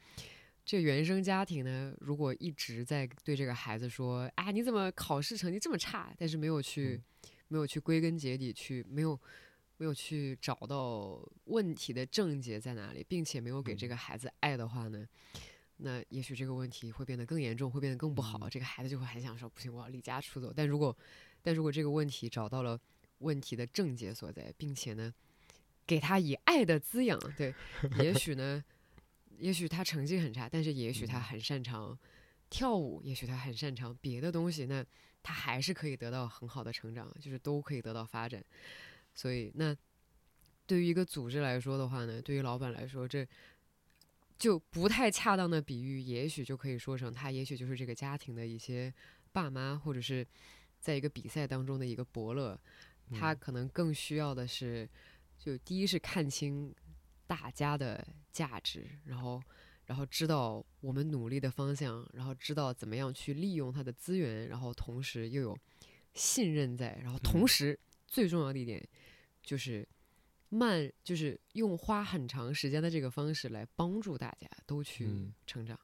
[0.66, 7.04] 这原生家庭呢，如果一直在对这个孩子说：“啊，你怎么考试成绩这么差？”但是没有去、嗯
[7.50, 9.20] 没有去归根结底去没有。
[9.78, 15.06] 没有去找到问题的症结在哪里，并且没有给这嗯个孩子爱的话呢，
[15.78, 18.38] 那也许这个问题会变得更严重，会变得更不好。
[18.48, 20.96] 嗯这个孩子就会很想说：“不行，我要离家出走。”但如果，
[21.42, 22.80] 但如果这个问题找到了
[23.18, 25.12] 问题的症结所在，并且呢，
[25.88, 27.54] 给他以爱的滋养，对，
[28.00, 28.64] 也许呢，
[29.44, 31.22] 也许他成绩很差，但是也许他嗯。
[31.22, 32.00] 很擅长
[32.50, 34.86] 跳舞，也许他很擅长别的东西，那
[35.22, 38.42] 他还是可以得到很好的成长，就是都可以得到发展。
[39.14, 39.76] 所以，那
[40.66, 43.28] 对于一个组织来说的话呢，对于老板来说，这
[44.38, 48.94] 就不太恰当的比喻，也许就可以说成他也许就是这个家庭的一些
[49.34, 50.26] 爸妈，或者是
[50.80, 52.58] 在一个比赛当中的一个伯乐，
[53.12, 53.38] 他嗯。
[53.38, 54.88] 可能更需要的是，
[55.38, 56.74] 就第一是看清
[57.34, 59.42] 大家的价值，然后
[59.86, 65.58] 然后知道我们努力的方向，然后知道怎么样去利用他的资源，然后同时又有
[66.14, 68.88] 信任在，然后同嗯时最重要的一点
[69.42, 69.88] 就是
[70.50, 75.80] 慢，就是用花很长时间的这个方式来帮助大家都去嗯成长。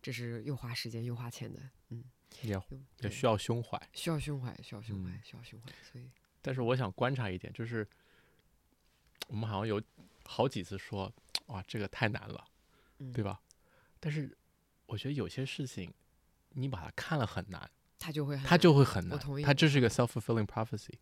[0.00, 2.02] 这是又花时间又花钱的，嗯，
[2.40, 2.58] 也
[3.00, 3.78] 也需要胸怀。
[3.92, 6.08] 需要胸怀，需要胸怀，嗯需要胸怀，所以
[6.40, 7.86] 但是我想观察一点，就是
[9.28, 9.78] 我们好像有
[10.30, 11.12] 好几次说，
[11.46, 12.44] 哇，这个太难了，
[12.98, 13.40] 嗯对吧？
[13.98, 14.38] 但是
[14.86, 15.92] 我觉得有些事情，
[16.50, 18.36] 你把它看了很难，它就会
[18.84, 20.94] 很难我同意，它这是一个 self fulfilling prophecy，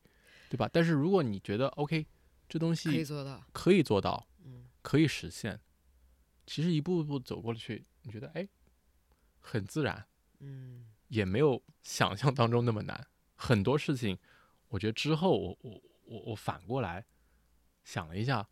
[0.49, 0.67] 对吧？
[0.73, 2.07] 但是如果你觉得 OK，
[2.49, 5.61] 这东西可以西做到，可以做到，嗯可以实现，
[6.47, 8.49] 其实一步一步走过去，你觉得哎，
[9.41, 10.07] 很自然，
[10.39, 13.07] 嗯也没有想象当中那么难。
[13.35, 14.19] 很多事情，
[14.69, 17.05] 我觉得之后我我我我反过来
[17.85, 18.49] 想了一下，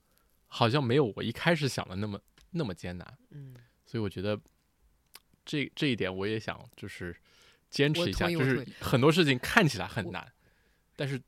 [0.47, 2.21] 好像没有我一开始想的那么
[2.51, 3.19] 那么艰难。
[3.31, 3.55] 嗯，
[3.85, 4.39] 所以我觉得
[5.45, 7.15] 这这一点我也想就是
[7.71, 10.27] 坚持一下，就是很多事情看起来很难，
[10.95, 11.21] 但是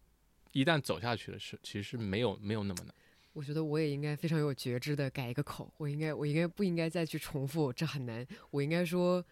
[0.53, 2.95] 一旦走下去的是，其实没有没有那么难。
[3.33, 9.25] 我觉得我也应该非常有觉知的改一个口，我应该我应该不应该再去重复这很难，我应该说。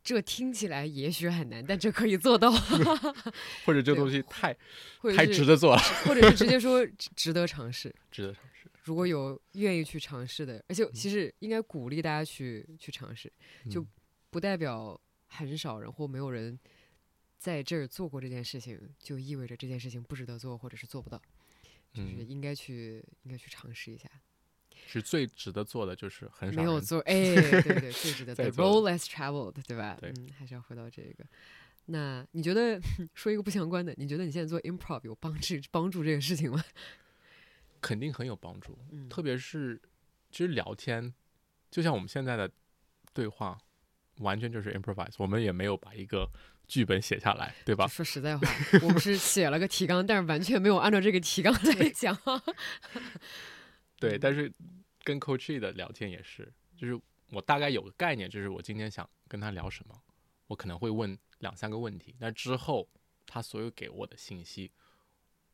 [0.00, 2.50] 这听起来也许很难，但这可以做到，
[3.66, 4.56] 或者这东西太
[5.14, 7.94] 太值得做了，或者是直接说 值值得尝试。
[8.10, 8.57] 值得尝试。
[8.88, 13.30] 如果有愿意去尝试的，而且其实应该鼓励大家去去尝试，
[13.70, 13.86] 就嗯
[14.30, 16.58] 不代表很少人或没有人
[17.36, 21.20] 在这儿做过这件事情，就意味着这件事情不值得做或者是做不到，
[21.92, 24.08] 就是嗯，应该去应该去尝试一下。
[24.86, 29.98] 是最值得做的就是很少没有做， 哎，对对，最值得 the 做 road less traveled，对吧？
[30.00, 31.26] 对嗯，还是要回到这个。
[31.90, 32.80] 那你觉得
[33.14, 36.64] 说一个不相关的，你觉得你现在做 improv 有帮助帮助这个事情吗？
[37.80, 38.78] 肯定很有帮助。
[38.90, 39.80] 嗯，特别是
[40.30, 41.14] 其实聊天，
[41.70, 42.50] 就像我们现在的
[43.12, 43.58] 对话，
[44.18, 46.30] 完全就是 improvise，我们也没有把一个
[46.66, 47.86] 剧本写下来，对吧？
[47.86, 48.46] 说实在话，
[48.82, 52.16] 我们是写了个提纲，但是完全没有按照这个提纲来讲。
[53.98, 54.52] 对，嗯但是
[55.02, 57.00] 跟 Coach E 的聊天也是，就是
[57.30, 59.94] 我大概有个概念，就是我今天想跟他聊什么，
[60.46, 62.88] 我可能会问两三个问题，那之后
[63.26, 64.70] 他所有给我的信息，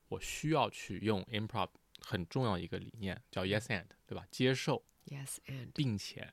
[0.09, 1.69] 我需要去用 improv
[2.05, 4.27] 很重要一个理念叫 yes and，对吧？
[4.31, 6.33] 接受 yes and 并且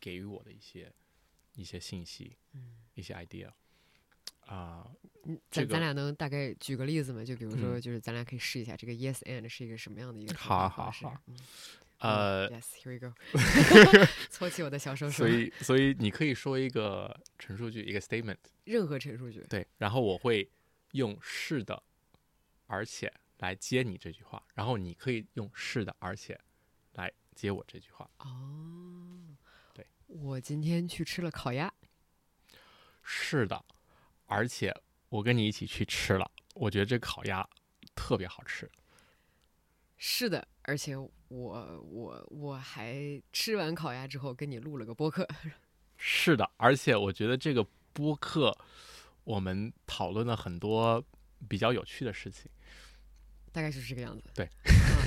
[0.00, 0.92] 给予我的一些
[1.54, 3.50] 一些信息，嗯一些 idea
[4.46, 4.88] 啊、
[5.24, 7.24] 嗯这个咱咱俩能大概举个例子吗？
[7.24, 11.20] 就比如说，嗯就是咱俩可以试一下这个 yes and 是一个什么样的一个好啊好好
[11.98, 13.10] 呃，，yes，here we go，
[14.30, 15.24] 搓起我的小手手。
[15.24, 18.36] 所以所以你可以说一个陈述句，一个 statement。
[18.64, 20.46] 任何陈述句，对，然后我会
[20.92, 21.82] 用是的，
[22.66, 26.38] 而且来接你这句话，然后你可以用是的，而且
[26.92, 28.08] 来接我这句话。
[28.18, 29.36] 哦，
[29.74, 31.72] 对，我今天去吃了烤鸭，
[33.02, 33.64] 是的，
[34.24, 34.74] 而且
[35.08, 37.46] 我跟你一起去吃了，我觉得这烤鸭
[37.94, 38.70] 特别好吃。
[39.98, 45.26] 是的，而且我我我还吃完烤鸭之后跟你录了个播客，
[45.96, 48.56] 是的，而且我觉得这个播客
[49.24, 51.02] 我们讨论了很多
[51.48, 52.50] 比较有趣的事情。
[53.56, 54.22] 大概就是这个样子。
[54.34, 54.46] 对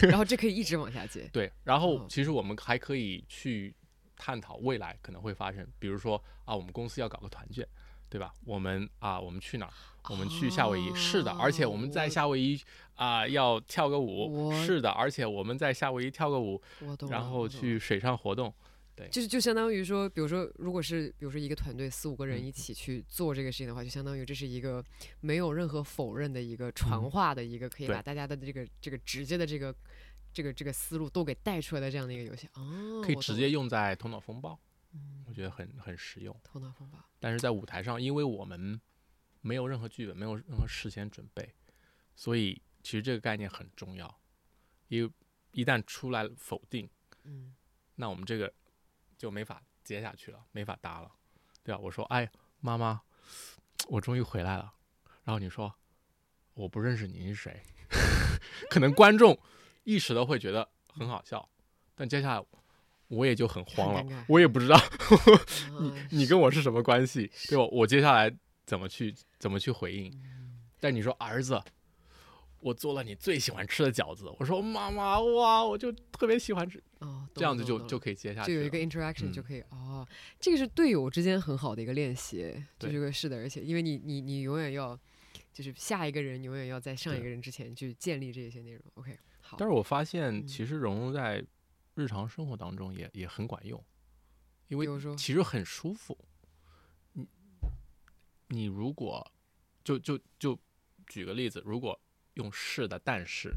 [0.01, 1.27] 嗯然后这可以一直往下接。
[1.31, 3.75] 对，然后哦其实我们还可以去
[4.17, 7.67] 探讨未来可能会发生，比如说啊，我们公司要搞个团建，
[8.09, 8.33] 对吧？
[8.45, 9.73] 我们啊，我们去哪儿？
[10.09, 12.59] 我们去夏威夷，是的，而且我们在夏威夷
[12.95, 16.59] 啊、要跳个舞，是的，而且我们在夏威夷跳个舞。
[17.09, 18.51] 然后去水上活动。
[19.07, 24.83] 就是就相当于说，比如说，如果是比如说一个团队四五个人嗯一起去做这个事情的话，就相当于这是一个
[25.21, 29.73] 没有任何否认的一个传嗯话的一个，可以把大家的这个这个直接的这个
[30.33, 32.47] 这个这个思路都给带出来的这样的一个游戏。
[32.55, 34.59] 哦，可以直接用在头脑风暴，
[34.93, 36.35] 嗯我觉得很很实用。
[36.43, 36.99] 头脑风暴。
[37.19, 38.79] 但是在舞台上，因为我们
[39.41, 41.53] 没有任何剧本，没有任何事先准备，
[42.15, 44.19] 所以其实这个概念很重要。
[44.87, 45.11] 因为
[45.51, 46.89] 一旦出来否定，
[47.23, 47.53] 嗯
[47.95, 48.51] 那我们这个
[49.19, 51.11] 就没法接下去了，没法搭了，
[51.61, 51.79] 对吧？
[51.83, 52.27] 我说，哎，
[52.61, 53.01] 妈妈，
[53.89, 54.73] 我终于回来了。
[55.25, 55.71] 然后你说，
[56.53, 57.61] 我不认识你是谁，
[58.71, 59.37] 可能观众
[59.83, 61.47] 一时都会觉得很好笑，
[61.93, 62.45] 但接下来
[63.09, 64.79] 我也就很慌了我也不知道
[65.81, 67.65] 你啊你跟我是什么关系，对吧？
[67.73, 68.33] 我接下来
[68.65, 70.11] 怎么去怎么去回应？
[70.79, 71.61] 但你说儿子，
[72.61, 78.53] 我做了你最喜欢吃的饺子，我说妈妈哇，我就特别喜欢吃，哦，这样子就就可以接下去。
[78.53, 80.07] 就有一个 interaction 嗯就可以、哦，
[80.39, 84.99] 这个是队友之间很好的一个练习，就是个是的，而且因为你你你永远要，
[85.53, 88.81] 就是下一个人永远要在上一个人之前去建立这些内容。
[88.95, 91.45] OK，好，但是我发现嗯其实融入在
[91.95, 93.81] 日常生活当中也也很管用，
[94.67, 96.17] 因为其实很舒服。
[97.13, 97.27] 你
[98.49, 99.25] 你如果
[99.83, 100.59] 就就就
[101.07, 101.99] 举个例子，如果
[102.39, 103.53] 用是的，但是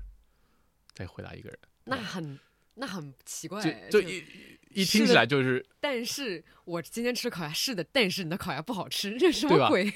[0.94, 2.38] 再回答一个人，那很
[2.74, 4.22] 那很奇怪，就一
[4.70, 9.92] 一听起来就是，但是我今天吃烤鸭是的，但是你的烤鸭不好吃，这什么鬼？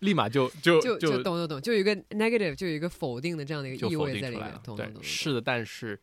[0.00, 5.02] 立马就就 就就懂懂懂，就有一个 negative，就有一个否定的这样的一个意味在里面懂懂，懂。
[5.02, 5.98] 是的，但是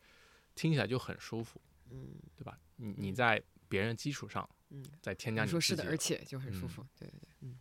[0.56, 2.58] 听起来就很舒服，嗯，对吧？
[2.76, 6.86] 你你在别人基础上，嗯，再添加你你说是的，而且就很舒嗯服。
[6.98, 7.60] 对对对，嗯，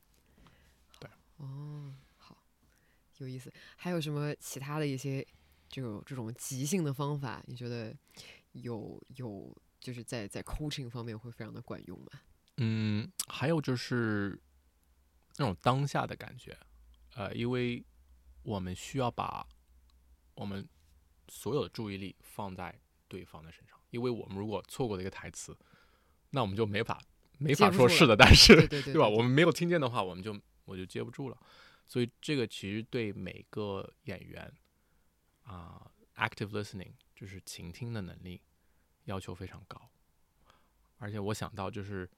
[0.99, 1.09] 对。
[1.38, 2.00] 哦，好，
[3.23, 3.52] 有意思。
[3.76, 5.26] 还有什么其他的一些
[5.69, 7.43] 就这种即兴的方法？
[7.48, 7.95] 你觉得
[8.53, 12.07] 有有就是在在 coaching 方面会非常的管用吗？
[12.57, 14.39] 嗯，还有就是
[15.38, 16.57] 那种当下的感觉，
[17.15, 17.84] 呃，因为
[18.43, 19.48] 我们需要把
[20.35, 20.68] 我们
[21.30, 22.77] 所有的注意力放在
[23.07, 25.57] 对方的身上，因为我们如果错过了一个台词，
[26.31, 27.02] 那我们就没法
[27.38, 29.07] 没法说是的，但是对 吧？
[29.07, 31.38] 对我们没有听见的话，我们就我就接不住了。
[31.91, 34.49] 所以这个其实对每个演员
[35.43, 38.41] 啊、a c t i v e listening 就是倾听的能力
[39.03, 39.91] 要求非常高。
[40.99, 42.09] 而且我想到就是，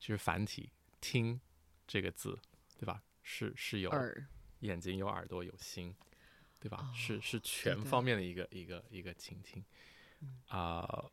[0.00, 1.40] 其实繁体“听”
[1.86, 2.36] 这个字，
[2.76, 3.00] 对吧？
[3.22, 3.92] 是是有
[4.58, 5.94] 眼睛、有耳朵、有心，
[6.58, 6.92] 对吧？
[6.92, 9.64] 是哦是全方面的一个一个一个倾听
[10.18, 11.12] 嗯啊、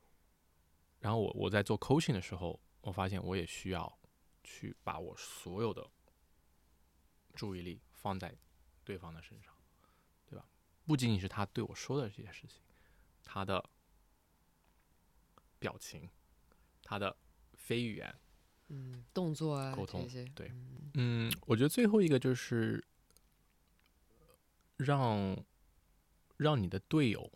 [0.99, 3.99] 然后我我在做 coaching 的时候，我发现我也需要
[4.43, 5.87] 去把我所有的
[7.35, 8.33] 注意力放在
[8.83, 9.53] 对方的身上，
[10.25, 10.45] 对吧？
[10.85, 12.61] 不仅仅是他对我说的这些事情，
[13.23, 13.69] 他的
[15.59, 16.09] 表情，
[16.83, 17.15] 他的
[17.55, 18.15] 非语言，
[18.69, 20.91] 嗯动作啊沟通对嗯。
[20.95, 22.83] 嗯，我觉得最后一个就是
[24.77, 25.37] 让
[26.37, 27.31] 让你的队友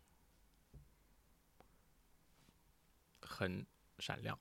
[3.22, 3.66] 很
[4.00, 4.40] 闪亮，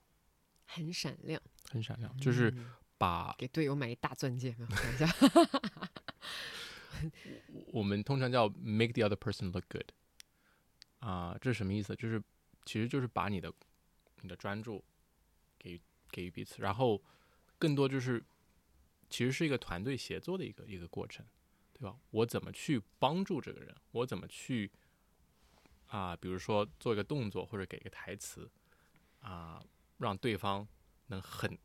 [0.65, 5.07] 很闪亮，很闪亮，就是嗯把给队友买一大钻戒，没有开玩笑。
[7.73, 9.89] 我们通常叫 make the other person look good
[10.99, 11.93] 啊、这是什么意思？
[11.95, 12.23] 就是
[12.65, 13.53] 其实就是把你的
[14.21, 14.83] 你的专注
[15.59, 17.03] 给予给予彼此，然后
[17.59, 18.23] 更多就是
[19.09, 21.25] 其实是一个团队协作的一个一个过程，
[21.73, 21.97] 对吧？
[22.11, 23.75] 我怎么去帮助这个人？
[23.91, 24.71] 我怎么去
[25.87, 28.49] 啊、比如说做一个动作或者给一个台词
[29.19, 29.61] 啊、
[29.97, 30.65] 让对方
[31.07, 31.57] 能很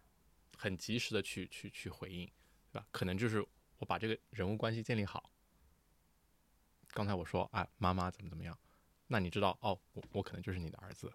[0.58, 2.26] 很及时的去去去回应，
[2.72, 2.86] 对吧？
[2.90, 3.40] 可能就是
[3.78, 5.30] 我把这个人物关系建立好。
[6.88, 8.58] 刚才我说啊，妈妈怎么怎么样，
[9.06, 11.12] 那你知道哦，我我可能就是你的儿子，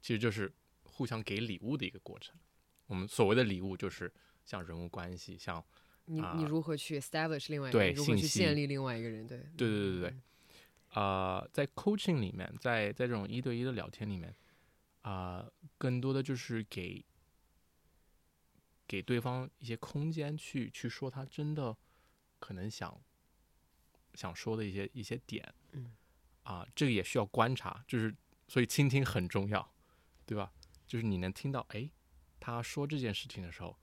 [0.00, 0.50] 其实就是
[0.82, 2.34] 互相给礼物的一个过程。
[2.86, 4.10] 我们所谓的礼物，就是
[4.46, 5.62] 像人物关系，像
[6.06, 9.26] 你啊你如何去 establish 另外一个人，如何去建立另外一个人？
[9.26, 10.22] 对对对对对嗯
[10.94, 14.34] 呃，在 coaching 里面，在在这种一对一的聊天里面，
[15.02, 15.46] 啊、
[15.76, 17.04] 更多的就是给
[18.88, 21.76] 给对方一些空间去去说他真的
[22.40, 23.00] 可能想
[24.14, 25.94] 想说的一些一些点，嗯，
[26.42, 28.12] 啊、这个也需要观察，就是
[28.48, 29.72] 所以倾听很重要，
[30.26, 30.52] 对吧？
[30.86, 31.90] 就是你能听到，哎，
[32.40, 33.78] 他说这件事情的时候，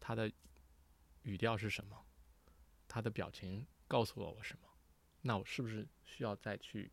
[0.00, 0.32] 他的
[1.22, 2.06] 语调是什么，
[2.88, 4.66] 他的表情告诉了我什么。
[5.22, 6.90] 那我是不是需要再去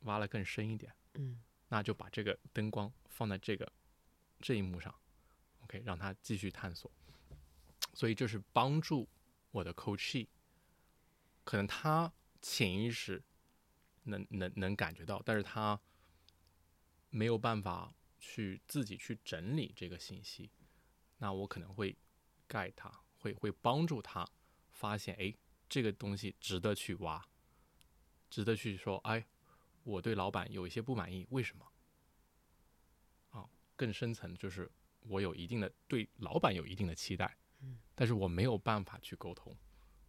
[0.00, 0.92] 挖了更深一点？
[1.14, 3.70] 嗯那就把这个灯光放在这个
[4.40, 4.94] 这一幕上
[5.68, 6.90] ，OK，让他继续探索。
[7.94, 9.08] 所以这是帮助
[9.50, 10.26] 我的 coach，
[11.44, 13.22] 可能他潜意识
[14.04, 15.80] 能能能感觉到，但是他
[17.10, 20.50] 没有办法去自己去整理这个信息。
[21.18, 21.96] 那我可能会
[22.48, 24.28] guide 他，会会帮助他
[24.70, 25.34] 发现，哎，
[25.68, 27.26] 这个东西值得去挖。
[28.30, 29.26] 值得去说，哎，
[29.82, 31.66] 我对老板有一些不满意，为什么？
[33.30, 34.70] 啊，更深层就是
[35.08, 39.52] 我有一定的对老板有一定的期待，嗯，但是我没有办法去沟通，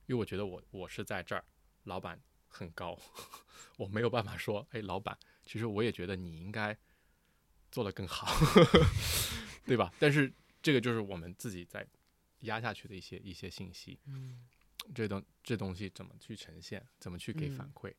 [0.06, 1.44] 因为我觉得我我是在这儿，
[1.84, 3.00] 老板很高，
[3.78, 6.78] 我没有办法说，哎，老板，其实我也觉得你应该
[7.72, 8.28] 做得更好，
[9.66, 9.94] 对吧？
[10.00, 10.32] 但是
[10.62, 11.88] 这个就是我们自己在
[12.42, 14.48] 压下去的一些一些信息，嗯，
[14.94, 17.94] 这东这东西怎么去呈现，怎么去给反嗯馈，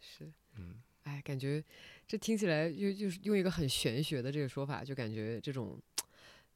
[0.00, 0.32] 是。
[0.54, 1.64] 嗯哎，感觉
[2.06, 5.80] 这听起来又就是用一个很玄学的这个说法，就感觉这种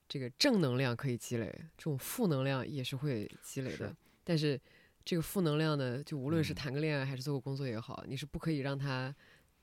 [0.08, 3.96] 这个正能量可以积累，这种负能量也是会积累的是。
[4.22, 4.60] 但是
[5.04, 9.14] 这个负能量呢，就无论是嗯谈个恋爱还是做个工作也好，你是不可以让它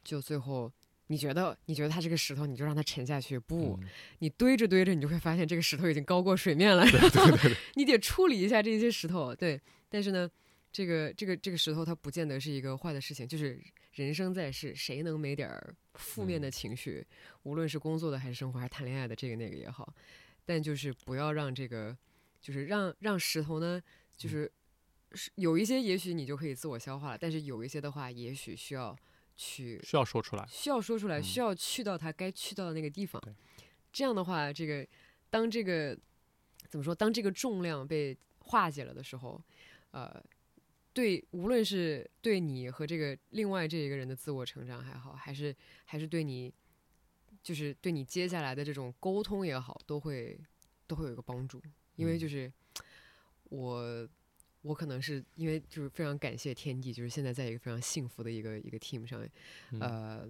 [0.03, 0.71] 就最后
[1.07, 3.37] 你觉得你觉得它是个石头，你就让它沉下去。
[3.37, 3.87] 不，嗯
[4.19, 6.85] 你堆着堆着，你就会发现这个石头已经高过水面了，
[7.75, 9.35] 你得处理一下这些石头。
[9.35, 9.59] 对，
[9.89, 10.29] 但是呢，
[10.71, 13.59] 这个这个这个石头它不见得是一个坏的事情，就是
[13.93, 17.05] 人生在世，谁能没点儿负面的嗯情绪？
[17.43, 19.93] 无论是工作的还是生活还是谈恋爱的，这个那个也好，
[20.51, 21.97] 但就是不要让这个，
[22.41, 23.81] 就是让让石头呢，
[24.17, 24.51] 就是
[25.13, 28.93] 是有一些也许你就可以自我消化了，但是有一些的话，也许需要
[29.37, 30.45] 去需要说出来。
[30.49, 33.21] 需要说出来，嗯需要去到他该去到的那个地方。
[33.93, 34.85] 这样的话，这个
[35.29, 35.97] 当这个
[36.67, 36.93] 怎么说？
[36.93, 39.41] 当这个重量被化解了的时候，
[39.91, 40.21] 呃，
[40.91, 45.55] 对，无论是对你和这个另外这一个人的自我成长还好，还是
[45.85, 46.53] 还是对你，
[47.41, 50.39] 就是对你接下来的这种沟通也好，都会
[50.87, 51.61] 都会有一个帮助。
[51.95, 52.51] 因为嗯就是
[53.49, 54.07] 我。
[54.63, 59.31] 我可能是因为就是非常感谢天地，就是现在在一个非常幸福的一个一个 team 上面，
[59.71, 60.29] 嗯呃，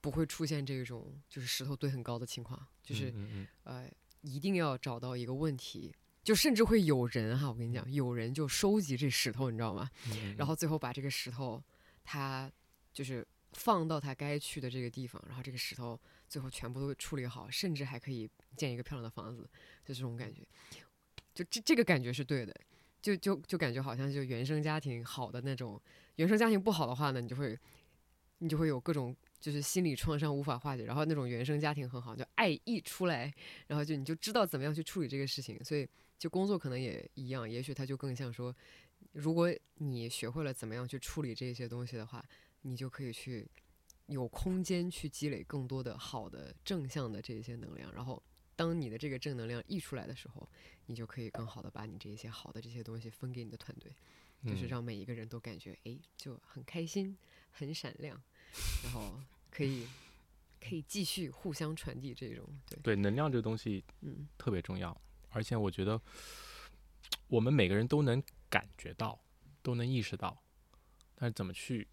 [0.00, 3.90] 不会出现这种就是石头堆很高的情况，就是、嗯嗯呃，
[4.22, 5.94] 一定要找到一个问题，
[6.24, 9.90] 就甚至会有人哈，我跟你讲，有人就收集这石头，你知道吗？
[10.38, 11.62] 然后最后把这个石头，
[12.02, 12.50] 它
[12.94, 13.22] 就是
[13.52, 19.48] 放到它该去的这个地方，然后这个石头最后全部都处理好，甚至还可以建一个漂亮的房子，
[19.84, 20.42] 就这种感觉，
[21.34, 22.54] 就这这个感觉是对的。
[23.02, 25.80] 就就就感觉好像就原生家庭好的那种，
[26.16, 27.58] 原生家庭不好的话呢，你就会
[28.40, 33.32] 你就会有各种就是心理创伤无法化解，然后那种原生家庭很好，就爱溢出来，
[33.68, 38.54] 然后就你就知道怎么样去处理这个事情，所以就工作可能也一样，也许他就更像说，
[39.12, 42.22] 如果你学会了怎么样去处理这些东西的话，
[42.62, 43.48] 你就可以去
[44.06, 48.22] 有空间去积累更多的好的正向的这些能量，然后
[48.56, 50.48] 当你的这个正能量溢出来的时候，
[50.86, 53.92] 你就可以更好的把你这些好的这些东西分给你的团队。
[54.44, 54.68] 就是嗯。
[54.68, 57.16] 让每一个人都感觉哎就很开心、
[57.50, 58.20] 很闪亮，
[58.82, 59.20] 然后
[59.50, 59.86] 可以
[60.58, 64.26] 可以继续互相传递这种对，对能量这个东西嗯。
[64.38, 66.00] 特别重要，而且我觉得
[67.28, 69.18] 我们每个人都能感觉到，
[69.62, 70.42] 都能意识到，
[71.14, 71.86] 但是怎么去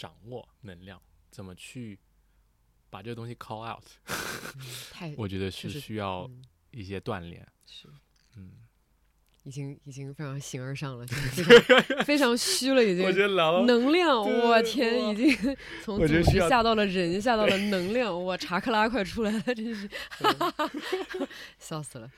[0.00, 0.98] 掌握能量，
[1.30, 1.98] 怎么去
[2.88, 4.14] 把这个东西 call out，嗯
[4.90, 7.46] 太 我觉得是需要嗯一些锻炼。
[7.66, 7.86] 是
[8.36, 8.52] 嗯，
[9.42, 13.04] 已经已经非常形而上了，就是非常非常虚了，已经。
[13.14, 16.00] 得聊能量，我天，已经 从
[16.48, 19.86] 下到了人，下到了 能量，哇，查克拉快出来了，真是，
[21.58, 22.10] 笑死了。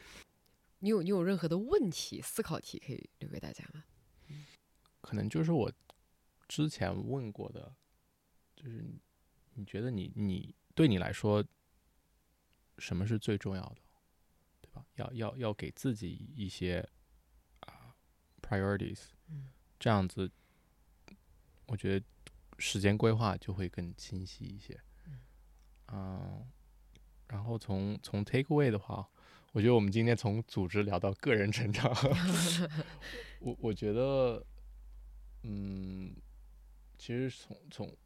[0.79, 3.83] 你有你有任何的问题、思考题可以留给大家吗？
[5.01, 5.71] 可能就是我
[6.53, 7.75] 之前问过的，
[8.55, 9.01] 就是你
[9.55, 11.43] 你觉得你你对你来说，
[12.77, 13.77] 什么是最重要的，
[14.61, 14.85] 对吧？
[14.97, 16.87] 要要要给自己一些
[17.61, 17.97] 啊、
[18.43, 19.49] priorities，嗯
[19.81, 20.31] 这样子，
[21.69, 22.05] 我觉得
[22.59, 24.79] 时间规划就会更清晰一些。
[25.91, 26.47] 嗯，
[27.29, 29.09] 然后从从 take away 的话，
[29.53, 31.91] 我觉得我们今天从组织聊到个人成长，
[33.41, 34.45] 我我觉得，
[35.45, 36.15] 嗯，
[37.03, 37.97] 其实从从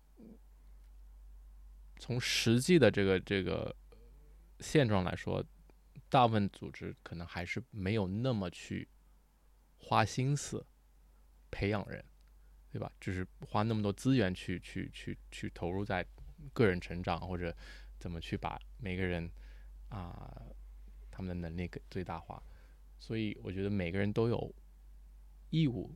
[1.98, 3.76] 从实际的这个这个
[4.60, 5.44] 现状来说，
[6.08, 8.88] 大部分组织可能还是没有那么去
[9.76, 10.64] 花心思
[11.50, 12.02] 培养人，
[12.72, 12.90] 对吧？
[12.98, 16.02] 就是花那么多资源去去去去投入在
[16.54, 17.54] 个人成长，或者
[17.98, 19.30] 怎么去把每个人
[19.90, 20.42] 啊、
[21.10, 22.42] 他们的能力给最大化。
[22.98, 24.54] 所以我觉得每个人都有
[25.50, 25.94] 义务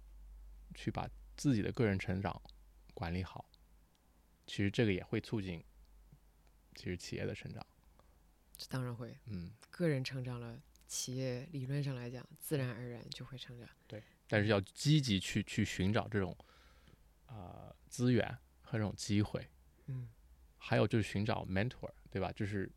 [0.75, 2.39] 去把自己的个人成长
[3.01, 3.47] 管理好。
[4.47, 5.65] 其实这个也会促进
[6.75, 7.67] 其实企业的成长。
[8.59, 13.67] 这当然会，嗯，个人成长了，企业理论上来讲，自然而然就会成长。
[13.87, 16.37] 对但是要积极去去寻找这种
[17.25, 18.29] 啊、资源
[18.61, 19.49] 和这种机会。
[19.87, 20.07] 嗯
[20.59, 22.31] 还有就是寻找 mentor，对吧？
[22.33, 22.71] 就是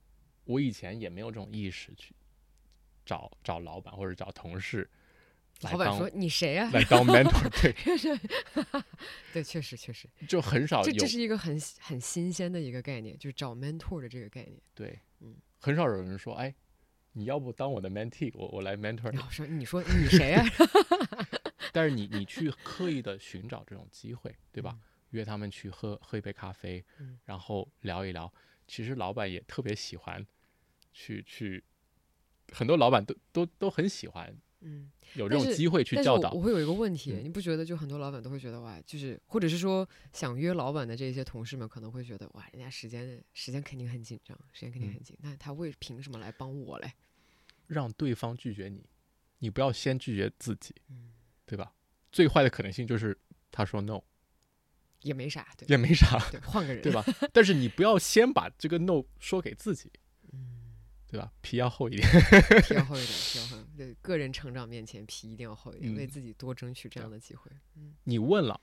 [0.45, 2.15] 我以前也没有这种意识去
[3.05, 4.89] 找找老板或者找同事
[5.71, 7.73] 老板说：“你谁呀、来当 mentor，对，
[9.33, 14.59] 对，确实确实，就很少有这这是一个很很新鲜的一个概念，就是找 mentor 的这个概念。
[14.73, 16.53] 对，嗯很少有人说，哎，
[17.13, 19.25] 你要不当我的 mentee，我我来 mentor 你然。
[19.25, 20.43] 后说：“你说你谁呀、
[21.71, 24.71] 但是你你去刻意的寻找这种机会，对吧？
[24.77, 24.81] 嗯
[25.13, 28.33] 约他们去喝喝一杯咖啡，嗯然后聊一聊。
[28.67, 30.25] 其实老板也特别喜欢
[30.91, 31.63] 去去，
[32.51, 36.31] 很多老板都都都很喜欢嗯，有这种机会去教导。
[36.31, 46.93] 我我会有一个问题，嗯你不觉得就很多老板都会觉得哇，就是或者是说想约老板的这些同事们可能会觉得哇，人家时间时间肯定很紧张，时间肯定嗯很紧，那他为凭什么来帮我嘞？
[47.67, 48.85] 让对方拒绝你，
[49.39, 51.11] 你不要先拒绝自己，嗯，
[51.45, 51.73] 对吧？
[52.11, 53.17] 最坏的可能性就是
[53.51, 54.01] 他说 no，
[55.01, 56.91] 也没啥，对也没啥，对，换个人，对？
[56.91, 57.03] 吧？
[57.33, 60.02] 但是你不要先把这个 no 说给自己，嗯，
[61.13, 61.31] 对吧？
[61.41, 62.09] 皮要厚一点。
[62.63, 67.51] 皮要厚一点，皮要厚，对，个人成长面前皮一定要厚一点，为嗯自己多争取这样的机会。
[67.75, 68.59] 嗯，你问了，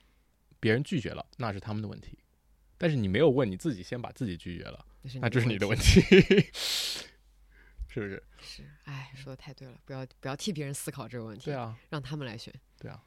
[0.58, 2.18] 别人拒绝了，那是他们的问题。
[2.76, 4.84] 但是你没有问，你自己先把自己拒绝了，
[5.20, 6.00] 那就是你的问题。
[6.00, 6.50] 题，
[7.86, 8.20] 是不是？
[8.40, 12.52] 是，哎，说的太对了，不要不要替别人思考这个问题，对，啊，让他们来选。
[12.78, 13.04] 对啊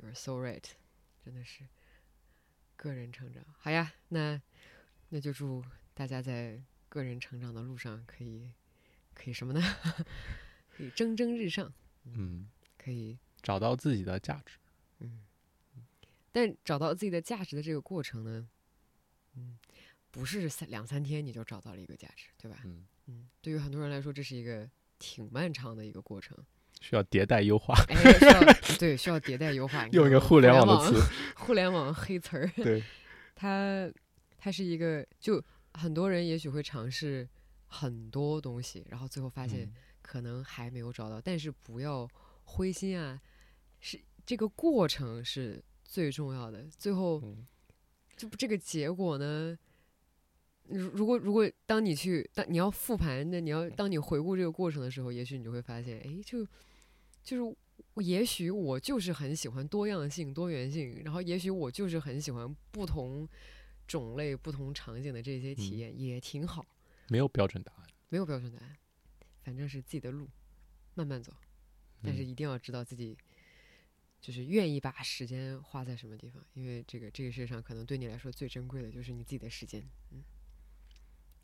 [0.00, 0.62] ，You're so right，
[1.24, 1.66] 真的是
[2.76, 4.40] 个人成长，好呀，那
[5.08, 8.50] 那就祝大家在个人成长的路上可以
[9.22, 9.60] 可以什么呢？
[10.74, 11.70] 可以蒸蒸日上，
[12.04, 12.48] 嗯，
[12.78, 14.56] 可以找到自己的价值。
[15.00, 15.20] 嗯，
[16.32, 18.48] 但找到自己的价值的这个过程呢，
[19.36, 19.58] 嗯，
[20.10, 22.60] 不是三两三天你就找到了一个价值，对吧？
[22.64, 24.66] 嗯，嗯，对于很多人来说，这是一个
[24.98, 26.34] 挺漫长的一个过程。
[26.80, 28.40] 需要迭代优化，哎，需要
[28.78, 31.12] 对需要迭代优化， 用一个互联网网的词。
[31.36, 32.82] 互联网黑词儿，对，
[33.36, 33.92] 它
[34.38, 35.44] 它是一个，就
[35.74, 37.28] 很多人也许会尝试
[37.72, 39.72] 很多东西，然后最后发现嗯
[40.02, 42.06] 可能还没有找到，但是不要
[42.44, 43.18] 灰心啊，
[43.80, 47.36] 是这个过程是最重要的，最后就
[48.16, 49.56] 这不这个结果呢？
[50.64, 56.46] 如如果如果当你去当你要复盘，那你要当你回顾这个过程的时候，也许你就会发现，哎，就
[57.22, 57.56] 就是
[58.02, 63.28] 也许我就是很喜欢多样性、多元性，然后也许我就是很喜欢不同
[63.86, 66.64] 种类、不同场景的这些体嗯验，也挺好。
[67.10, 67.86] 没有标准答案。
[68.08, 68.76] 没有标准答案，
[69.42, 70.28] 反正是自己的路，
[70.94, 71.32] 慢慢走。
[72.04, 73.18] 但是嗯一定要知道自己
[74.20, 79.82] 就是愿意把时间花在什么地方，因为这个这个世界上可能对你来说最珍贵的就是你自己的时间。
[80.12, 80.22] 嗯，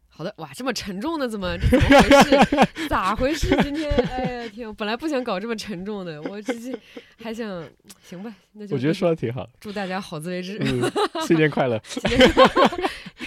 [0.08, 2.86] 好的，哇，这么沉重的，怎么这怎么回事？
[2.88, 3.48] 咋回事？
[3.62, 6.78] 今天，哎呀天，我本来不想搞这么沉重的，我直接
[7.18, 7.68] 还想，
[8.02, 9.48] 行吧，那就我觉得说的挺好。
[9.60, 10.90] 祝大家好自为之，嗯，
[11.26, 11.80] 新年快乐。
[11.84, 12.44] 新年 快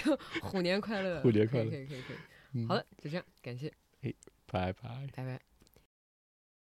[0.06, 2.16] 乐虎年快乐，虎年快乐可以可以可以可以。
[2.52, 3.72] 嗯好了，就这样，感谢，
[4.46, 5.06] 拜拜。
[5.14, 5.49] 拜拜。